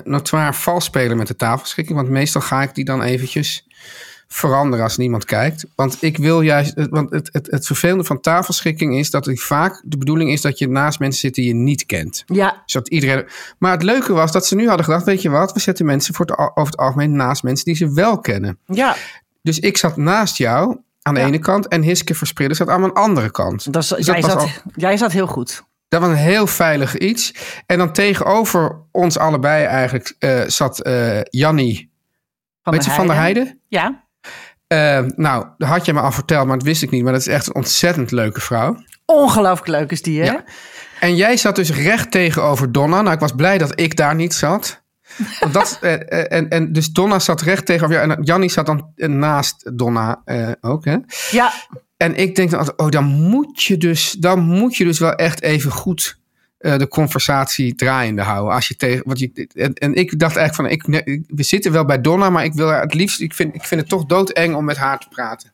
notoire 0.04 0.52
valspeler 0.52 1.16
met 1.16 1.26
de 1.26 1.36
tafelschikking. 1.36 1.96
Want 1.98 2.10
meestal 2.10 2.40
ga 2.40 2.62
ik 2.62 2.74
die 2.74 2.84
dan 2.84 3.02
eventjes 3.02 3.66
veranderen 4.28 4.84
als 4.84 4.96
niemand 4.96 5.24
kijkt. 5.24 5.64
Want 5.74 5.96
ik 6.00 6.16
wil 6.16 6.40
juist... 6.40 6.74
Want 6.90 7.10
het, 7.10 7.28
het, 7.32 7.50
het 7.50 7.66
vervelende 7.66 8.04
van 8.04 8.20
tafelschikking 8.20 8.98
is 8.98 9.10
dat 9.10 9.26
het 9.26 9.42
vaak 9.42 9.82
de 9.84 9.98
bedoeling 9.98 10.30
is 10.30 10.40
dat 10.40 10.58
je 10.58 10.68
naast 10.68 10.98
mensen 10.98 11.20
zit 11.20 11.34
die 11.34 11.46
je 11.46 11.54
niet 11.54 11.86
kent. 11.86 12.22
Ja, 12.26 12.62
Zodat 12.66 12.88
iedereen... 12.88 13.24
Maar 13.58 13.72
het 13.72 13.82
leuke 13.82 14.12
was 14.12 14.32
dat 14.32 14.46
ze 14.46 14.54
nu 14.54 14.66
hadden 14.66 14.84
gedacht, 14.84 15.04
weet 15.04 15.22
je 15.22 15.30
wat, 15.30 15.52
we 15.52 15.60
zetten 15.60 15.86
mensen 15.86 16.14
voor 16.14 16.26
het, 16.26 16.38
over 16.38 16.72
het 16.72 16.76
algemeen 16.76 17.16
naast 17.16 17.42
mensen 17.42 17.64
die 17.64 17.74
ze 17.74 17.92
wel 17.92 18.18
kennen. 18.18 18.58
ja. 18.66 18.96
Dus 19.44 19.58
ik 19.58 19.76
zat 19.76 19.96
naast 19.96 20.36
jou 20.36 20.78
aan 21.02 21.14
de 21.14 21.20
Ja. 21.20 21.26
ene 21.26 21.38
kant 21.38 21.68
en 21.68 21.82
Hiske 21.82 22.14
Verspreiden 22.14 22.56
zat 22.56 22.68
aan 22.68 22.80
mijn 22.80 22.92
andere 22.92 23.30
kant. 23.30 23.72
Dat 23.72 23.82
is, 23.82 23.88
Dus 23.88 24.06
jij, 24.06 24.20
dat 24.20 24.30
zat, 24.30 24.40
al- 24.40 24.48
jij 24.74 24.96
zat 24.96 25.12
heel 25.12 25.26
goed. 25.26 25.64
Dat 25.88 26.00
was 26.00 26.10
een 26.10 26.16
heel 26.16 26.46
veilig 26.46 26.98
iets. 26.98 27.34
En 27.66 27.78
dan 27.78 27.92
tegenover 27.92 28.80
ons 28.92 29.18
allebei 29.18 29.64
eigenlijk 29.64 30.14
eh, 30.18 30.40
zat 30.46 30.80
eh 30.80 31.20
Jannie, 31.22 31.90
Van 32.62 32.72
weet 32.72 32.84
je, 32.84 32.90
van 32.90 33.06
der 33.06 33.16
Heijden. 33.16 33.60
Ja, 33.68 34.02
Eh, 34.66 35.00
nou, 35.16 35.46
dat 35.58 35.68
had 35.68 35.84
je 35.84 35.92
me 35.92 36.00
al 36.00 36.12
verteld, 36.12 36.46
maar 36.46 36.56
dat 36.58 36.66
wist 36.66 36.82
ik 36.82 36.90
niet. 36.90 37.02
Maar 37.02 37.12
dat 37.12 37.20
is 37.20 37.26
echt 37.26 37.46
een 37.46 37.54
ontzettend 37.54 38.10
leuke 38.10 38.40
vrouw. 38.40 38.76
ongelooflijk 39.06 39.68
leuk 39.68 39.90
is 39.90 40.02
die, 40.02 40.20
hè? 40.20 40.26
Ja. 40.26 40.44
En 41.00 41.16
jij 41.16 41.36
zat 41.36 41.56
dus 41.56 41.70
recht 41.72 42.10
tegenover 42.10 42.72
Donna. 42.72 43.00
Nou, 43.02 43.14
ik 43.14 43.20
was 43.20 43.32
blij 43.32 43.58
dat 43.58 43.80
ik 43.80 43.96
daar 43.96 44.14
niet 44.14 44.34
zat. 44.34 44.82
Want 45.40 45.52
dat, 45.52 45.78
eh, 45.80 45.92
eh, 45.94 46.32
en, 46.38 46.48
en 46.48 46.72
dus 46.72 46.88
Donna 46.88 47.18
zat 47.18 47.40
recht 47.42 47.66
tegenover 47.66 47.96
jou. 47.96 48.10
En 48.10 48.22
Jannie 48.22 48.50
zat 48.50 48.66
dan 48.66 48.92
eh, 48.96 49.08
naast 49.08 49.70
Donna 49.78 50.22
eh, 50.24 50.48
ook. 50.60 50.84
Hè? 50.84 50.96
Ja, 51.30 51.52
En 51.96 52.14
ik 52.14 52.34
denk 52.34 52.50
dan 52.50 52.58
altijd, 52.58 52.78
oh, 52.78 52.88
dan 52.88 53.04
moet 53.04 53.62
je 53.62 53.76
dus, 53.76 54.10
dan 54.12 54.40
moet 54.40 54.76
je 54.76 54.84
dus 54.84 54.98
wel 54.98 55.12
echt 55.12 55.42
even 55.42 55.70
goed 55.70 56.18
eh, 56.58 56.78
de 56.78 56.88
conversatie 56.88 57.74
draaiende 57.74 58.22
houden. 58.22 58.54
Als 58.54 58.68
je 58.68 58.76
tegen, 58.76 59.02
want 59.06 59.18
je, 59.18 59.48
en, 59.54 59.74
en 59.74 59.94
ik 59.94 60.18
dacht 60.18 60.36
eigenlijk 60.36 60.74
van, 60.86 60.94
ik, 60.94 61.22
we 61.26 61.42
zitten 61.42 61.72
wel 61.72 61.84
bij 61.84 62.00
Donna, 62.00 62.30
maar 62.30 62.44
ik 62.44 62.52
wil 62.54 62.68
het 62.68 62.94
liefst, 62.94 63.20
ik 63.20 63.34
vind, 63.34 63.54
ik 63.54 63.62
vind 63.64 63.80
het 63.80 63.90
toch 63.90 64.04
doodeng 64.06 64.54
om 64.54 64.64
met 64.64 64.76
haar 64.76 64.98
te 64.98 65.08
praten. 65.08 65.52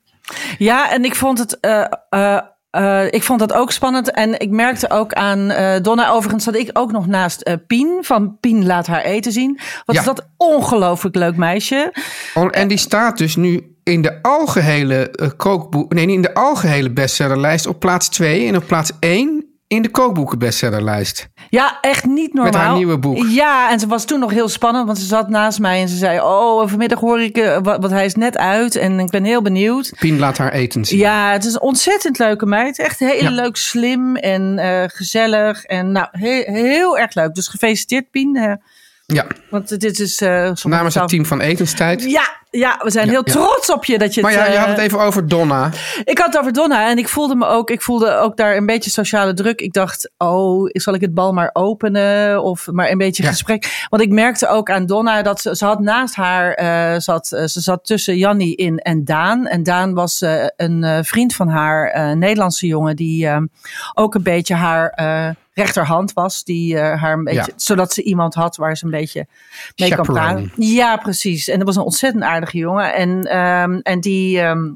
Ja, 0.59 0.93
en 0.93 1.05
ik 1.05 1.15
vond 1.15 1.39
het. 1.39 1.61
eh, 1.61 1.85
eh, 2.11 2.41
eh, 2.71 3.05
ik 3.13 3.23
vond 3.23 3.39
dat 3.41 3.53
ook 3.53 3.73
spannend. 3.73 4.11
En 4.11 4.39
ik 4.41 4.51
merkte 4.51 4.91
ook 4.91 5.13
aan 5.13 5.51
eh, 5.51 5.81
Donna. 5.83 6.11
Overigens 6.11 6.45
zat 6.45 6.55
ik 6.57 6.71
ook 6.73 6.93
nog 6.93 7.07
naast 7.07 7.41
eh, 7.41 7.55
Pien. 7.67 7.99
Van 8.01 8.37
Pien 8.41 8.67
laat 8.67 8.87
haar 8.87 9.03
eten 9.03 9.33
zien. 9.33 9.59
Wat 9.85 9.95
Ja. 9.95 10.01
is 10.01 10.07
dat 10.07 10.27
ongelooflijk 10.37 11.15
leuk 11.17 11.37
meisje. 11.37 11.93
Oh, 12.35 12.49
En 12.51 12.69
die 12.69 12.79
staat 12.79 13.19
dus 13.19 13.37
nu 13.37 13.75
in 13.83 14.03
de 14.03 14.23
algehele 14.23 15.11
eh, 15.11 15.29
kookboek, 15.37 15.93
nee, 15.93 16.07
in 16.07 16.23
de 16.23 16.35
algehele 16.35 16.91
bestsellerlijst 16.91 17.67
op 17.67 17.81
plaats 17.81 18.09
2 18.09 18.47
en 18.49 18.57
op 18.57 18.67
plaats 18.67 18.93
1 19.01 19.45
in 19.71 19.83
de 19.83 19.89
kookboeken 19.91 20.39
bestsellerlijst. 20.39 21.29
Ja, 21.49 21.79
echt 21.81 22.05
niet 22.07 22.35
normaal. 22.35 22.61
haar 22.61 22.75
nieuwe 22.77 22.99
boek. 22.99 23.27
Ja, 23.29 23.71
en 23.71 23.81
ze 23.81 23.87
was 23.87 24.05
toen 24.05 24.21
nog 24.21 24.31
heel 24.31 24.49
spannend. 24.49 24.87
Want 24.87 24.99
ze 24.99 25.05
zat 25.05 25.29
naast 25.29 25.59
mij 25.59 25.81
en 25.81 25.89
ze 25.89 25.97
zei... 25.97 26.21
Oh, 26.21 26.69
vanmiddag 26.69 27.01
hoor 27.01 27.21
ik... 27.21 27.37
eh, 27.37 27.59
wat, 27.63 27.81
wat 27.81 27.91
hij 27.91 28.05
is 28.05 28.15
net 28.15 28.37
uit. 28.37 28.77
En 28.77 29.01
ik 29.01 29.11
ben 29.11 29.25
heel 29.25 29.43
benieuwd. 29.43 29.93
Pien 29.99 30.19
laat 30.19 30.39
haar 30.39 30.53
eten 30.53 30.85
zien. 30.85 30.99
Ja, 30.99 31.33
het 31.33 31.45
is 31.45 31.55
een 31.55 31.61
ontzettend 31.61 32.19
leuke 32.19 32.47
meid. 32.47 32.79
Echt 32.79 32.99
heel 32.99 33.23
Ja. 33.23 33.31
leuk, 33.31 33.57
slim 33.57 34.17
en 34.17 34.59
eh, 34.59 34.83
gezellig. 34.87 35.65
En 35.65 35.93
nou, 35.93 36.07
he- 36.11 36.45
heel 36.47 36.99
erg 36.99 37.15
leuk. 37.15 37.35
Dus 37.35 37.49
gefeliciteerd, 37.49 38.11
Pien. 38.11 38.37
eh, 38.37 38.53
Ja, 39.13 39.27
want 39.51 39.81
dit 39.81 39.99
is... 40.01 40.15
sommige 40.15 40.69
namens 40.69 40.95
het 40.95 41.09
team 41.09 41.27
van 41.27 41.41
Etenstijd. 41.41 42.11
Ja, 42.11 42.41
ja, 42.51 42.81
we 42.83 42.91
zijn 42.91 43.09
heel 43.09 43.23
ja. 43.25 43.33
trots 43.33 43.71
op 43.71 43.85
je 43.85 43.99
dat 43.99 44.15
je 44.15 44.21
Maar 44.21 44.33
het... 44.33 44.41
ja, 44.41 44.53
je 44.53 44.59
had 44.59 44.67
eh, 44.67 44.75
het 44.75 44.83
even 44.83 45.01
over 45.01 45.29
Donna. 45.29 45.71
Ik 46.05 46.19
had 46.19 46.27
het 46.27 46.39
over 46.39 46.53
Donna 46.53 46.89
en 46.91 46.99
ik 46.99 47.09
voelde 47.09 47.35
me 47.35 47.47
ook, 47.47 47.71
ik 47.71 47.83
voelde 47.83 48.17
ook 48.17 48.37
daar 48.37 48.57
een 48.57 48.67
beetje 48.67 48.91
sociale 48.91 49.35
druk. 49.35 49.61
Ik 49.61 49.73
dacht, 49.73 50.11
oh, 50.19 50.69
zal 50.73 50.95
ik 50.95 51.01
het 51.01 51.15
bal 51.15 51.33
maar 51.33 51.51
openen 51.53 52.43
of 52.43 52.67
maar 52.71 52.91
een 52.91 52.99
beetje 52.99 53.23
gesprek? 53.23 53.87
Want 53.89 54.03
ik 54.03 54.11
merkte 54.11 54.49
ook 54.49 54.71
aan 54.71 54.87
Donna 54.87 55.23
dat 55.23 55.41
ze, 55.41 55.57
ze 55.57 55.65
had 55.65 55.81
naast 55.81 56.15
haar, 56.15 56.53
eh, 56.53 56.99
zat, 56.99 57.27
ze 57.27 57.61
zat 57.61 57.85
tussen 57.85 58.17
Jannie 58.17 58.57
in 58.57 58.79
en 58.79 59.05
Daan. 59.05 59.47
En 59.47 59.63
Daan 59.63 59.95
was 59.95 60.25
een 60.57 61.05
vriend 61.05 61.35
van 61.35 61.49
haar, 61.49 61.97
een 61.97 62.19
Nederlandse 62.19 62.67
jongen, 62.67 62.97
die 62.97 63.27
eh, 63.27 63.39
ook 63.95 64.15
een 64.15 64.23
beetje 64.23 64.55
haar 64.55 64.95
rechterhand 65.53 66.13
was. 66.13 66.45
Die 66.45 66.79
eh, 66.79 67.01
haar 67.03 67.13
een 67.13 67.25
beetje, 67.25 67.41
Ja. 67.41 67.53
zodat 67.57 67.93
ze 67.93 68.03
iemand 68.03 68.35
had 68.35 68.57
waar 68.57 68.77
ze 68.77 68.85
een 68.85 68.91
beetje 68.91 69.27
mee 69.77 69.95
kan 69.95 70.05
praten. 70.05 70.51
Ja, 70.57 70.97
precies. 70.97 71.49
En 71.49 71.57
dat 71.59 71.67
was 71.67 71.77
een 71.77 71.83
ontzettend 71.83 72.25
aardige 72.25 72.59
jongen. 72.59 72.95
En, 72.95 73.23
ehm, 73.25 73.79
en 73.83 74.01
die. 74.01 74.41
ehm, 74.41 74.73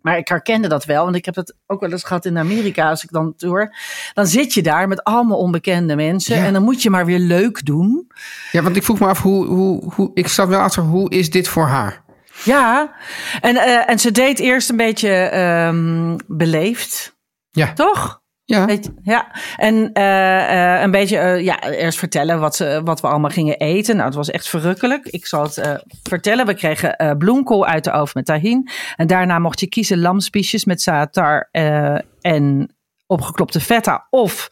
maar 0.00 0.18
ik 0.18 0.28
herkende 0.28 0.68
dat 0.68 0.84
wel, 0.84 1.04
want 1.04 1.16
ik 1.16 1.24
heb 1.24 1.34
het 1.34 1.54
ook 1.66 1.80
wel 1.80 1.90
eens 1.90 2.04
gehad 2.04 2.24
in 2.24 2.38
Amerika. 2.38 2.88
Als 2.90 3.02
ik 3.04 3.10
dan 3.10 3.34
tour, 3.36 3.76
dan 4.14 4.26
zit 4.26 4.54
je 4.54 4.62
daar 4.62 4.88
met 4.88 5.02
allemaal 5.04 5.38
onbekende 5.38 5.96
mensen. 5.96 6.36
Ja. 6.36 6.44
En 6.44 6.52
dan 6.52 6.62
moet 6.62 6.82
je 6.82 6.90
maar 6.90 7.06
weer 7.06 7.18
leuk 7.18 7.64
doen. 7.66 8.10
Ja, 8.52 8.62
want 8.62 8.76
ik 8.76 8.82
vroeg 8.82 9.00
me 9.00 9.06
af 9.06 9.22
hoe, 9.22 9.46
hoe, 9.46 9.92
hoe 9.94 10.10
ik 10.14 10.28
zat 10.28 10.48
wel 10.48 10.60
achter 10.60 10.82
hoe 10.82 11.10
is 11.10 11.30
dit 11.30 11.48
voor 11.48 11.66
haar? 11.66 12.02
Ja, 12.44 12.94
en, 13.40 13.56
eh, 13.56 13.90
en 13.90 13.98
ze 13.98 14.10
deed 14.10 14.38
eerst 14.38 14.70
een 14.70 14.76
beetje 14.76 15.10
ehm, 15.10 16.16
beleefd, 16.26 17.16
Ja, 17.50 17.72
toch? 17.72 18.22
Ja. 18.46 18.66
Weet 18.66 18.84
je, 18.84 18.92
ja, 19.02 19.34
en 19.56 19.92
eh, 19.92 20.74
eh, 20.74 20.82
een 20.82 20.90
beetje 20.90 21.18
eh, 21.18 21.44
ja, 21.44 21.62
eerst 21.62 21.98
vertellen 21.98 22.40
wat, 22.40 22.56
ze, 22.56 22.80
wat 22.84 23.00
we 23.00 23.06
allemaal 23.06 23.30
gingen 23.30 23.58
eten. 23.58 23.94
Nou, 23.94 24.06
het 24.06 24.16
was 24.16 24.30
echt 24.30 24.48
verrukkelijk. 24.48 25.06
Ik 25.06 25.26
zal 25.26 25.42
het 25.42 25.82
vertellen. 26.02 26.46
We 26.46 26.54
kregen 26.54 27.16
bloemkool 27.18 27.66
uit 27.66 27.84
de 27.84 27.92
oven 27.92 28.12
met 28.14 28.26
tahin. 28.26 28.68
En 28.96 29.06
daarna 29.06 29.38
mocht 29.38 29.60
je 29.60 29.68
kiezen 29.68 29.98
lamspiesjes 29.98 30.64
met 30.64 30.82
zaatar 30.82 31.48
en 32.20 32.74
opgeklopte 33.06 33.60
feta. 33.60 34.06
Of, 34.10 34.48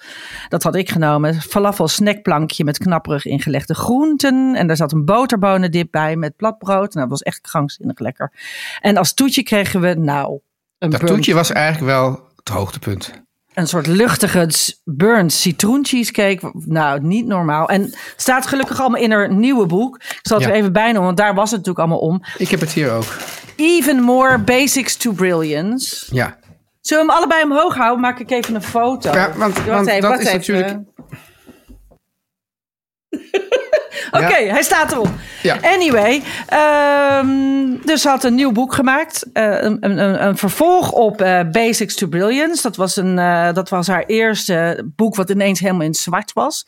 dat 0.48 0.62
had 0.62 0.74
ik 0.74 0.90
genomen, 0.90 1.34
falafel 1.34 1.88
snackplankje 1.88 2.64
met 2.64 2.78
knapperig 2.78 3.24
ingelegde 3.24 3.74
groenten. 3.74 4.54
En 4.54 4.66
daar 4.66 4.76
zat 4.76 4.92
een 4.92 5.04
boterbonendip 5.04 5.88
bij 5.90 6.16
met 6.16 6.36
platbrood. 6.36 6.94
Nou, 6.94 7.08
dat 7.08 7.08
was 7.08 7.22
echt 7.22 7.40
krankzinnig 7.40 7.98
lekker. 7.98 8.32
En 8.80 8.96
als 8.96 9.14
toetje 9.14 9.42
kregen 9.42 9.80
we, 9.80 9.94
nou... 9.94 10.40
Een 10.78 10.90
Dat 10.90 11.06
toetje 11.06 11.34
was 11.34 11.50
eigenlijk 11.52 11.86
wel 11.92 12.28
het 12.36 12.48
hoogtepunt. 12.48 13.22
Een 13.54 13.68
soort 13.68 13.86
luchtige 13.86 14.48
burnt 14.84 15.32
citroen 15.32 15.84
cheesecake. 15.84 16.52
Nou, 16.54 17.00
niet 17.00 17.26
normaal. 17.26 17.68
En 17.68 17.82
het 17.82 17.96
staat 18.16 18.46
gelukkig 18.46 18.80
allemaal 18.80 19.00
in 19.00 19.10
haar 19.12 19.32
nieuwe 19.34 19.66
boek. 19.66 19.96
Ik 19.96 20.18
zal 20.22 20.36
het 20.36 20.46
Ja. 20.46 20.52
er 20.52 20.58
even 20.58 20.72
bijnoemen, 20.72 21.02
want 21.04 21.16
daar 21.16 21.34
was 21.34 21.50
het 21.50 21.58
natuurlijk 21.58 21.78
allemaal 21.78 22.08
om. 22.08 22.22
Ik 22.38 22.48
heb 22.48 22.60
het 22.60 22.72
hier 22.72 22.92
ook. 22.92 23.16
Even 23.56 24.00
more 24.02 24.38
basics 24.38 24.96
to 24.96 25.12
brilliance. 25.12 26.14
Ja. 26.14 26.38
Zullen 26.80 27.06
we 27.06 27.12
hem 27.12 27.20
allebei 27.22 27.42
omhoog 27.42 27.74
houden? 27.74 28.00
Maak 28.00 28.18
ik 28.18 28.30
even 28.30 28.54
een 28.54 28.62
foto. 28.62 29.12
Ja, 29.12 29.32
want- 29.36 29.54
Wacht 29.54 29.66
want 29.66 29.86
even, 29.88 30.10
dat 30.10 30.20
is 30.20 30.26
even. 30.26 30.38
natuurlijk- 30.38 30.78
Oké, 34.12 34.36
Ja. 34.36 34.52
hij 34.52 34.62
staat 34.62 34.92
erop. 34.92 35.08
Ja. 35.42 35.58
Anyway, 35.62 36.22
ehm, 36.46 37.28
dus 37.84 38.02
ze 38.02 38.08
had 38.08 38.24
een 38.24 38.34
nieuw 38.34 38.52
boek 38.52 38.74
gemaakt. 38.74 39.26
eh, 39.32 39.44
een, 39.62 39.76
een, 39.80 40.26
een 40.26 40.36
vervolg 40.36 40.90
op 40.92 41.20
eh, 41.20 41.40
Basics 41.52 41.94
to 41.94 42.06
Brilliance. 42.06 42.62
Dat 42.62 42.76
was, 42.76 42.96
een, 42.96 43.18
eh, 43.18 43.52
dat 43.52 43.68
was 43.68 43.86
haar 43.86 44.04
eerste 44.06 44.84
boek 44.96 45.16
wat 45.16 45.30
ineens 45.30 45.60
helemaal 45.60 45.86
in 45.86 45.94
zwart 45.94 46.32
was. 46.32 46.66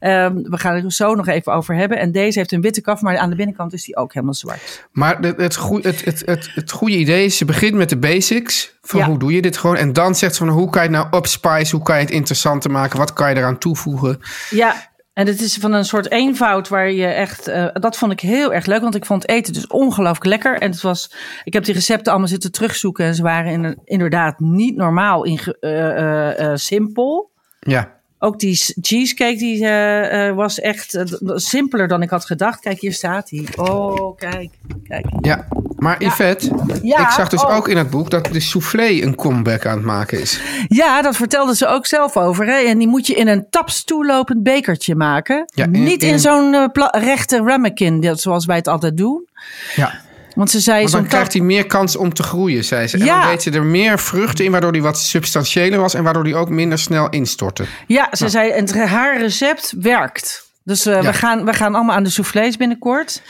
Ehm, 0.00 0.34
we 0.42 0.58
gaan 0.58 0.74
het 0.74 0.84
er 0.84 0.92
zo 0.92 1.14
nog 1.14 1.26
even 1.28 1.52
over 1.52 1.74
hebben. 1.74 1.98
En 1.98 2.12
deze 2.12 2.38
heeft 2.38 2.52
een 2.52 2.60
witte 2.60 2.80
kaf, 2.80 3.00
maar 3.00 3.18
aan 3.18 3.30
de 3.30 3.36
binnenkant 3.36 3.72
is 3.72 3.84
die 3.84 3.96
ook 3.96 4.12
helemaal 4.12 4.34
zwart. 4.34 4.86
Maar 4.92 5.18
het, 5.20 5.36
het, 5.36 5.56
het, 5.82 6.04
het, 6.04 6.22
het, 6.26 6.50
het 6.54 6.70
goede 6.70 6.96
idee 6.96 7.24
is, 7.24 7.38
je 7.38 7.44
begint 7.44 7.74
met 7.74 7.88
de 7.88 7.96
basics. 7.98 8.74
Van 8.82 9.00
Ja. 9.00 9.06
hoe 9.06 9.18
doe 9.18 9.32
je 9.32 9.42
dit 9.42 9.56
gewoon? 9.56 9.76
En 9.76 9.92
dan 9.92 10.14
zegt 10.14 10.34
ze 10.34 10.44
van 10.44 10.54
hoe 10.54 10.70
kan 10.70 10.82
je 10.82 10.88
het 10.88 10.96
nou 10.98 11.16
upspice? 11.16 11.74
Hoe 11.76 11.84
kan 11.84 11.96
je 11.96 12.02
het 12.02 12.10
interessanter 12.10 12.70
maken? 12.70 12.98
Wat 12.98 13.12
kan 13.12 13.30
je 13.30 13.36
eraan 13.36 13.58
toevoegen? 13.58 14.18
Ja, 14.50 14.74
en 15.16 15.26
het 15.26 15.40
is 15.40 15.56
van 15.56 15.72
een 15.72 15.84
soort 15.84 16.10
eenvoud 16.10 16.68
waar 16.68 16.90
je 16.90 17.06
echt... 17.06 17.48
eh, 17.48 17.66
dat 17.72 17.96
vond 17.96 18.12
ik 18.12 18.20
heel 18.20 18.52
erg 18.54 18.66
leuk, 18.66 18.80
want 18.80 18.94
ik 18.94 19.04
vond 19.04 19.28
eten 19.28 19.52
dus 19.52 19.66
ongelooflijk 19.66 20.24
lekker. 20.24 20.58
En 20.58 20.70
het 20.70 20.80
was... 20.80 21.14
Ik 21.44 21.52
heb 21.52 21.64
die 21.64 21.74
recepten 21.74 22.10
allemaal 22.10 22.28
zitten 22.30 22.52
terugzoeken 22.52 23.04
en 23.04 23.14
ze 23.14 23.22
waren 23.22 23.52
in- 23.52 23.80
inderdaad 23.84 24.40
niet 24.40 24.76
normaal 24.76 25.24
eh, 25.24 25.46
eh, 25.60 26.38
eh, 26.40 26.56
simpel. 26.56 27.30
Ja. 27.60 27.95
Ook 28.26 28.38
die 28.38 28.54
cheesecake 28.80 29.36
die, 29.36 29.64
eh, 29.64 30.28
eh, 30.28 30.34
was 30.36 30.60
echt 30.60 30.94
eh, 30.94 31.04
simpeler 31.34 31.88
dan 31.88 32.02
ik 32.02 32.10
had 32.10 32.24
gedacht. 32.24 32.60
Kijk, 32.60 32.80
hier 32.80 32.92
staat 32.92 33.30
hij. 33.30 33.46
Oh, 33.56 34.16
kijk. 34.16 34.50
kijk. 34.88 35.06
ja. 35.20 35.46
Maar 35.76 36.02
Yvette, 36.04 36.50
Ja, 36.82 37.00
ik 37.00 37.10
zag 37.10 37.28
dus 37.28 37.44
oh. 37.44 37.56
ook 37.56 37.68
in 37.68 37.76
het 37.76 37.90
boek 37.90 38.10
dat 38.10 38.24
de 38.32 38.40
soufflé 38.40 39.02
een 39.02 39.14
comeback 39.14 39.66
aan 39.66 39.76
het 39.76 39.86
maken 39.86 40.20
is. 40.20 40.40
Ja, 40.68 41.02
dat 41.02 41.16
vertelde 41.16 41.56
ze 41.56 41.66
ook 41.66 41.86
zelf 41.86 42.16
over. 42.16 42.46
Hè? 42.46 42.52
En 42.56 42.78
die 42.78 42.88
moet 42.88 43.06
je 43.06 43.14
in 43.14 43.28
een 43.28 43.46
tapstoelopend 43.50 44.42
bekertje 44.42 44.94
maken. 44.94 45.44
Ja, 45.54 45.64
in- 45.64 45.70
Niet 45.70 46.02
in, 46.02 46.08
in- 46.12 46.20
zo'n 46.20 46.70
rechte 46.90 47.42
ramekin, 47.44 48.10
zoals 48.18 48.46
wij 48.46 48.56
het 48.56 48.68
altijd 48.68 48.96
doen. 48.96 49.28
Ja. 49.76 50.04
Want 50.36 50.50
ze 50.50 50.60
zei 50.60 50.80
Want 50.80 50.92
dan 50.92 51.06
krijgt 51.06 51.32
hij 51.32 51.42
meer 51.42 51.66
kans 51.66 51.96
om 51.96 52.14
te 52.14 52.22
groeien, 52.22 52.64
zei 52.64 52.86
ze. 52.86 52.98
En 52.98 53.04
Ja. 53.04 53.20
dan 53.20 53.30
deed 53.30 53.42
ze 53.42 53.50
er 53.50 53.64
meer 53.64 53.98
vruchten 53.98 54.44
in, 54.44 54.50
waardoor 54.50 54.72
hij 54.72 54.80
wat 54.80 54.98
substantiëler 54.98 55.80
was... 55.80 55.94
en 55.94 56.02
waardoor 56.02 56.24
hij 56.24 56.34
ook 56.34 56.48
minder 56.48 56.78
snel 56.78 57.08
instortte. 57.08 57.64
Ja, 57.86 58.08
ze 58.12 58.28
zei, 58.28 58.50
en 58.50 58.78
haar 58.88 59.18
recept 59.20 59.74
werkt. 59.80 60.44
Dus 60.64 60.86
eh, 60.86 60.94
Ja. 60.94 61.02
we, 61.02 61.12
gaan, 61.12 61.44
we 61.44 61.52
gaan 61.52 61.74
allemaal 61.74 61.96
aan 61.96 62.02
de 62.02 62.10
soufflés 62.10 62.56
binnenkort. 62.56 63.22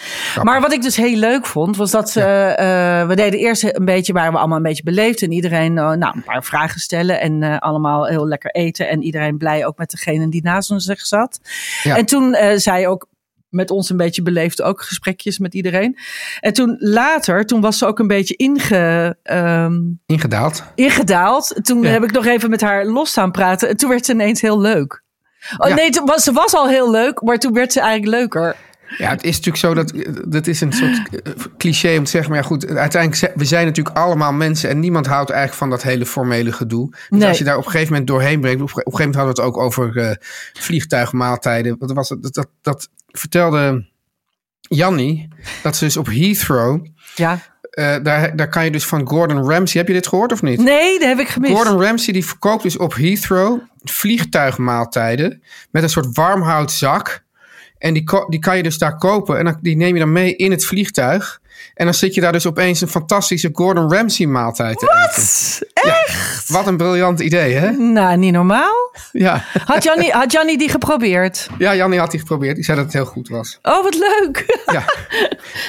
Maar 0.43 0.61
wat 0.61 0.73
ik 0.73 0.83
dus 0.83 0.97
heel 0.97 1.17
leuk 1.17 1.47
vond, 1.47 1.77
was 1.77 1.91
dat 1.91 2.11
ze... 2.11 2.21
eh, 2.21 3.07
we 3.09 3.15
deden 3.17 3.41
eerst 3.41 3.63
een 3.65 3.85
beetje, 3.85 4.13
waren 4.13 4.33
we 4.33 4.39
allemaal 4.39 4.57
een 4.57 4.63
beetje 4.63 4.83
beleefd. 4.83 5.23
En 5.23 5.33
iedereen 5.33 5.79
eh, 5.79 5.91
nou, 5.91 6.17
een 6.17 6.25
paar 6.25 6.45
vragen 6.45 6.81
stellen. 6.81 7.21
En 7.21 7.43
eh, 7.43 7.59
allemaal 7.59 8.07
heel 8.07 8.27
lekker 8.29 8.51
eten. 8.51 8.89
En 8.89 9.03
iedereen 9.03 9.37
blij 9.37 9.67
ook 9.67 9.79
met 9.79 9.91
degene 9.91 10.29
die 10.29 10.43
naast 10.43 10.71
ons 10.71 10.85
zat. 10.85 11.41
Ja. 11.83 11.97
En 11.97 12.05
toen 12.07 12.35
eh, 12.35 12.57
zei 12.59 12.87
ook 12.89 13.07
met 13.57 13.71
ons 13.71 13.91
een 13.91 13.97
beetje 13.97 14.23
beleefd 14.23 14.63
ook 14.63 14.83
gesprekjes 14.83 15.39
met 15.39 15.55
iedereen. 15.55 15.99
En 16.41 16.53
toen 16.53 16.77
later, 16.79 17.47
toen 17.47 17.61
was 17.61 17.79
ze 17.79 17.87
ook 17.87 17.99
een 17.99 18.07
beetje 18.07 18.37
inge, 18.37 19.17
ehm, 19.23 19.75
Ingedaald. 20.07 20.63
ingedaald. 20.75 21.55
Toen 21.63 21.83
Ja. 21.83 21.89
heb 21.91 22.05
ik 22.05 22.13
nog 22.13 22.27
even 22.27 22.51
met 22.51 22.61
haar 22.61 22.87
los 22.87 23.11
staan 23.11 23.31
praten. 23.31 23.69
En 23.69 23.77
toen 23.77 23.89
werd 23.89 24.05
ze 24.07 24.13
ineens 24.13 24.41
heel 24.41 24.61
leuk. 24.61 25.03
Oh 25.59 25.69
Ja. 25.69 25.75
nee, 25.75 25.91
toen 25.91 26.07
was, 26.07 26.23
ze 26.25 26.33
was 26.33 26.55
al 26.55 26.69
heel 26.69 26.91
leuk, 26.91 27.23
maar 27.23 27.39
toen 27.39 27.53
werd 27.53 27.73
ze 27.73 27.81
eigenlijk 27.81 28.19
leuker. 28.19 28.57
Ja, 28.99 29.11
het 29.11 29.23
is 29.25 29.41
natuurlijk 29.41 29.57
zo 29.57 29.75
dat 29.75 29.93
dat 30.29 30.47
is 30.47 30.61
een 30.61 30.73
soort 30.73 31.09
eh, 31.23 31.33
cliché 31.59 31.99
om 31.99 32.05
te 32.05 32.11
zeggen. 32.11 32.31
Maar 32.31 32.41
ja, 32.41 32.47
goed, 32.47 32.67
uiteindelijk 32.69 33.33
we 33.39 33.45
zijn 33.45 33.67
natuurlijk 33.67 33.97
allemaal 33.97 34.33
mensen 34.33 34.71
en 34.71 34.81
niemand 34.81 35.07
houdt 35.07 35.31
eigenlijk 35.31 35.59
van 35.61 35.71
dat 35.71 35.83
hele 35.83 36.07
formele 36.07 36.53
gedoe. 36.53 36.91
Dus 36.91 37.01
Nee. 37.09 37.29
als 37.29 37.39
je 37.39 37.45
daar 37.45 37.57
op 37.57 37.65
een 37.65 37.71
gegeven 37.71 37.91
moment 37.93 38.09
doorheen 38.11 38.41
breekt, 38.41 38.61
op 38.61 38.69
een 38.69 38.69
gegeven 38.69 38.93
moment 38.99 39.15
hadden 39.15 39.35
we 39.35 39.41
het 39.43 39.51
ook 39.51 39.63
over 39.63 39.97
eh, 39.99 40.15
vliegtuigmaaltijden. 40.53 41.77
Wat 41.79 41.93
was 41.93 42.09
het? 42.09 42.23
Dat, 42.23 42.35
dat, 42.35 42.49
dat 42.63 42.89
vertelde 43.19 43.87
Jannie 44.61 45.29
dat 45.63 45.77
ze 45.77 45.85
dus 45.85 45.97
op 45.97 46.07
Heathrow 46.07 46.87
Ja, 47.15 47.41
eh, 47.71 47.97
daar, 48.03 48.37
daar 48.37 48.49
kan 48.49 48.65
je 48.65 48.71
dus 48.71 48.85
van 48.85 49.09
Gordon 49.09 49.51
Ramsay... 49.51 49.81
Heb 49.81 49.89
je 49.89 49.95
dit 49.95 50.07
gehoord 50.07 50.33
of 50.33 50.43
niet? 50.43 50.59
Nee, 50.61 50.99
dat 50.99 51.09
heb 51.09 51.19
ik 51.19 51.29
gemist. 51.29 51.53
Gordon 51.53 51.83
Ramsay 51.83 52.13
die 52.13 52.27
verkoopt 52.27 52.63
dus 52.63 52.77
op 52.77 52.95
Heathrow 52.95 53.61
vliegtuigmaaltijden 53.85 55.43
met 55.71 55.83
een 55.83 55.89
soort 55.89 56.17
warmhoutzak. 56.17 57.25
En 57.79 57.95
die, 57.95 58.05
die 58.29 58.41
kan 58.41 58.57
je 58.57 58.63
dus 58.63 58.79
daar 58.79 58.97
kopen 58.97 59.39
en 59.39 59.45
dan, 59.45 59.59
die 59.61 59.77
neem 59.77 59.95
je 59.95 60.01
dan 60.01 60.13
mee 60.13 60.37
in 60.37 60.51
het 60.51 60.65
vliegtuig. 60.65 61.41
En 61.75 61.85
dan 61.85 61.95
zit 61.95 62.15
je 62.15 62.21
daar 62.21 62.33
dus 62.33 62.47
opeens 62.47 62.81
een 62.81 62.89
fantastische 62.89 63.49
Gordon 63.53 63.93
Ramsay 63.93 64.27
maaltijd 64.27 64.79
te 64.79 65.09
eten. 65.09 65.69
Echt? 65.73 66.46
Wat 66.47 66.67
een 66.67 66.77
briljant 66.77 67.21
idee, 67.21 67.55
hè? 67.55 67.71
Nou, 67.71 68.17
niet 68.17 68.33
normaal. 68.33 68.95
Ja, 69.13 69.45
Had 69.65 69.83
Jannie, 69.83 70.11
had 70.13 70.33
Jannie 70.33 70.59
die 70.59 70.69
geprobeerd? 70.69 71.49
ja 71.59 71.75
Jannie 71.75 71.99
had 71.99 72.11
die 72.11 72.21
geprobeerd. 72.21 72.55
Die 72.55 72.65
zei 72.65 72.77
dat 72.77 72.87
het 72.87 72.95
heel 72.95 73.05
goed 73.05 73.29
was. 73.29 73.59
Oh, 73.63 73.83
wat 73.83 73.95
leuk. 73.95 74.63
Ja, 74.67 74.73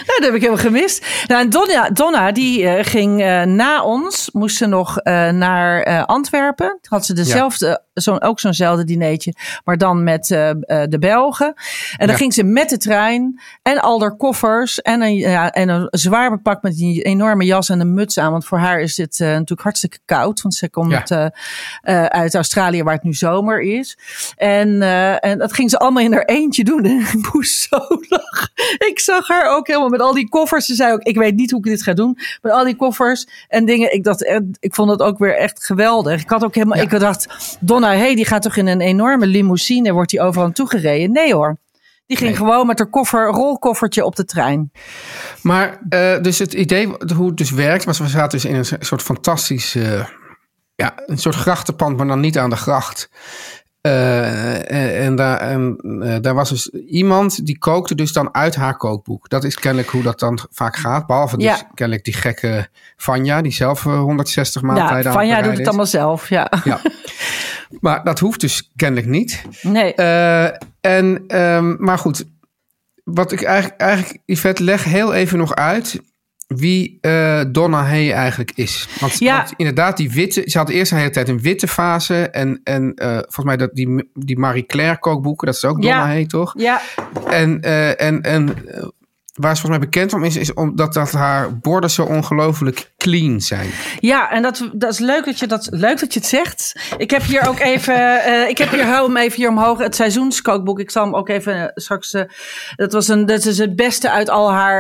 Nou, 0.08 0.20
dat 0.20 0.24
heb 0.24 0.34
ik 0.34 0.42
helemaal 0.42 0.64
gemist. 0.64 1.06
Nou, 1.28 1.42
en 1.42 1.50
Donna, 1.50 1.90
Donna 1.90 2.32
die 2.32 2.68
eh, 2.68 2.86
ging 2.86 3.22
eh, 3.22 3.42
na 3.44 3.84
ons, 3.84 4.30
moest 4.34 4.58
ze 4.58 4.66
nog 4.66 5.00
eh, 5.00 5.30
naar 5.30 6.06
Antwerpen. 6.06 6.68
Toen 6.68 6.80
had 6.98 7.06
ze 7.06 7.14
dezelfde, 7.14 7.82
zo'n 7.94 8.22
ook 8.22 8.40
zo'nzelfde 8.40 8.84
dineetje, 8.84 9.34
maar 9.66 9.78
dan 9.78 10.04
met 10.04 10.26
de 10.28 10.98
Belgen. 11.00 11.46
En 11.48 11.98
dan 11.98 12.08
Ja. 12.08 12.16
ging 12.16 12.34
ze 12.34 12.44
met 12.44 12.70
de 12.70 12.78
trein 12.78 13.42
en 13.62 13.80
al 13.80 14.02
haar 14.02 14.16
koffers 14.16 14.82
en 14.82 15.02
een, 15.02 15.16
ja, 15.16 15.52
en 15.52 15.70
een 15.70 15.88
zwaar 15.92 16.30
bepak 16.30 16.62
met 16.62 16.76
die 16.76 17.02
enorme 17.02 17.46
jas 17.46 17.70
en 17.70 17.80
een 17.80 17.94
muts 17.94 18.18
aan. 18.18 18.32
Want 18.32 18.46
voor 18.46 18.58
haar 18.58 18.80
is 18.80 18.96
dit 18.96 19.20
natuurlijk 19.20 19.62
hartstikke 19.62 19.98
koud, 20.06 20.42
want 20.42 20.56
ze 20.56 20.67
komt 20.70 20.92
Ja. 21.10 21.32
eh, 21.82 22.04
eh, 22.04 22.06
uit 22.06 22.36
Australië 22.36 22.84
waar 22.84 22.94
het 22.94 23.04
nu 23.04 23.14
zomer 23.14 23.62
is. 23.62 23.98
En, 24.38 24.82
eh, 24.82 25.26
en 25.26 25.38
dat 25.38 25.54
ging 25.54 25.70
ze 25.70 25.78
allemaal 25.80 26.04
in 26.04 26.14
haar 26.14 26.26
eentje 26.26 26.64
doen. 26.64 26.86
En 26.86 27.00
ik 27.00 27.34
moest 27.34 27.68
zo 27.70 27.78
lachen. 28.10 28.50
Ik 28.88 29.00
zag 29.00 29.28
haar 29.28 29.56
ook 29.56 29.68
helemaal 29.68 29.90
met 29.90 30.00
al 30.02 30.14
die 30.14 30.30
koffers. 30.30 30.66
Ze 30.66 30.76
zei 30.76 30.94
ook, 30.94 31.02
ik 31.02 31.18
weet 31.18 31.36
niet 31.36 31.52
hoe 31.52 31.60
ik 31.60 31.66
dit 31.66 31.84
ga 31.84 31.94
doen. 31.94 32.18
Met 32.42 32.52
al 32.52 32.64
die 32.64 32.76
koffers 32.76 33.28
en 33.48 33.66
dingen. 33.66 33.94
Ik, 33.94 34.04
dacht, 34.04 34.42
ik 34.60 34.76
vond 34.76 34.90
het 34.92 35.02
ook 35.02 35.18
weer 35.18 35.36
echt 35.38 35.66
geweldig. 35.66 36.22
Ik 36.22 36.30
had 36.30 36.44
ook 36.44 36.56
helemaal, 36.56 36.78
Ja. 36.78 36.84
ik 36.84 37.00
dacht, 37.00 37.58
Donna, 37.60 37.94
hey, 37.96 38.16
die 38.16 38.26
gaat 38.26 38.42
toch 38.42 38.56
in 38.56 38.68
een 38.68 38.82
enorme 38.82 39.26
limousine. 39.28 39.92
Wordt 39.92 40.10
die 40.10 40.22
overal 40.22 40.46
naartoe 40.46 40.70
gereden? 40.70 41.12
Nee 41.12 41.34
hoor. 41.34 41.58
Die 42.06 42.18
ging 42.18 42.30
Nee. 42.30 42.38
gewoon 42.38 42.68
met 42.68 42.80
haar 42.80 42.88
koffer, 42.90 43.28
rolkoffertje 43.28 44.06
op 44.06 44.16
de 44.16 44.26
trein. 44.26 44.72
maar 45.42 45.80
dus 46.22 46.40
het 46.40 46.54
idee 46.54 46.90
hoe 47.16 47.28
het 47.28 47.38
dus 47.38 47.52
werkt... 47.52 47.84
was 47.84 48.00
we 48.00 48.08
zaten 48.08 48.30
dus 48.40 48.46
in 48.46 48.56
een 48.56 48.66
soort 48.86 49.02
fantastisch... 49.02 49.76
eh, 50.78 50.86
ja, 50.86 50.94
een 51.06 51.18
soort 51.18 51.36
grachtenpand, 51.36 51.98
maar 51.98 52.08
dan 52.08 52.20
niet 52.20 52.38
aan 52.38 52.50
de 52.50 52.56
gracht. 52.56 53.10
Eh, 53.82 54.72
en 54.72 54.96
en, 55.04 55.16
daar, 55.16 55.38
en 55.38 55.78
eh, 56.02 56.16
daar 56.22 56.34
was 56.34 56.50
dus 56.50 56.70
iemand 56.70 57.46
die 57.46 57.58
kookte 57.58 57.96
dus 57.96 58.14
dan 58.14 58.34
uit 58.36 58.56
haar 58.56 58.78
kookboek. 58.78 59.30
Dat 59.30 59.44
is 59.44 59.56
kennelijk 59.56 59.90
hoe 59.90 60.02
dat 60.04 60.20
dan 60.20 60.40
vaak 60.52 60.76
gaat. 60.76 61.06
Behalve 61.08 61.38
dus 61.38 61.46
Ja. 61.46 61.70
kennelijk 61.74 62.06
die 62.06 62.14
gekke 62.14 62.68
Vanja, 62.98 63.42
die 63.42 63.52
zelf 63.52 63.86
eh, 63.86 64.00
160 64.00 64.62
maaltijden 64.62 64.98
Ja, 65.02 65.08
aan 65.08 65.14
Vanja 65.14 65.42
doet 65.42 65.52
het 65.52 65.60
is. 65.60 65.68
allemaal 65.68 65.86
zelf. 65.86 66.30
Ja. 66.30 66.52
Ja. 66.64 66.80
Maar 67.80 68.04
dat 68.04 68.20
hoeft 68.20 68.40
dus 68.40 68.72
kennelijk 68.76 69.08
niet. 69.08 69.42
Nee. 69.62 69.94
Eh, 69.94 70.46
en, 70.82 71.24
ehm, 71.28 71.76
maar 71.84 71.98
goed, 71.98 72.24
wat 73.04 73.32
ik 73.32 73.42
eigenlijk, 73.42 73.82
eigenlijk, 73.82 74.22
Yvette, 74.26 74.64
leg 74.64 74.84
heel 74.84 75.14
even 75.14 75.38
nog 75.38 75.56
uit 75.56 76.02
wie 76.48 76.98
eh, 77.02 77.42
Donna 77.52 77.84
Hay 77.84 78.12
eigenlijk 78.12 78.52
is. 78.56 78.88
Want, 79.00 79.20
Ja. 79.20 79.38
want 79.38 79.54
inderdaad, 79.58 79.98
die 79.98 80.12
witte, 80.12 80.44
ze 80.46 80.58
had 80.58 80.70
eerst 80.70 80.92
de 80.92 80.98
hele 80.98 81.10
tijd 81.10 81.30
een 81.30 81.42
witte 81.42 81.68
fase. 81.68 82.30
En, 82.30 82.62
en 82.64 82.94
eh, 82.96 83.12
volgens 83.12 83.46
mij 83.46 83.58
dat 83.58 83.70
die, 83.74 84.10
die 84.14 84.38
Marie 84.40 84.66
Claire 84.66 85.00
kookboeken, 85.00 85.46
dat 85.48 85.56
is 85.56 85.66
ook 85.66 85.82
Donna 85.82 85.98
Ja. 85.98 86.06
Hay, 86.06 86.26
toch? 86.26 86.54
ja. 86.58 86.82
En, 87.30 87.62
eh, 87.62 88.02
en, 88.02 88.22
en 88.22 88.46
waar 89.36 89.56
ze 89.56 89.62
volgens 89.62 89.68
mij 89.70 89.80
bekend 89.80 90.14
om 90.14 90.24
is, 90.24 90.36
is 90.36 90.54
omdat 90.54 90.94
dat 90.94 91.12
haar 91.12 91.58
borden 91.60 91.90
zo 91.90 92.04
ongelooflijk 92.04 92.92
clean 93.08 93.42
zijn. 93.42 93.70
Ja, 94.00 94.32
en 94.32 94.42
dat, 94.42 94.70
dat 94.74 94.92
is 94.92 95.00
leuk 95.00 95.26
dat, 95.26 95.40
je 95.40 95.48
dat, 95.48 95.68
leuk 95.72 96.00
dat 96.00 96.14
je 96.14 96.20
het 96.20 96.30
zegt. 96.30 96.76
Ik 96.98 97.12
heb 97.12 97.22
hier 97.22 97.48
ook 97.48 97.60
even, 97.60 98.24
eh, 98.24 98.50
ik 98.50 98.58
heb 98.58 98.72
hier, 98.72 98.86
hou 98.86 99.06
hem 99.06 99.18
even 99.18 99.38
hier 99.38 99.50
omhoog, 99.50 99.78
het 99.78 99.96
seizoenskookboek. 99.96 100.80
Ik 100.80 100.92
zal 100.92 101.04
hem 101.04 101.16
ook 101.16 101.30
even 101.30 101.62
eh, 101.62 101.70
straks, 101.76 102.14
eh, 102.14 102.22
dat, 102.76 102.94
was 102.94 103.08
een, 103.08 103.26
dat 103.26 103.46
is 103.46 103.58
het 103.58 103.76
beste 103.76 104.12
uit 104.12 104.30
al 104.30 104.52
haar 104.52 104.76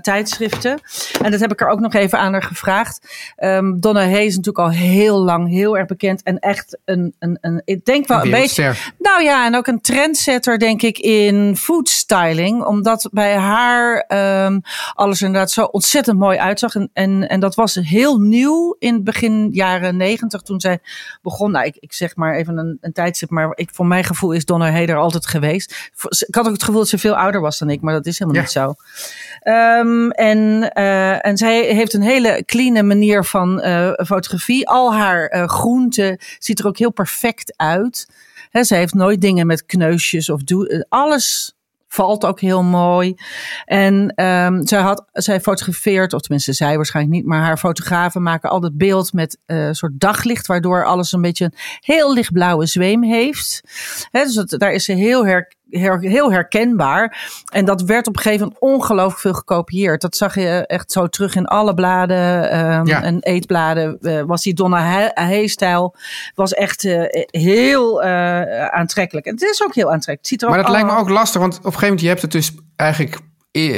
tijdschriften. 0.00 0.80
En 1.22 1.30
dat 1.30 1.40
heb 1.40 1.52
ik 1.52 1.60
er 1.60 1.68
ook 1.68 1.80
nog 1.80 1.94
even 1.94 2.18
aan 2.18 2.32
haar 2.32 2.42
gevraagd. 2.42 3.00
Ehm, 3.36 3.78
Donna 3.78 4.08
Hay 4.08 4.24
is 4.24 4.36
natuurlijk 4.36 4.64
al 4.64 4.70
heel 4.70 5.18
lang 5.18 5.48
heel 5.48 5.78
erg 5.78 5.86
bekend 5.86 6.22
en 6.22 6.38
echt 6.38 6.78
een, 6.84 7.14
een, 7.18 7.38
een 7.40 7.62
ik 7.64 7.84
denk 7.84 8.08
wel 8.08 8.22
Een 8.22 8.30
beetje... 8.30 8.72
Nou 8.98 9.22
ja, 9.22 9.46
en 9.46 9.56
ook 9.56 9.66
een 9.66 9.80
trendsetter, 9.80 10.58
denk 10.58 10.82
ik, 10.82 10.98
in 10.98 11.56
food 11.56 11.88
styling. 11.88 12.64
Omdat 12.64 13.08
bij 13.12 13.36
haar 13.36 14.04
ehm, 14.08 14.58
alles 14.94 15.22
inderdaad 15.22 15.50
zo 15.50 15.64
ontzettend 15.64 16.18
mooi 16.18 16.38
uitzag. 16.38 16.74
En, 16.74 16.90
en, 16.92 17.21
en 17.28 17.40
dat 17.40 17.54
was 17.54 17.74
heel 17.74 18.18
nieuw 18.18 18.76
in 18.78 19.04
begin 19.04 19.48
jaren 19.52 19.96
negentig 19.96 20.42
toen 20.42 20.60
zij 20.60 20.78
begon. 21.22 21.50
Nou, 21.50 21.66
ik, 21.66 21.76
ik 21.76 21.92
zeg 21.92 22.16
maar 22.16 22.34
even 22.34 22.58
een, 22.58 22.78
een 22.80 22.92
tijdstip, 22.92 23.30
maar 23.30 23.52
ik, 23.54 23.70
voor 23.72 23.86
mijn 23.86 24.04
gevoel 24.04 24.32
is 24.32 24.44
Donna 24.44 24.70
Heder 24.70 24.96
altijd 24.96 25.26
geweest. 25.26 25.90
Ik 26.26 26.34
had 26.34 26.46
ook 26.46 26.52
het 26.52 26.62
gevoel 26.62 26.80
dat 26.80 26.88
ze 26.88 26.98
veel 26.98 27.16
ouder 27.16 27.40
was 27.40 27.58
dan 27.58 27.70
ik, 27.70 27.80
maar 27.80 27.94
dat 27.94 28.06
is 28.06 28.18
helemaal 28.18 28.40
Ja. 28.40 28.46
niet 28.46 28.56
zo. 28.56 28.74
Ehm, 29.40 30.10
en, 30.10 30.70
eh, 30.72 31.26
en 31.26 31.36
zij 31.36 31.62
heeft 31.64 31.94
een 31.94 32.02
hele 32.02 32.42
clean 32.46 32.86
manier 32.86 33.24
van 33.24 33.60
eh, 33.60 33.92
fotografie. 34.06 34.68
Al 34.68 34.94
haar 34.94 35.26
eh 35.26 35.48
groenten 35.48 36.18
ziet 36.38 36.58
er 36.58 36.66
ook 36.66 36.78
heel 36.78 36.92
perfect 36.92 37.54
uit. 37.56 38.08
Zij 38.50 38.78
heeft 38.78 38.94
nooit 38.94 39.20
dingen 39.20 39.46
met 39.46 39.66
kneusjes 39.66 40.30
of 40.30 40.42
doe, 40.42 40.86
alles 40.88 41.54
valt 41.92 42.24
ook 42.24 42.40
heel 42.40 42.62
mooi. 42.62 43.14
En 43.64 44.12
ehm, 44.14 44.66
zij, 44.66 44.80
had, 44.80 45.04
zij 45.12 45.40
fotografeert, 45.40 46.12
of 46.12 46.20
tenminste 46.20 46.52
zij 46.52 46.76
waarschijnlijk 46.76 47.16
niet, 47.16 47.26
maar 47.26 47.40
haar 47.40 47.58
fotografen 47.58 48.22
maken 48.22 48.50
altijd 48.50 48.76
beeld 48.76 49.12
met 49.12 49.38
eh, 49.46 49.66
een 49.66 49.74
soort 49.74 50.00
daglicht, 50.00 50.46
waardoor 50.46 50.84
alles 50.84 51.12
een 51.12 51.20
beetje 51.20 51.44
een 51.44 51.54
heel 51.80 52.14
lichtblauwe 52.14 52.66
zweem 52.66 53.02
heeft. 53.02 53.60
Hè, 54.10 54.24
dus 54.24 54.34
dat, 54.34 54.48
daar 54.48 54.72
is 54.72 54.84
ze 54.84 54.92
heel, 54.92 55.26
her, 55.26 55.52
her- 55.80 56.00
heel 56.00 56.32
herkenbaar. 56.32 57.30
En 57.52 57.64
dat 57.64 57.82
werd 57.82 58.06
op 58.06 58.16
een 58.16 58.22
gegeven 58.22 58.42
moment 58.44 58.60
ongelooflijk 58.60 59.20
veel 59.20 59.32
gekopieerd. 59.34 60.00
Dat 60.00 60.16
zag 60.16 60.34
je 60.34 60.66
echt 60.66 60.92
zo 60.92 61.06
terug 61.06 61.34
in 61.34 61.46
alle 61.46 61.74
bladen 61.74 62.16
Ja. 62.86 63.02
en 63.02 63.18
eetbladen. 63.20 63.98
eh, 64.00 64.22
was 64.26 64.42
die 64.42 64.54
Donna 64.54 65.10
Hay-stijl 65.14 65.94
was 66.34 66.54
echt 66.54 66.84
eh, 66.84 67.02
heel 67.30 68.02
eh, 68.02 68.66
aantrekkelijk. 68.66 69.26
En 69.26 69.32
het 69.32 69.42
is 69.42 69.62
ook 69.62 69.74
heel 69.74 69.84
aantrekkelijk. 69.92 70.18
Het 70.18 70.28
ziet 70.28 70.42
er 70.42 70.48
Maar 70.48 70.58
ook 70.58 70.64
dat 70.64 70.72
lijkt 70.74 70.90
me 70.90 70.96
ook 70.96 71.08
lastig, 71.08 71.40
want 71.40 71.52
op 71.58 71.64
een 71.64 71.72
gegeven 71.72 71.86
moment, 71.86 72.00
je 72.02 72.08
hebt 72.08 72.22
het 72.22 72.32
dus 72.32 72.52
eigenlijk 72.76 73.18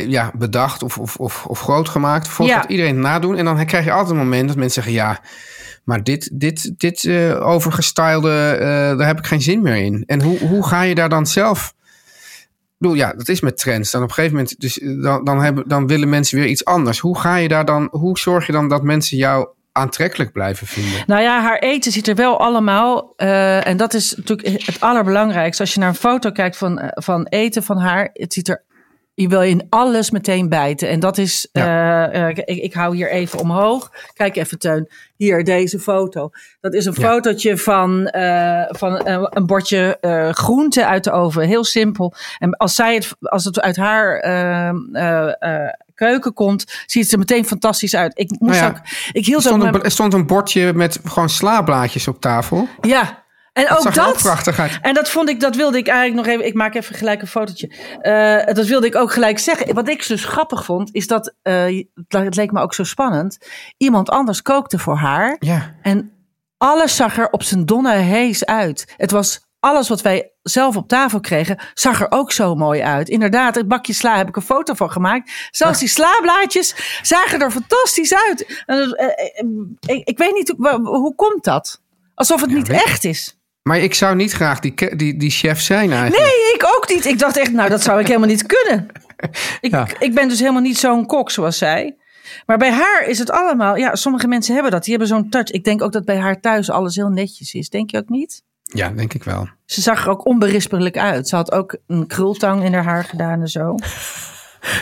ja, 0.08 0.30
bedacht 0.34 0.82
of, 0.82 0.98
of, 0.98 1.16
of, 1.16 1.46
of 1.46 1.60
groot 1.60 1.88
gemaakt. 1.88 2.24
Vervolgens 2.26 2.56
Ja. 2.56 2.62
gaat 2.62 2.70
iedereen 2.72 2.94
het 2.94 3.02
nadoen. 3.04 3.36
En 3.36 3.44
dan 3.44 3.64
krijg 3.66 3.84
je 3.84 3.92
altijd 3.92 4.10
een 4.10 4.16
moment 4.16 4.48
dat 4.48 4.56
mensen 4.56 4.82
zeggen, 4.82 5.02
ja, 5.02 5.18
maar 5.84 6.02
dit, 6.02 6.30
dit, 6.32 6.72
dit 6.78 7.08
overgestylede, 7.40 8.94
daar 8.98 9.06
heb 9.06 9.18
ik 9.18 9.26
geen 9.26 9.42
zin 9.42 9.62
meer 9.62 9.76
in. 9.76 10.02
En 10.06 10.22
hoe, 10.22 10.38
hoe 10.38 10.66
ga 10.66 10.82
je 10.82 10.94
daar 10.94 11.08
dan 11.08 11.26
zelf... 11.26 11.74
Ja, 12.92 13.12
dat 13.12 13.28
is 13.28 13.40
met 13.40 13.58
trends. 13.58 13.90
Dan 13.90 14.02
op 14.02 14.08
een 14.08 14.14
gegeven 14.14 14.36
moment, 14.36 14.60
dus 14.60 14.78
eh, 14.78 15.02
dan, 15.02 15.24
dan, 15.24 15.42
hebben, 15.42 15.68
dan 15.68 15.86
willen 15.86 16.08
mensen 16.08 16.38
weer 16.38 16.48
iets 16.48 16.64
anders. 16.64 16.98
Hoe 16.98 17.18
ga 17.18 17.36
je 17.36 17.48
daar 17.48 17.64
dan, 17.64 17.88
hoe 17.90 18.18
zorg 18.18 18.46
je 18.46 18.52
dan 18.52 18.68
dat 18.68 18.82
mensen 18.82 19.16
jou 19.16 19.48
aantrekkelijk 19.72 20.32
blijven 20.32 20.66
vinden? 20.66 21.02
Nou 21.06 21.22
ja, 21.22 21.42
haar 21.42 21.58
eten 21.58 21.92
ziet 21.92 22.08
er 22.08 22.14
wel 22.14 22.40
allemaal. 22.40 23.12
eh, 23.16 23.66
en 23.66 23.76
dat 23.76 23.94
is 23.94 24.14
natuurlijk 24.16 24.66
het 24.66 24.80
allerbelangrijkste. 24.80 25.62
Als 25.62 25.74
je 25.74 25.80
naar 25.80 25.88
een 25.88 25.94
foto 25.94 26.30
kijkt 26.30 26.56
van, 26.56 26.78
eh, 26.78 26.88
van 27.02 27.26
eten 27.26 27.62
van 27.62 27.78
haar. 27.78 28.10
Het 28.12 28.32
ziet 28.32 28.48
er. 28.48 28.62
Je 29.16 29.28
wil 29.28 29.42
in 29.42 29.66
alles 29.70 30.10
meteen 30.10 30.48
bijten. 30.48 30.88
En 30.88 31.00
dat 31.00 31.18
is. 31.18 31.48
eh, 31.52 32.28
eh, 32.28 32.28
ik, 32.28 32.38
ik 32.38 32.74
hou 32.74 32.96
hier 32.96 33.10
even 33.10 33.38
omhoog. 33.38 33.90
Kijk 34.14 34.36
even, 34.36 34.58
Teun. 34.58 34.88
Hier, 35.16 35.44
deze 35.44 35.78
foto. 35.78 36.30
Dat 36.60 36.74
is 36.74 36.86
een 36.86 36.94
Ja. 36.96 37.08
fotootje 37.08 37.56
van, 37.58 38.06
eh, 38.06 38.62
van 38.68 39.00
een 39.30 39.46
bordje 39.46 39.98
groente 40.30 40.86
uit 40.86 41.04
de 41.04 41.10
oven. 41.10 41.42
Heel 41.46 41.64
simpel. 41.64 42.14
En 42.38 42.56
als, 42.56 42.74
zij 42.74 42.94
het, 42.94 43.14
als 43.20 43.44
het 43.44 43.60
uit 43.60 43.76
haar 43.76 44.18
eh, 44.18 44.68
eh, 44.92 45.32
eh, 45.38 45.68
keuken 45.94 46.32
komt, 46.32 46.82
ziet 46.86 47.02
het 47.02 47.12
er 47.12 47.18
meteen 47.18 47.44
fantastisch 47.46 47.96
uit. 47.96 48.18
Ik 48.18 48.30
moest 48.38 48.60
Nou 48.60 48.72
ja, 48.72 48.78
ook. 48.78 48.86
Ik 49.12 49.26
hield 49.26 49.44
Er 49.44 49.50
stond, 49.50 49.62
een, 49.62 49.82
er 49.82 49.90
stond 49.90 50.12
een 50.14 50.26
bordje 50.26 50.72
met 50.72 51.00
gewoon 51.04 51.28
slaablaadjes 51.28 52.08
op 52.08 52.20
tafel. 52.20 52.68
ja. 52.80 53.22
En 53.54 53.66
Dat 53.68 53.86
ook 53.86 53.94
dat. 53.94 54.16
prachtig 54.16 54.58
uit. 54.58 54.78
En 54.82 54.94
dat 54.94 55.10
vond 55.10 55.28
ik, 55.28 55.40
dat 55.40 55.56
wilde 55.56 55.78
ik 55.78 55.88
eigenlijk 55.88 56.26
nog 56.26 56.34
even. 56.34 56.46
Ik 56.46 56.54
maak 56.54 56.74
even 56.74 56.94
gelijk 56.94 57.20
een 57.20 57.26
fotootje. 57.26 57.72
Eh, 58.00 58.54
dat 58.54 58.66
wilde 58.66 58.86
ik 58.86 58.94
ook 58.94 59.12
gelijk 59.12 59.38
zeggen. 59.38 59.74
Wat 59.74 59.88
ik 59.88 60.06
dus 60.06 60.24
grappig 60.24 60.64
vond, 60.64 60.88
is 60.92 61.06
dat. 61.06 61.34
eh, 61.42 61.84
het 62.08 62.36
leek 62.36 62.50
me 62.52 62.60
ook 62.60 62.74
zo 62.74 62.84
spannend. 62.84 63.38
Iemand 63.76 64.10
anders 64.10 64.42
kookte 64.42 64.78
voor 64.78 64.96
haar. 64.96 65.36
Ja. 65.38 65.74
En 65.82 66.12
alles 66.58 66.96
zag 66.96 67.18
er 67.18 67.30
op 67.30 67.42
zijn 67.42 67.66
donne 67.66 67.92
hees 67.94 68.44
uit. 68.44 68.94
Het 68.96 69.10
was 69.10 69.42
alles 69.60 69.88
wat 69.88 70.02
wij 70.02 70.30
zelf 70.42 70.76
op 70.76 70.88
tafel 70.88 71.20
kregen, 71.20 71.58
zag 71.74 72.00
er 72.00 72.06
ook 72.10 72.32
zo 72.32 72.54
mooi 72.54 72.82
uit. 72.82 73.08
Inderdaad, 73.08 73.54
het 73.54 73.68
bakje 73.68 73.92
sla 73.92 74.16
heb 74.16 74.28
ik 74.28 74.36
een 74.36 74.42
foto 74.42 74.74
van 74.74 74.90
gemaakt. 74.90 75.30
Zelfs 75.50 75.78
die 75.78 75.88
slablaadjes 75.88 76.98
zagen 77.02 77.40
er 77.40 77.50
fantastisch 77.50 78.14
uit. 78.14 78.62
Eh, 78.66 79.96
ik, 79.96 80.08
ik 80.08 80.18
weet 80.18 80.34
niet, 80.34 80.54
hoe- 80.56 80.86
hoe 80.86 81.14
komt 81.14 81.44
dat? 81.44 81.82
Alsof 82.14 82.40
het 82.40 82.50
niet 82.50 82.68
echt 82.68 83.04
is. 83.04 83.38
Maar 83.68 83.78
ik 83.78 83.94
zou 83.94 84.16
niet 84.16 84.32
graag 84.32 84.60
die, 84.60 84.96
die, 84.96 85.16
die 85.16 85.30
chef 85.30 85.60
zijn 85.60 85.92
eigenlijk. 85.92 86.22
Nee, 86.22 86.54
ik 86.54 86.64
ook 86.76 86.88
niet. 86.88 87.04
Ik 87.04 87.18
dacht 87.18 87.36
echt, 87.36 87.52
nou, 87.52 87.68
dat 87.68 87.82
zou 87.82 88.00
ik 88.00 88.06
helemaal 88.06 88.28
niet 88.28 88.46
kunnen. 88.46 88.86
Ik, 89.60 89.70
Ja. 89.70 89.86
ik 89.98 90.14
ben 90.14 90.28
dus 90.28 90.38
helemaal 90.40 90.60
niet 90.62 90.78
zo'n 90.78 91.06
kok 91.06 91.30
zoals 91.30 91.58
zij. 91.58 91.96
Maar 92.46 92.58
bij 92.58 92.70
haar 92.72 93.04
is 93.06 93.18
het 93.18 93.30
allemaal, 93.30 93.76
ja, 93.76 93.94
sommige 93.94 94.26
mensen 94.26 94.54
hebben 94.54 94.72
dat. 94.72 94.82
Die 94.82 94.90
hebben 94.90 95.08
zo'n 95.08 95.28
touch. 95.28 95.50
Ik 95.50 95.64
denk 95.64 95.82
ook 95.82 95.92
dat 95.92 96.04
bij 96.04 96.16
haar 96.18 96.40
thuis 96.40 96.70
alles 96.70 96.96
heel 96.96 97.08
netjes 97.08 97.54
is. 97.54 97.68
Denk 97.68 97.90
je 97.90 97.96
ook 97.98 98.08
niet? 98.08 98.42
Ja, 98.62 98.88
denk 98.88 99.14
ik 99.14 99.24
wel. 99.24 99.48
Ze 99.64 99.80
zag 99.80 100.04
er 100.04 100.10
ook 100.10 100.26
onberispelijk 100.26 100.98
uit. 100.98 101.28
Ze 101.28 101.36
had 101.36 101.52
ook 101.52 101.76
een 101.86 102.06
krultang 102.06 102.64
in 102.64 102.74
haar 102.74 102.84
haar 102.84 103.04
gedaan 103.04 103.40
en 103.40 103.48
zo. 103.48 103.74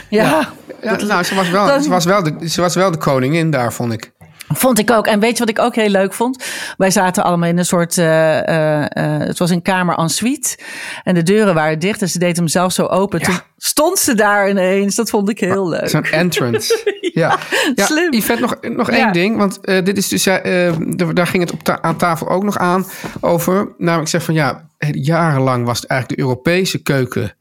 Ja, 0.09 0.53
Ja, 0.83 0.97
nou, 0.97 1.23
ze 1.23 1.35
was, 1.35 1.51
wel, 1.51 1.81
ze, 1.83 1.89
was 1.89 2.05
wel 2.05 2.23
de, 2.23 2.49
ze 2.49 2.61
was 2.61 2.75
wel 2.75 2.91
de 2.91 2.99
koningin 2.99 3.51
daar, 3.51 3.73
vond 3.73 3.93
ik. 3.93 4.12
Vond 4.57 4.79
ik 4.79 4.91
ook. 4.91 5.07
En 5.07 5.21
weet 5.21 5.33
je 5.33 5.39
wat 5.39 5.49
ik 5.49 5.59
ook 5.59 5.75
heel 5.75 5.89
leuk 5.89 6.13
vond? 6.13 6.45
Wij 6.77 6.91
zaten 6.91 7.25
allemaal 7.25 7.49
in 7.49 7.59
een 7.59 7.65
soort, 7.65 7.99
eh, 7.99 8.39
eh, 8.49 8.83
eh, 8.85 9.19
het 9.27 9.39
was 9.39 9.51
een 9.51 9.63
kamer 9.63 9.95
en 9.97 10.09
suite. 10.09 10.59
En 11.05 11.15
de 11.15 11.23
deuren 11.23 11.55
waren 11.55 11.79
dicht 11.79 12.03
en 12.03 12.09
ze 12.09 12.19
deed 12.19 12.37
hem 12.37 12.49
zelf 12.49 12.73
zo 12.73 12.87
open. 12.87 13.23
Toen 13.23 13.39
stond 13.57 13.99
ze 13.99 14.15
daar 14.15 14.51
ineens. 14.51 14.95
Dat 14.95 15.11
vond 15.11 15.29
ik 15.31 15.41
heel 15.41 15.69
leuk. 15.69 15.89
Zo'n 15.89 16.05
entrance. 16.05 16.81
ja, 17.15 17.39
ja. 17.75 17.85
slim. 17.87 18.13
Yvette, 18.13 18.41
nog, 18.43 18.57
nog 18.61 18.91
Ja. 18.91 18.97
één 19.05 19.13
ding. 19.13 19.37
Want 19.37 19.59
dit 19.63 19.97
is 19.97 20.09
dus, 20.09 20.25
daar 20.25 21.27
ging 21.27 21.43
het 21.43 21.53
op 21.53 21.63
ta- 21.63 21.83
aan 21.83 21.97
tafel 21.97 22.29
ook 22.29 22.43
nog 22.43 22.59
aan 22.59 22.87
over. 23.21 23.75
Namelijk 23.79 24.11
zeg 24.11 24.23
van 24.23 24.35
ja, 24.35 24.69
jarenlang 24.91 25.65
was 25.67 25.81
het 25.81 25.91
eigenlijk 25.91 26.21
de 26.21 26.27
Europese 26.27 26.83
keuken. 26.83 27.35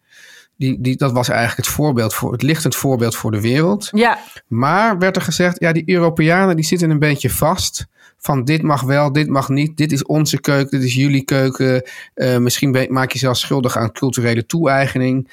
Die, 0.61 0.81
die, 0.81 0.95
dat 0.95 1.11
was 1.11 1.27
eigenlijk 1.29 1.57
het 1.57 1.75
voorbeeld 1.75 2.13
voor, 2.13 2.31
het 2.31 2.41
lichtend 2.41 2.75
voorbeeld 2.75 3.15
voor 3.15 3.31
de 3.31 3.41
wereld. 3.41 3.89
Ja, 3.91 4.19
Maar 4.47 4.97
werd 4.97 5.15
er 5.15 5.21
gezegd, 5.21 5.59
ja, 5.59 5.71
die 5.71 5.83
Europeanen 5.85 6.55
die 6.55 6.65
zitten 6.65 6.89
een 6.89 6.99
beetje 6.99 7.29
vast. 7.29 7.87
Van 8.17 8.43
dit 8.43 8.61
mag 8.61 8.81
wel, 8.81 9.11
dit 9.11 9.27
mag 9.27 9.49
niet. 9.49 9.77
Dit 9.77 9.91
is 9.91 10.05
onze 10.05 10.39
keuken, 10.39 10.79
dit 10.79 10.87
is 10.87 10.95
jullie 10.95 11.23
keuken. 11.23 11.83
Eh, 12.13 12.37
misschien 12.37 12.71
ben- 12.71 12.93
maak 12.93 13.11
je 13.11 13.19
zelfs 13.19 13.39
schuldig 13.39 13.77
aan 13.77 13.91
culturele 13.91 14.45
toe-eigening. 14.45 15.31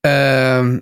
Ehm, 0.00 0.78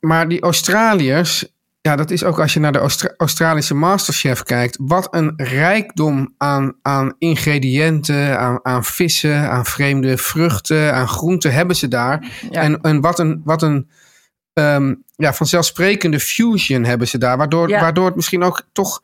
maar 0.00 0.28
die 0.28 0.40
Australiërs, 0.40 1.52
ja, 1.82 1.96
dat 1.96 2.10
is 2.10 2.24
ook 2.24 2.40
als 2.40 2.52
je 2.54 2.60
naar 2.60 2.72
de 2.72 2.78
Austra- 2.78 3.14
Australische 3.16 3.74
Masterchef 3.74 4.42
kijkt. 4.42 4.76
Wat 4.80 5.08
een 5.10 5.32
rijkdom 5.36 6.34
aan, 6.38 6.74
aan 6.82 7.14
ingrediënten, 7.18 8.38
aan, 8.38 8.58
aan 8.62 8.84
vissen, 8.84 9.50
aan 9.50 9.64
vreemde 9.66 10.18
vruchten, 10.18 10.94
aan 10.94 11.08
groenten 11.08 11.52
hebben 11.52 11.76
ze 11.76 11.88
daar. 11.88 12.26
Ja. 12.50 12.60
En, 12.60 12.80
en 12.80 13.00
wat 13.00 13.18
een, 13.18 13.40
wat 13.44 13.62
een 13.62 13.90
ehm, 14.52 14.94
ja, 15.16 15.32
vanzelfsprekende 15.32 16.20
fusion 16.20 16.84
hebben 16.84 17.08
ze 17.08 17.18
daar. 17.18 17.36
Waardoor, 17.36 17.68
Ja. 17.68 17.80
waardoor 17.80 18.06
het 18.06 18.16
misschien 18.16 18.42
ook 18.42 18.62
toch 18.72 19.02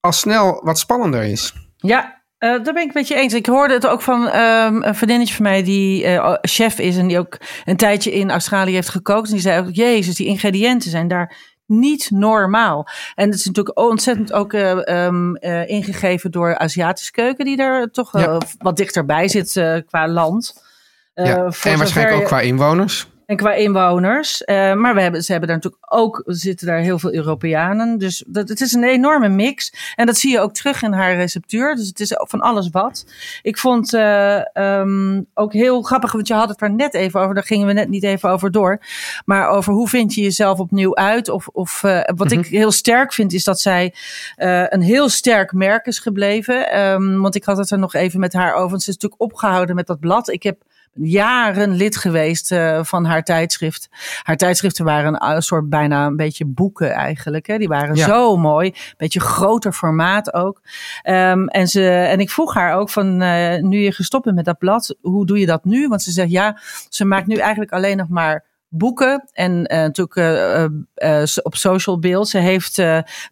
al 0.00 0.12
snel 0.12 0.60
wat 0.64 0.78
spannender 0.78 1.22
is. 1.22 1.54
Ja, 1.76 2.22
eh, 2.38 2.50
daar 2.50 2.74
ben 2.74 2.88
ik 2.88 2.94
met 2.94 3.08
je 3.08 3.14
eens. 3.14 3.34
Ik 3.34 3.46
hoorde 3.46 3.74
het 3.74 3.86
ook 3.86 4.02
van 4.02 4.28
ehm, 4.28 4.82
een 4.82 4.94
vriendinnetje 4.94 5.34
van 5.34 5.42
mij 5.44 5.62
die 5.62 6.04
eh, 6.04 6.34
chef 6.40 6.78
is 6.78 6.96
en 6.96 7.06
die 7.06 7.18
ook 7.18 7.38
een 7.64 7.76
tijdje 7.76 8.12
in 8.12 8.30
Australië 8.30 8.72
heeft 8.74 8.88
gekookt. 8.88 9.26
En 9.26 9.32
die 9.32 9.42
zei 9.42 9.60
ook, 9.60 9.74
jezus, 9.74 10.14
die 10.14 10.26
ingrediënten 10.26 10.90
zijn 10.90 11.08
daar 11.08 11.54
niet 11.66 12.10
normaal. 12.10 12.88
En 13.14 13.26
het 13.30 13.38
is 13.38 13.44
natuurlijk 13.44 13.78
ontzettend 13.78 14.32
ook 14.32 14.52
eh, 14.52 14.88
ehm, 15.06 15.34
eh, 15.34 15.68
ingegeven 15.68 16.30
door 16.30 16.58
Aziatische 16.58 17.12
keuken, 17.12 17.44
die 17.44 17.56
daar 17.56 17.90
toch 17.90 18.10
wel 18.10 18.32
Ja. 18.32 18.40
wat 18.58 18.76
dichterbij 18.76 19.28
zit 19.28 19.52
qua 19.86 20.08
land. 20.08 20.64
Ja. 21.14 21.24
En 21.62 21.78
waarschijnlijk 21.78 22.20
ook 22.20 22.24
qua 22.24 22.40
inwoners. 22.40 23.08
En 23.26 23.36
qua 23.36 23.52
inwoners. 23.52 24.44
Eh, 24.44 24.74
maar 24.74 24.94
we 24.94 25.00
hebben, 25.00 25.22
ze 25.22 25.30
hebben 25.30 25.48
daar 25.48 25.58
natuurlijk 25.58 25.92
ook, 25.92 26.22
zitten 26.26 26.66
daar 26.66 26.78
heel 26.78 26.98
veel 26.98 27.14
Europeanen. 27.14 27.98
Dus 27.98 28.24
dat, 28.26 28.48
het 28.48 28.60
is 28.60 28.72
een 28.72 28.84
enorme 28.84 29.28
mix. 29.28 29.72
En 29.94 30.06
dat 30.06 30.16
zie 30.16 30.30
je 30.30 30.40
ook 30.40 30.54
terug 30.54 30.82
in 30.82 30.92
haar 30.92 31.14
receptuur. 31.14 31.74
Dus 31.74 31.88
het 31.88 32.00
is 32.00 32.14
van 32.16 32.40
alles 32.40 32.70
wat. 32.70 33.06
Ik 33.42 33.58
vond 33.58 33.94
eh, 33.94 34.56
ehm, 34.56 35.22
ook 35.34 35.52
heel 35.52 35.82
grappig, 35.82 36.12
want 36.12 36.28
je 36.28 36.34
had 36.34 36.48
het 36.48 36.60
er 36.60 36.70
net 36.70 36.94
even 36.94 37.20
over. 37.20 37.34
Daar 37.34 37.44
gingen 37.44 37.66
we 37.66 37.72
net 37.72 37.88
niet 37.88 38.04
even 38.04 38.30
over 38.30 38.50
door. 38.50 38.80
Maar 39.24 39.48
over 39.48 39.72
hoe 39.72 39.88
vind 39.88 40.14
je 40.14 40.22
jezelf 40.22 40.58
opnieuw 40.58 40.96
uit? 40.96 41.28
Of, 41.28 41.48
of 41.48 41.82
eh, 41.82 42.00
wat 42.16 42.32
ik 42.32 42.46
heel 42.46 42.72
sterk 42.72 43.12
vind, 43.12 43.32
is 43.32 43.44
dat 43.44 43.60
zij 43.60 43.94
een 44.68 44.82
heel 44.82 45.08
sterk 45.08 45.52
merk 45.52 45.86
is 45.86 45.98
gebleven. 45.98 46.70
Ehm, 46.70 47.20
want 47.20 47.34
ik 47.34 47.44
had 47.44 47.56
het 47.56 47.70
er 47.70 47.78
nog 47.78 47.94
even 47.94 48.20
met 48.20 48.32
haar 48.32 48.54
over. 48.54 48.70
Want 48.70 48.82
ze 48.82 48.90
is 48.90 48.94
natuurlijk 48.94 49.22
opgehouden 49.22 49.74
met 49.74 49.86
dat 49.86 50.00
blad. 50.00 50.28
Ik 50.28 50.42
heb 50.42 50.62
jaren 50.96 51.74
lid 51.74 51.96
geweest 51.96 52.52
eh, 52.52 52.84
van 52.84 53.04
haar 53.04 53.22
tijdschrift. 53.22 53.88
Haar 54.22 54.36
tijdschriften 54.36 54.84
waren 54.84 55.26
een 55.34 55.42
soort 55.42 55.68
bijna 55.68 56.06
een 56.06 56.16
beetje 56.16 56.44
boeken 56.44 56.90
eigenlijk. 56.90 57.46
Hè. 57.46 57.58
Die 57.58 57.68
waren 57.68 57.94
Ja. 57.96 58.06
zo 58.06 58.36
mooi. 58.36 58.74
Beetje 58.96 59.20
groter 59.20 59.72
formaat 59.72 60.34
ook. 60.34 60.60
Ehm, 61.02 61.46
en, 61.46 61.68
ze, 61.68 61.88
en 61.88 62.20
ik 62.20 62.30
vroeg 62.30 62.54
haar 62.54 62.74
ook 62.74 62.90
van, 62.90 63.22
eh, 63.22 63.60
nu 63.62 63.78
je 63.78 63.92
gestopt 63.92 64.24
bent 64.24 64.36
met 64.36 64.44
dat 64.44 64.58
blad, 64.58 64.96
hoe 65.00 65.26
doe 65.26 65.38
je 65.38 65.46
dat 65.46 65.64
nu? 65.64 65.88
Want 65.88 66.02
ze 66.02 66.10
zegt 66.10 66.30
ja, 66.30 66.58
ze 66.88 67.04
maakt 67.04 67.26
nu 67.26 67.36
eigenlijk 67.36 67.72
alleen 67.72 67.96
nog 67.96 68.08
maar 68.08 68.44
boeken 68.68 69.28
en 69.32 69.66
eh, 69.66 69.78
natuurlijk 69.78 70.16
eh, 70.16 70.64
eh, 70.94 71.28
op 71.42 71.56
social 71.56 71.98
beeld. 71.98 72.28
Ze 72.28 72.38
heeft 72.38 72.82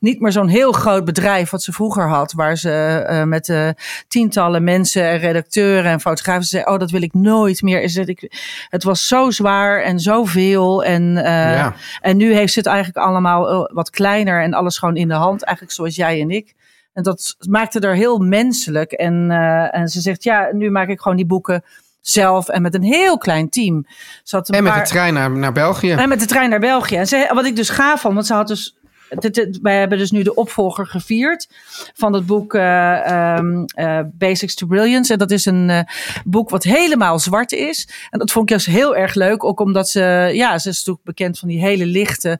niet 0.00 0.20
meer 0.20 0.32
zo'n 0.32 0.48
heel 0.48 0.72
groot 0.72 1.04
bedrijf 1.04 1.50
wat 1.50 1.62
ze 1.62 1.72
vroeger 1.72 2.08
had, 2.08 2.32
waar 2.32 2.56
ze 2.56 3.24
met 3.26 3.74
tientallen 4.08 4.64
mensen 4.64 5.02
en 5.04 5.18
redacteuren 5.18 5.90
en 5.90 6.00
fotografen 6.00 6.44
zei, 6.44 6.64
oh 6.64 6.78
dat 6.78 6.90
wil 6.90 7.02
ik 7.02 7.14
nooit 7.14 7.62
meer. 7.62 7.82
Is 7.82 7.94
het, 7.94 8.08
ik, 8.08 8.42
het 8.68 8.84
was 8.84 9.06
zo 9.06 9.30
zwaar 9.30 9.82
en 9.82 10.00
zoveel 10.00 10.84
en 10.84 11.12
Ja. 11.14 11.74
en 12.00 12.16
nu 12.16 12.34
heeft 12.34 12.52
ze 12.52 12.58
het 12.58 12.68
eigenlijk 12.68 13.06
allemaal 13.06 13.70
wat 13.72 13.90
kleiner 13.90 14.42
en 14.42 14.54
alles 14.54 14.78
gewoon 14.78 14.96
in 14.96 15.08
de 15.08 15.14
hand, 15.14 15.42
eigenlijk 15.42 15.76
zoals 15.76 15.96
jij 15.96 16.20
en 16.20 16.30
ik. 16.30 16.54
En 16.92 17.02
dat 17.02 17.36
maakte 17.48 17.80
er 17.80 17.94
heel 17.94 18.18
menselijk. 18.18 18.92
En, 18.92 19.30
en 19.70 19.88
ze 19.88 20.00
zegt, 20.00 20.22
ja, 20.24 20.48
nu 20.52 20.70
maak 20.70 20.88
ik 20.88 21.00
gewoon 21.00 21.16
die 21.16 21.26
boeken 21.26 21.64
zelf 22.06 22.48
en 22.48 22.62
met 22.62 22.74
een 22.74 22.82
heel 22.82 23.18
klein 23.18 23.48
team. 23.48 23.86
Ze 24.22 24.36
had 24.36 24.48
een 24.48 24.54
En 24.54 24.62
met 24.62 24.72
paar- 24.72 24.82
de 24.82 24.88
trein 24.88 25.14
naar, 25.14 25.30
naar 25.30 25.52
België. 25.52 25.90
en 25.92 26.08
met 26.08 26.20
de 26.20 26.26
trein 26.26 26.50
naar 26.50 26.60
België. 26.60 26.96
En 26.96 27.06
ze, 27.06 27.30
wat 27.34 27.44
ik 27.46 27.56
dus 27.56 27.68
gaaf 27.68 28.00
vond, 28.00 28.14
want 28.14 28.26
ze 28.26 28.34
had 28.34 28.48
dus. 28.48 28.76
wij 29.62 29.78
hebben 29.78 29.98
dus 29.98 30.10
nu 30.10 30.22
de 30.22 30.34
opvolger 30.34 30.86
gevierd 30.86 31.48
van 31.94 32.12
het 32.12 32.26
boek 32.26 32.54
eh, 32.54 33.06
ehm, 33.36 33.64
eh, 33.66 34.00
Basics 34.12 34.54
to 34.54 34.66
Brilliance. 34.66 35.12
En 35.12 35.18
dat 35.18 35.30
is 35.30 35.44
een 35.46 35.70
eh, 35.70 35.80
boek 36.24 36.50
wat 36.50 36.62
helemaal 36.62 37.18
zwart 37.18 37.52
is. 37.52 37.88
En 38.10 38.18
dat 38.18 38.30
vond 38.32 38.44
ik 38.44 38.50
juist 38.50 38.66
heel 38.66 38.96
erg 38.96 39.14
leuk. 39.14 39.44
Ook 39.44 39.60
omdat 39.60 39.88
ze, 39.88 40.00
ja, 40.32 40.58
ze 40.58 40.68
is 40.68 40.76
natuurlijk 40.76 41.04
bekend 41.04 41.38
van 41.38 41.48
die 41.48 41.60
hele 41.60 41.86
lichte 41.86 42.38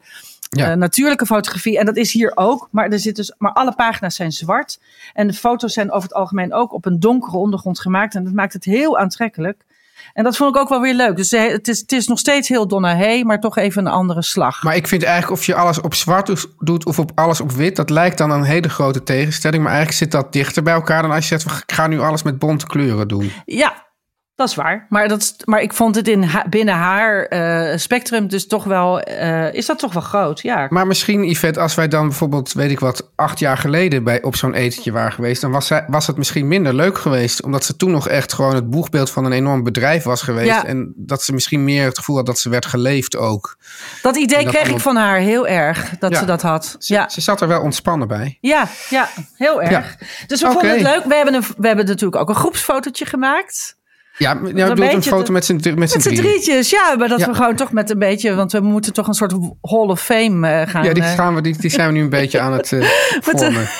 Ja. 0.56 0.70
eh, 0.70 0.76
natuurlijke 0.76 1.26
fotografie. 1.26 1.78
En 1.78 1.86
dat 1.86 1.96
is 1.96 2.12
hier 2.12 2.32
ook. 2.34 2.68
Maar, 2.70 2.88
er 2.88 2.98
zit 2.98 3.16
dus, 3.16 3.34
maar 3.38 3.52
alle 3.52 3.74
pagina's 3.74 4.14
zijn 4.14 4.32
zwart. 4.32 4.80
En 5.12 5.26
de 5.26 5.32
foto's 5.32 5.72
zijn 5.72 5.90
over 5.90 6.02
het 6.08 6.14
algemeen 6.14 6.54
ook 6.54 6.72
op 6.72 6.84
een 6.86 7.00
donkere 7.00 7.36
ondergrond 7.36 7.80
gemaakt. 7.80 8.14
En 8.14 8.24
dat 8.24 8.32
maakt 8.32 8.52
het 8.52 8.64
heel 8.64 8.98
aantrekkelijk. 8.98 9.64
En 10.12 10.24
dat 10.24 10.36
vond 10.36 10.54
ik 10.56 10.60
ook 10.62 10.68
wel 10.68 10.80
weer 10.80 10.94
leuk. 10.94 11.16
Dus 11.16 11.32
eh, 11.32 11.50
het 11.52 11.68
is, 11.68 11.80
het 11.80 11.92
is 11.92 12.06
nog 12.06 12.18
steeds 12.18 12.48
heel 12.48 12.68
Donna 12.68 12.96
Hay, 12.96 13.22
maar 13.22 13.40
toch 13.40 13.56
even 13.56 13.86
een 13.86 13.92
andere 13.92 14.22
slag. 14.22 14.62
Maar 14.62 14.76
ik 14.76 14.86
vind 14.88 15.02
eigenlijk 15.02 15.32
of 15.40 15.46
je 15.46 15.54
alles 15.54 15.80
op 15.80 15.94
zwart 15.94 16.26
doet- 16.26 16.48
doet 16.58 16.86
of 16.86 16.98
op 16.98 17.10
alles 17.14 17.40
op 17.40 17.52
wit, 17.52 17.76
dat 17.76 17.90
lijkt 17.90 18.18
dan 18.18 18.30
een 18.30 18.42
hele 18.42 18.68
grote 18.68 19.02
tegenstelling. 19.02 19.62
Maar 19.62 19.72
eigenlijk 19.72 20.02
zit 20.02 20.10
dat 20.12 20.32
dichter 20.32 20.62
bij 20.62 20.74
elkaar 20.74 21.02
dan 21.02 21.10
als 21.10 21.28
je 21.28 21.38
zegt, 21.38 21.62
ik 21.62 21.72
ga 21.72 21.86
nu 21.86 22.00
alles 22.00 22.22
met 22.22 22.38
bonte 22.38 22.66
kleuren 22.66 23.08
doen. 23.08 23.32
Ja, 23.44 23.86
dat 24.34 24.48
is 24.48 24.54
waar. 24.54 24.86
Maar, 24.88 25.08
dat, 25.08 25.20
is- 25.20 25.34
maar 25.44 25.60
ik 25.62 25.72
vond 25.72 25.94
het 25.94 26.08
in 26.08 26.22
ha- 26.22 26.44
binnen 26.48 26.74
haar 26.74 27.22
eh, 27.24 27.78
spectrum 27.78 28.28
dus 28.28 28.46
toch 28.46 28.64
wel, 28.64 29.00
eh, 29.00 29.54
is 29.54 29.66
dat 29.66 29.78
toch 29.78 29.92
wel 29.92 30.02
groot. 30.02 30.40
Ja, 30.40 30.66
Maar 30.70 30.86
misschien, 30.86 31.24
Yvette, 31.30 31.60
als 31.60 31.74
wij 31.74 31.88
dan 31.88 32.08
bijvoorbeeld, 32.08 32.52
weet 32.52 32.70
ik 32.70 32.80
wat, 32.80 33.10
acht 33.14 33.38
jaar 33.38 33.56
geleden 33.58 34.04
bij, 34.04 34.22
op 34.22 34.36
zo'n 34.36 34.54
etentje 34.54 34.92
waren 34.92 35.12
geweest, 35.12 35.40
dan 35.40 35.50
was, 35.50 35.66
zij, 35.66 35.84
was 35.88 36.06
het 36.06 36.16
misschien 36.16 36.48
minder 36.48 36.74
leuk 36.74 36.98
geweest. 36.98 37.42
Omdat 37.42 37.64
ze 37.64 37.76
toen 37.76 37.90
nog 37.90 38.08
echt 38.08 38.32
gewoon 38.32 38.54
het 38.54 38.70
boegbeeld 38.70 39.10
van 39.10 39.24
een 39.24 39.32
enorm 39.32 39.62
bedrijf 39.62 40.02
was 40.02 40.22
geweest. 40.22 40.46
Ja. 40.48 40.64
En 40.64 40.92
dat 40.96 41.22
ze 41.22 41.32
misschien 41.32 41.64
meer 41.64 41.84
het 41.84 41.98
gevoel 41.98 42.16
had 42.16 42.26
dat 42.26 42.38
ze 42.38 42.48
werd 42.48 42.66
geleefd 42.66 43.16
ook. 43.16 43.56
dat 44.02 44.16
idee 44.16 44.44
dat 44.44 44.52
kreeg 44.54 44.68
ik 44.68 44.80
van 44.80 44.96
haar 44.96 45.18
heel 45.18 45.46
erg, 45.46 45.90
dat 45.98 46.12
Ja. 46.12 46.18
ze 46.18 46.24
dat 46.24 46.42
had. 46.42 46.76
Ze, 46.78 46.92
Ja. 46.94 47.08
ze 47.08 47.20
zat 47.20 47.40
er 47.40 47.48
wel 47.48 47.60
ontspannen 47.60 48.08
bij. 48.08 48.38
Ja, 48.40 48.68
ja, 48.90 49.08
heel 49.36 49.62
erg. 49.62 49.96
Dus 50.26 50.42
we 50.42 50.50
vonden 50.50 50.70
het 50.70 50.80
leuk. 50.82 51.04
We 51.04 51.14
hebben, 51.14 51.34
een, 51.34 51.44
we 51.56 51.66
hebben 51.66 51.86
natuurlijk 51.86 52.20
ook 52.22 52.28
een 52.28 52.34
groepsfotootje 52.34 53.06
gemaakt. 53.06 53.76
Ja, 54.16 54.34
nou, 54.34 54.46
een 54.58 54.74
doet 54.76 54.92
een 54.92 55.02
foto 55.02 55.22
te- 55.22 55.32
met 55.32 55.44
z'n 55.44 55.54
met 55.64 55.74
Met 55.76 55.90
z'n 55.90 55.98
drietjes, 56.14 56.70
ja. 56.70 56.94
Maar 56.98 57.08
dat 57.08 57.18
Ja. 57.20 57.26
we 57.26 57.34
gewoon 57.34 57.56
toch 57.56 57.72
met 57.72 57.90
een 57.90 57.98
beetje... 57.98 58.34
Want 58.34 58.52
we 58.52 58.60
moeten 58.60 58.92
toch 58.92 59.06
een 59.08 59.14
soort 59.14 59.32
Hall 59.62 59.86
of 59.88 60.00
Fame 60.00 60.48
eh, 60.48 60.68
gaan... 60.68 60.84
Ja, 60.84 60.92
die, 60.92 61.02
eh, 61.02 61.12
gaan 61.14 61.34
we, 61.34 61.40
die, 61.40 61.56
die 61.58 61.70
zijn 61.70 61.86
we 61.88 61.92
nu 61.94 62.00
een 62.00 62.08
beetje 62.08 62.40
aan 62.40 62.52
het 62.52 62.68
vormen. 63.22 63.68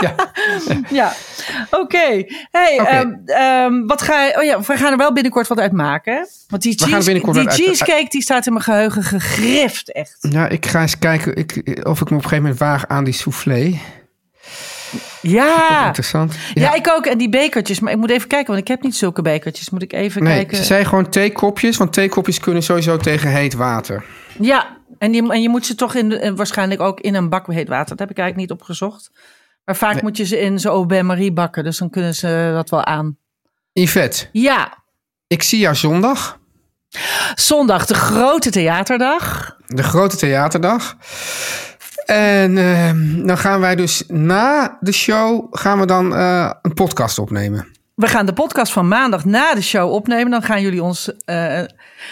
Ja. 0.00 0.14
Ja, 0.90 1.12
oké. 1.70 2.24
Hey, 2.50 2.78
Oké. 2.80 2.88
ehm, 2.90 3.10
ehm, 3.24 3.86
wat 3.86 4.02
ga 4.02 4.24
je... 4.24 4.36
Oh 4.38 4.44
ja, 4.44 4.60
we 4.60 4.76
gaan 4.76 4.92
er 4.92 4.98
wel 4.98 5.12
binnenkort 5.12 5.46
wat 5.48 5.58
uit 5.58 5.72
maken. 5.72 6.26
Want 6.48 6.62
die, 6.62 6.78
cheese, 6.78 7.12
die 7.12 7.24
uit- 7.38 7.52
cheesecake 7.54 8.06
die 8.08 8.22
staat 8.22 8.46
in 8.46 8.52
mijn 8.52 8.64
geheugen 8.64 9.02
gegrift, 9.02 9.92
echt. 9.92 10.16
Ja, 10.30 10.48
ik 10.48 10.66
ga 10.66 10.80
eens 10.80 10.98
kijken 10.98 11.36
ik, 11.36 11.80
of 11.82 12.00
ik 12.00 12.10
me 12.10 12.16
op 12.16 12.22
een 12.22 12.28
gegeven 12.28 12.36
moment 12.42 12.58
waag 12.58 12.86
aan 12.88 13.04
die 13.04 13.12
soufflé. 13.14 13.78
Ja. 15.22 15.86
Interessant. 15.86 16.34
ja. 16.54 16.74
ik 16.74 16.88
ook. 16.90 17.06
En 17.06 17.18
die 17.18 17.28
bekertjes. 17.28 17.80
Maar 17.80 17.92
ik 17.92 17.98
moet 17.98 18.10
even 18.10 18.28
kijken, 18.28 18.46
want 18.46 18.58
ik 18.58 18.68
heb 18.68 18.82
niet 18.82 18.96
zulke 18.96 19.22
bekertjes. 19.22 19.70
Moet 19.70 19.82
ik 19.82 19.92
even 19.92 20.22
Nee, 20.22 20.34
kijken. 20.34 20.56
ze 20.56 20.64
zei 20.64 20.84
gewoon 20.84 21.08
theekopjes, 21.08 21.76
want 21.76 21.92
theekopjes 21.92 22.40
kunnen 22.40 22.62
sowieso 22.62 22.96
tegen 22.96 23.30
heet 23.30 23.54
water. 23.54 24.04
Ja, 24.40 24.76
en, 24.98 25.12
die, 25.12 25.32
en 25.32 25.42
je 25.42 25.48
moet 25.48 25.66
ze 25.66 25.74
toch 25.74 25.94
in, 25.94 26.08
de- 26.08 26.34
waarschijnlijk 26.34 26.80
ook 26.80 27.00
in 27.00 27.14
een 27.14 27.28
bak 27.28 27.46
met 27.46 27.56
heet 27.56 27.68
water. 27.68 27.88
Dat 27.88 27.98
heb 27.98 28.10
ik 28.10 28.18
eigenlijk 28.18 28.50
niet 28.50 28.60
opgezocht. 28.60 29.10
Maar 29.64 29.76
vaak 29.76 30.02
moet 30.02 30.16
je 30.16 30.24
ze 30.24 30.40
in 30.40 30.58
zo'n 30.60 30.86
bain-marie 30.86 31.32
bakken. 31.32 31.64
Dus 31.64 31.78
dan 31.78 31.90
kunnen 31.90 32.14
ze 32.14 32.50
dat 32.54 32.70
wel 32.70 32.84
aan. 32.84 33.16
Yvette, 33.72 34.26
Ja, 34.32 34.82
ik 35.26 35.42
zie 35.42 35.58
jou 35.58 35.74
zondag, 35.74 36.38
zondag 37.34 37.86
de 37.86 37.94
grote 37.94 38.50
theaterdag. 38.50 39.56
de 39.66 39.82
grote 39.82 40.16
theaterdag. 40.16 40.96
En 42.04 42.58
ehm, 42.58 43.26
dan 43.26 43.38
gaan 43.38 43.60
wij 43.60 43.76
dus 43.76 44.04
na 44.08 44.76
de 44.80 44.92
show 44.92 45.46
gaan 45.50 45.80
we 45.80 45.86
dan 45.86 46.14
eh, 46.14 46.50
een 46.62 46.74
podcast 46.74 47.18
opnemen. 47.18 47.73
We 47.94 48.06
gaan 48.06 48.26
de 48.26 48.32
podcast 48.32 48.72
van 48.72 48.88
maandag 48.88 49.24
na 49.24 49.54
de 49.54 49.62
show 49.62 49.92
opnemen. 49.92 50.30
Dan 50.30 50.42
gaan 50.42 50.62
jullie 50.62 50.82
ons 50.82 51.08
uh, 51.08 51.14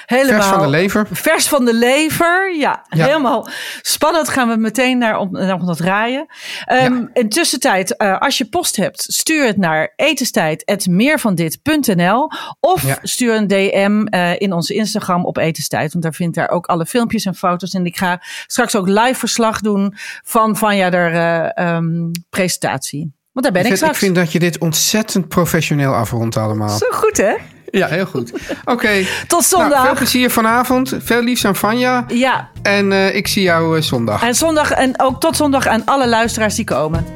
helemaal... 0.06 0.40
Vers 0.40 0.46
van 0.46 0.60
de 0.60 0.68
lever. 0.68 1.06
Vers 1.12 1.48
van 1.48 1.64
de 1.64 1.74
lever, 1.74 2.54
ja. 2.56 2.84
Ja. 2.88 3.04
Helemaal 3.06 3.48
spannend 3.80 4.28
gaan 4.28 4.48
we 4.48 4.56
meteen 4.56 4.98
naar, 4.98 5.18
op 5.18 5.32
dat 5.66 5.76
draaien. 5.76 6.20
Um, 6.20 6.26
Ja. 6.66 7.08
In 7.12 7.28
tussentijd, 7.28 7.94
uh, 7.98 8.18
als 8.18 8.38
je 8.38 8.44
post 8.44 8.76
hebt, 8.76 9.02
stuur 9.02 9.46
het 9.46 9.56
naar 9.56 9.92
etenstijd.meervandit.nl 9.96 12.30
of 12.60 12.82
Ja. 12.86 12.98
stuur 13.02 13.34
een 13.34 13.46
DM 13.46 14.06
uh, 14.14 14.40
in 14.40 14.52
onze 14.52 14.74
Instagram 14.74 15.24
op 15.24 15.36
etenstijd. 15.36 15.92
Want 15.92 16.04
daar 16.04 16.14
vindt 16.14 16.34
daar 16.34 16.48
ook 16.48 16.66
alle 16.66 16.86
filmpjes 16.86 17.24
en 17.24 17.34
foto's. 17.34 17.74
En 17.74 17.86
ik 17.86 17.96
ga 17.96 18.20
straks 18.46 18.76
ook 18.76 18.88
live 18.88 19.14
verslag 19.14 19.60
doen 19.60 19.94
van 20.24 20.56
Vanja 20.56 20.90
der 20.90 21.52
um, 21.74 22.10
presentatie. 22.30 23.12
Want 23.32 23.44
daar 23.44 23.52
ben 23.52 23.64
ik, 23.64 23.72
Ik 23.72 23.78
vind, 23.78 23.78
straks. 23.78 23.94
ik 23.94 24.04
vind 24.04 24.14
dat 24.14 24.32
je 24.32 24.38
dit 24.38 24.58
ontzettend 24.58 25.28
professioneel 25.28 25.94
afrondt 25.94 26.36
allemaal. 26.36 26.68
Zo 26.68 26.86
goed, 26.90 27.16
hè? 27.16 27.34
Ja, 27.70 27.86
heel 27.86 28.06
goed. 28.06 28.32
Oké. 28.64 28.90
Tot 29.26 29.44
zondag. 29.44 29.70
Nou, 29.70 29.84
veel 29.86 29.94
plezier 29.94 30.30
vanavond. 30.30 30.92
Veel 30.98 31.22
liefs 31.22 31.44
aan 31.44 31.56
Vanja. 31.56 32.04
Ja. 32.08 32.50
En 32.62 32.90
uh, 32.90 33.14
ik 33.14 33.26
zie 33.28 33.42
jou 33.42 33.76
uh, 33.76 33.82
zondag. 33.82 34.22
En 34.22 34.34
zondag 34.34 34.70
en 34.70 35.00
ook 35.00 35.20
tot 35.20 35.36
zondag 35.36 35.66
aan 35.66 35.84
alle 35.84 36.08
luisteraars 36.08 36.54
die 36.54 36.64
komen. 36.64 37.06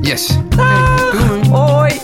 Yes. 0.00 0.38
Dag. 0.48 1.10
Doei. 1.10 1.48
Hoi. 1.48 2.00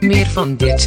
Meer 0.00 0.26
van 0.26 0.56
dit. 0.56 0.86